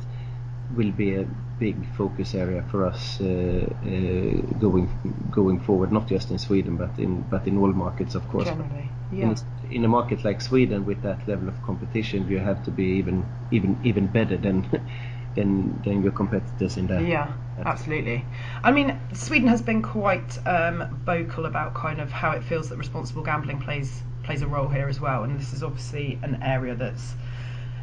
will 0.76 0.92
be 0.92 1.16
a 1.16 1.26
big 1.60 1.86
focus 1.98 2.36
area 2.36 2.64
for 2.72 2.86
us 2.86 3.20
uh, 3.22 3.26
uh, 3.26 4.42
going 4.60 4.88
going 5.32 5.60
forward. 5.60 5.92
Not 5.92 6.08
just 6.08 6.32
in 6.32 6.38
Sweden, 6.38 6.78
but 6.78 6.98
in 7.00 7.22
but 7.22 7.48
in 7.48 7.58
all 7.58 7.74
markets, 7.74 8.16
of 8.16 8.28
course. 8.30 8.46
Generally, 8.46 8.90
In, 9.12 9.18
yeah. 9.20 9.32
a- 9.32 9.74
in 9.74 9.86
a 9.86 9.88
market 9.88 10.24
like 10.24 10.42
Sweden, 10.42 10.86
with 10.86 11.02
that 11.04 11.28
level 11.28 11.48
of 11.48 11.62
competition, 11.64 12.28
you 12.28 12.40
have 12.40 12.64
to 12.66 12.72
be 12.72 12.86
even 13.00 13.26
even 13.52 13.78
even 13.84 14.08
better 14.08 14.38
than 14.38 14.66
than 15.36 15.82
than 15.84 16.04
your 16.04 16.12
competitors 16.12 16.78
in 16.78 16.88
that. 16.88 17.04
Yeah, 17.04 17.34
absolutely. 17.66 18.26
I 18.64 18.72
mean, 18.72 19.00
Sweden 19.14 19.48
has 19.50 19.62
been 19.62 19.82
quite 19.82 20.38
um, 20.48 21.02
vocal 21.06 21.46
about 21.46 21.74
kind 21.74 22.00
of 22.00 22.12
how 22.12 22.32
it 22.32 22.44
feels 22.44 22.70
that 22.70 22.78
responsible 22.78 23.24
gambling 23.24 23.60
plays 23.60 24.02
plays 24.24 24.42
a 24.42 24.48
role 24.48 24.68
here 24.68 24.88
as 24.88 25.00
well, 25.00 25.24
and 25.24 25.40
this 25.40 25.54
is 25.54 25.64
obviously 25.64 26.20
an 26.24 26.42
area 26.44 26.76
that's 26.76 27.16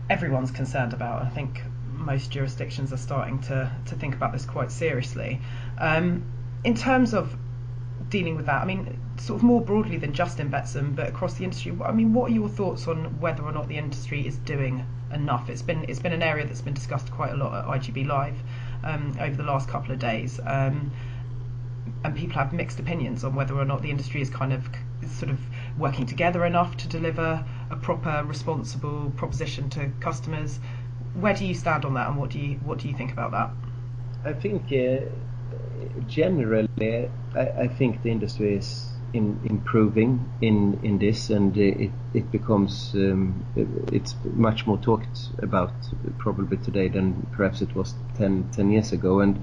everyone's 0.08 0.50
concerned 0.50 0.92
about. 0.92 1.22
I 1.22 1.28
think 1.28 1.62
most 1.96 2.30
jurisdictions 2.30 2.92
are 2.92 2.98
starting 2.98 3.40
to 3.42 3.70
to 3.86 3.94
think 3.94 4.14
about 4.14 4.32
this 4.32 4.44
quite 4.44 4.70
seriously. 4.70 5.40
Um, 5.78 6.24
in 6.64 6.74
terms 6.74 7.14
of 7.14 7.36
dealing 8.08 8.36
with 8.36 8.46
that, 8.46 8.62
I 8.62 8.64
mean, 8.64 8.98
sort 9.18 9.38
of 9.38 9.42
more 9.42 9.60
broadly 9.60 9.96
than 9.96 10.12
just 10.12 10.38
in 10.40 10.48
but 10.48 11.08
across 11.08 11.34
the 11.34 11.44
industry. 11.44 11.76
I 11.84 11.92
mean, 11.92 12.12
what 12.12 12.30
are 12.30 12.34
your 12.34 12.48
thoughts 12.48 12.86
on 12.86 13.20
whether 13.20 13.42
or 13.42 13.52
not 13.52 13.68
the 13.68 13.78
industry 13.78 14.26
is 14.26 14.36
doing 14.38 14.86
enough? 15.12 15.48
It's 15.48 15.62
been 15.62 15.84
it's 15.88 15.98
been 15.98 16.12
an 16.12 16.22
area 16.22 16.46
that's 16.46 16.60
been 16.60 16.74
discussed 16.74 17.10
quite 17.10 17.32
a 17.32 17.36
lot 17.36 17.54
at 17.54 17.64
IGB 17.80 18.06
Live 18.06 18.36
um, 18.84 19.16
over 19.20 19.36
the 19.36 19.42
last 19.42 19.68
couple 19.68 19.92
of 19.92 19.98
days, 19.98 20.40
um, 20.44 20.90
and 22.04 22.14
people 22.14 22.34
have 22.34 22.52
mixed 22.52 22.78
opinions 22.78 23.24
on 23.24 23.34
whether 23.34 23.54
or 23.54 23.64
not 23.64 23.82
the 23.82 23.90
industry 23.90 24.20
is 24.20 24.30
kind 24.30 24.52
of 24.52 24.68
sort 25.08 25.30
of 25.30 25.38
working 25.78 26.06
together 26.06 26.44
enough 26.44 26.76
to 26.76 26.88
deliver 26.88 27.44
a 27.70 27.76
proper, 27.76 28.24
responsible 28.24 29.12
proposition 29.16 29.68
to 29.70 29.90
customers. 30.00 30.58
Where 31.20 31.34
do 31.34 31.46
you 31.46 31.54
stand 31.54 31.84
on 31.84 31.94
that, 31.94 32.08
and 32.08 32.18
what 32.18 32.30
do 32.30 32.38
you 32.38 32.56
what 32.64 32.78
do 32.78 32.88
you 32.88 32.94
think 32.96 33.12
about 33.12 33.30
that? 33.32 33.50
I 34.24 34.32
think 34.32 34.64
uh, 34.72 35.06
generally, 36.08 37.08
I, 37.34 37.40
I 37.40 37.68
think 37.68 38.02
the 38.02 38.10
industry 38.10 38.56
is 38.56 38.90
in 39.12 39.38
improving 39.44 40.30
in 40.40 40.78
in 40.82 40.98
this, 40.98 41.30
and 41.30 41.56
it 41.56 41.90
it 42.14 42.30
becomes 42.30 42.94
um, 42.94 43.44
it's 43.92 44.14
much 44.34 44.66
more 44.66 44.78
talked 44.78 45.30
about 45.42 45.72
probably 46.18 46.56
today 46.58 46.88
than 46.88 47.26
perhaps 47.32 47.62
it 47.62 47.74
was 47.74 47.94
10, 48.16 48.50
10 48.52 48.70
years 48.70 48.92
ago, 48.92 49.20
and 49.20 49.42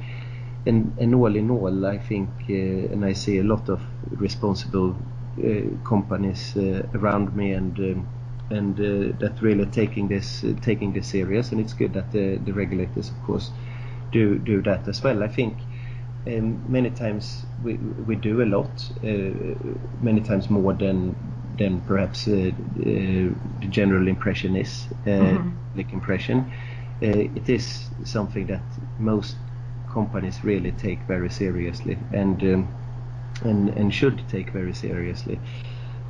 and 0.66 0.94
and 1.00 1.16
all 1.16 1.36
in 1.36 1.50
all, 1.50 1.86
I 1.86 1.98
think, 1.98 2.30
uh, 2.50 2.94
and 2.94 3.04
I 3.06 3.14
see 3.14 3.40
a 3.40 3.44
lot 3.44 3.70
of 3.70 3.82
responsible 4.12 4.96
uh, 5.44 5.62
companies 5.84 6.56
uh, 6.56 6.84
around 6.94 7.36
me, 7.36 7.54
and 7.54 7.78
um, 7.80 8.08
and 8.50 8.80
uh, 8.80 9.16
that 9.20 9.42
really 9.42 9.66
taking 9.68 10.08
this 10.08 10.44
uh, 10.44 10.54
taking 10.62 10.94
this 10.94 11.08
serious, 11.08 11.52
and 11.52 11.62
it's 11.62 11.74
good 11.74 11.94
that 11.94 12.12
the 12.12 12.38
the 12.38 12.54
regulators, 12.54 13.10
of 13.10 13.24
course, 13.24 13.52
do 14.12 14.38
do 14.40 14.62
that 14.62 14.88
as 14.88 15.04
well. 15.04 15.24
I 15.24 15.28
think 15.28 15.58
um, 16.28 16.64
many 16.72 16.90
times 16.90 17.46
we 17.64 17.76
we 18.08 18.16
do 18.16 18.42
a 18.42 18.46
lot, 18.46 18.92
uh, 19.04 19.08
many 20.02 20.22
times 20.22 20.50
more 20.50 20.74
than 20.74 21.16
than 21.58 21.82
perhaps 21.82 22.28
uh, 22.28 22.32
uh, 22.32 22.52
the 22.80 23.68
general 23.70 24.08
impression 24.08 24.56
is, 24.56 24.88
uh, 25.06 25.10
mm-hmm. 25.10 25.78
like 25.78 25.94
impression. 25.94 26.52
it 27.02 27.50
is 27.50 27.90
something 28.06 28.48
that 28.48 28.64
most 28.98 29.36
companies 29.94 30.44
really 30.44 30.72
take 30.72 31.00
very 31.08 31.30
seriously 31.30 31.98
and 32.14 32.42
um, 32.44 32.68
and 33.44 33.70
and 33.70 33.94
should 33.94 34.24
take 34.30 34.50
very 34.52 34.74
seriously, 34.74 35.40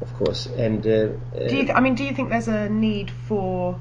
of 0.04 0.14
course. 0.16 0.46
And 0.46 0.84
do 0.84 1.18
you? 1.34 1.72
I 1.74 1.80
mean, 1.80 1.96
do 1.96 2.04
you 2.04 2.14
think 2.14 2.30
there's 2.30 2.50
a 2.50 2.70
need 2.70 3.10
for 3.28 3.80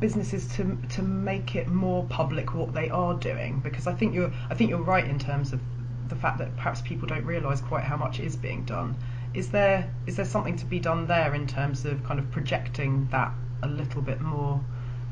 businesses 0.00 0.46
to 0.56 0.78
to 0.90 1.02
make 1.02 1.56
it 1.56 1.68
more 1.68 2.04
public 2.04 2.54
what 2.54 2.74
they 2.74 2.90
are 2.90 3.14
doing 3.14 3.60
because 3.60 3.86
I 3.86 3.94
think 3.94 4.14
you're 4.14 4.30
I 4.50 4.54
think 4.54 4.70
you're 4.70 4.82
right 4.82 5.06
in 5.06 5.18
terms 5.18 5.52
of 5.52 5.60
the 6.08 6.16
fact 6.16 6.38
that 6.38 6.54
perhaps 6.56 6.80
people 6.80 7.08
don't 7.08 7.24
realise 7.24 7.60
quite 7.60 7.82
how 7.84 7.96
much 7.96 8.20
is 8.20 8.36
being 8.36 8.64
done. 8.64 8.96
Is 9.34 9.50
there 9.50 9.90
is 10.06 10.16
there 10.16 10.24
something 10.24 10.56
to 10.56 10.66
be 10.66 10.78
done 10.78 11.06
there 11.06 11.34
in 11.34 11.46
terms 11.46 11.84
of 11.84 12.04
kind 12.04 12.20
of 12.20 12.30
projecting 12.30 13.08
that 13.10 13.32
a 13.62 13.68
little 13.68 14.02
bit 14.02 14.20
more 14.20 14.60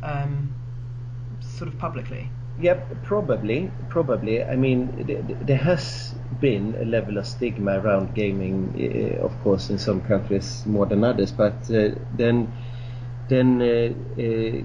um, 0.02 0.54
sort 1.40 1.68
of 1.68 1.78
publicly? 1.78 2.30
Yep, 2.57 3.02
probably, 3.02 3.70
probably. 3.88 4.44
I 4.44 4.55
mean, 4.55 5.07
th- 5.07 5.24
there 5.40 5.57
has 5.57 6.14
been 6.40 6.76
a 6.80 6.84
level 6.84 7.18
of 7.18 7.26
stigma 7.26 7.80
around 7.80 8.14
gaming, 8.14 8.57
uh, 8.78 9.24
of 9.24 9.40
course, 9.42 9.70
in 9.70 9.78
some 9.78 10.00
countries 10.02 10.64
more 10.64 10.86
than 10.86 11.02
others. 11.02 11.32
But 11.32 11.68
uh, 11.70 11.96
then 12.12 12.52
then 13.26 13.61
uh, 13.61 13.92
uh, 14.22 14.62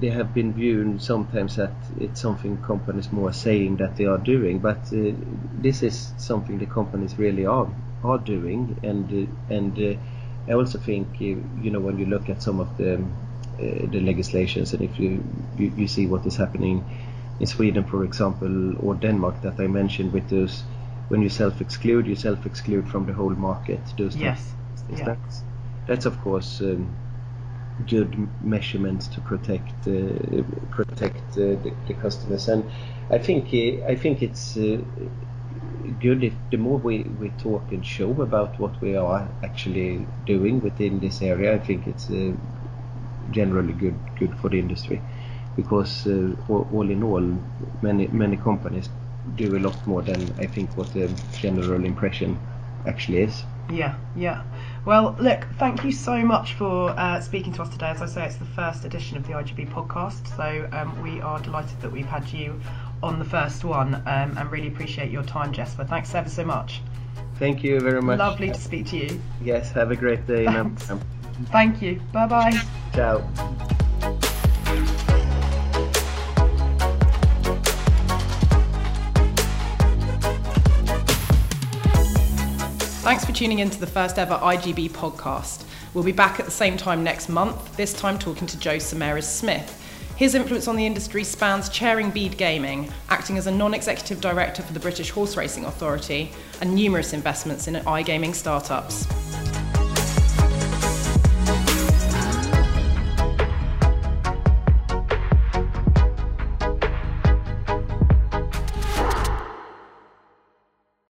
they 0.00 0.10
have 0.10 0.34
been 0.34 0.52
viewed 0.52 1.00
sometimes 1.00 1.56
that 1.56 1.72
it's 1.98 2.20
something 2.20 2.58
companies 2.58 3.10
more 3.12 3.32
saying 3.32 3.76
that 3.76 3.96
they 3.96 4.04
are 4.04 4.18
doing, 4.18 4.58
but 4.58 4.84
this 4.90 5.82
is 5.82 6.12
something 6.18 6.58
the 6.58 6.66
companies 6.66 7.18
really 7.18 7.46
are 7.46 7.68
are 8.04 8.18
doing, 8.18 8.76
and 8.82 9.06
and 9.48 9.98
I 10.46 10.52
also 10.52 10.78
think 10.78 11.20
you 11.20 11.70
know 11.70 11.80
when 11.80 11.98
you 11.98 12.04
look 12.04 12.28
at 12.28 12.42
some 12.42 12.60
of 12.60 12.76
the 12.76 13.00
the 13.58 14.00
legislations 14.00 14.72
and 14.72 14.82
if 14.82 14.98
you, 14.98 15.22
you, 15.56 15.70
you 15.76 15.86
see 15.86 16.06
what 16.06 16.24
is 16.26 16.36
happening 16.36 16.84
in 17.40 17.46
Sweden, 17.46 17.84
for 17.84 18.04
example, 18.04 18.76
or 18.86 18.94
Denmark 18.94 19.40
that 19.42 19.58
I 19.58 19.66
mentioned 19.66 20.12
with 20.12 20.28
those 20.28 20.62
when 21.08 21.22
you 21.22 21.28
self-exclude, 21.28 22.06
you 22.06 22.14
self-exclude 22.14 22.88
from 22.88 23.06
the 23.06 23.12
whole 23.12 23.30
market. 23.30 23.80
Those 23.98 24.14
yes, 24.14 24.52
yeah. 24.90 25.04
that's, 25.04 25.42
that's 25.86 26.06
of 26.06 26.20
course. 26.20 26.60
Um, 26.60 26.94
good 27.88 28.28
measurements 28.44 29.08
to 29.08 29.22
protect 29.22 29.88
uh, 29.88 30.42
protect 30.70 31.16
uh, 31.32 31.56
the, 31.62 31.72
the, 31.88 31.94
customers. 31.94 32.46
And 32.46 32.70
I 33.08 33.16
think 33.16 33.46
uh, 33.54 33.86
I 33.86 33.96
think 33.96 34.22
it's 34.22 34.54
good 34.54 36.22
if 36.22 36.34
the 36.50 36.58
more 36.58 36.76
we, 36.76 37.04
we 37.04 37.30
talk 37.30 37.62
and 37.70 37.84
show 37.84 38.20
about 38.20 38.60
what 38.60 38.78
we 38.82 38.96
are 38.96 39.26
actually 39.42 40.06
doing 40.26 40.60
within 40.60 41.00
this 41.00 41.22
area. 41.22 41.54
I 41.54 41.58
think 41.58 41.86
it's 41.86 42.10
generally 43.30 43.72
good 43.72 43.98
good 44.18 44.38
for 44.40 44.50
the 44.50 44.58
industry 44.58 45.00
because 45.62 46.06
uh, 46.06 46.34
all, 46.48 46.90
in 46.90 47.02
all 47.02 47.24
many 47.82 48.06
many 48.08 48.36
companies 48.36 48.88
do 49.36 49.56
a 49.56 49.60
lot 49.60 49.86
more 49.86 50.02
than 50.02 50.20
I 50.38 50.46
think 50.46 50.76
what 50.76 50.92
the 50.94 51.08
general 51.38 51.84
impression 51.84 52.38
actually 52.86 53.20
is. 53.22 53.44
Yeah, 53.70 53.96
yeah. 54.16 54.42
Well, 54.84 55.16
look, 55.20 55.46
thank 55.58 55.84
you 55.84 55.92
so 55.92 56.16
much 56.24 56.54
for 56.54 56.90
uh, 56.90 57.20
speaking 57.20 57.52
to 57.54 57.62
us 57.62 57.68
today. 57.68 57.90
As 57.90 58.02
I 58.02 58.06
say, 58.06 58.26
it's 58.26 58.36
the 58.36 58.44
first 58.46 58.84
edition 58.84 59.16
of 59.16 59.26
the 59.26 59.34
IGB 59.34 59.70
podcast, 59.70 60.26
so 60.36 60.68
um, 60.72 61.00
we 61.02 61.20
are 61.20 61.38
delighted 61.40 61.80
that 61.82 61.92
we've 61.92 62.06
had 62.06 62.28
you 62.32 62.60
on 63.02 63.18
the 63.18 63.24
first 63.24 63.64
one 63.64 63.94
um, 63.94 64.36
and 64.36 64.50
really 64.50 64.68
appreciate 64.68 65.10
your 65.10 65.22
time, 65.22 65.52
Jesper. 65.52 65.84
Thanks 65.84 66.14
ever 66.14 66.28
so 66.28 66.44
much. 66.44 66.80
Thank 67.38 67.62
you 67.62 67.80
very 67.80 68.02
much. 68.02 68.18
Lovely 68.18 68.48
to 68.48 68.60
speak 68.60 68.86
to 68.86 68.96
you. 68.96 69.20
Yes, 69.42 69.70
have 69.72 69.90
a 69.90 69.96
great 69.96 70.26
day. 70.26 70.46
Thank 71.46 71.80
you. 71.80 72.00
Bye 72.12 72.26
bye. 72.26 72.60
Ciao. 72.94 73.76
Thanks 83.10 83.24
for 83.24 83.32
tuning 83.32 83.58
in 83.58 83.68
to 83.70 83.80
the 83.80 83.88
first 83.88 84.20
ever 84.20 84.36
IGB 84.36 84.90
podcast. 84.90 85.64
We'll 85.94 86.04
be 86.04 86.12
back 86.12 86.38
at 86.38 86.44
the 86.44 86.52
same 86.52 86.76
time 86.76 87.02
next 87.02 87.28
month, 87.28 87.76
this 87.76 87.92
time 87.92 88.20
talking 88.20 88.46
to 88.46 88.56
Joe 88.56 88.78
Saumarez 88.78 89.24
Smith. 89.24 89.82
His 90.14 90.36
influence 90.36 90.68
on 90.68 90.76
the 90.76 90.86
industry 90.86 91.24
spans 91.24 91.68
chairing 91.70 92.10
Bede 92.10 92.36
Gaming, 92.36 92.88
acting 93.08 93.36
as 93.36 93.48
a 93.48 93.50
non 93.50 93.74
executive 93.74 94.20
director 94.20 94.62
for 94.62 94.72
the 94.72 94.78
British 94.78 95.10
Horse 95.10 95.36
Racing 95.36 95.64
Authority, 95.64 96.30
and 96.60 96.72
numerous 96.72 97.12
investments 97.12 97.66
in 97.66 97.74
iGaming 97.74 98.32
startups. 98.32 99.08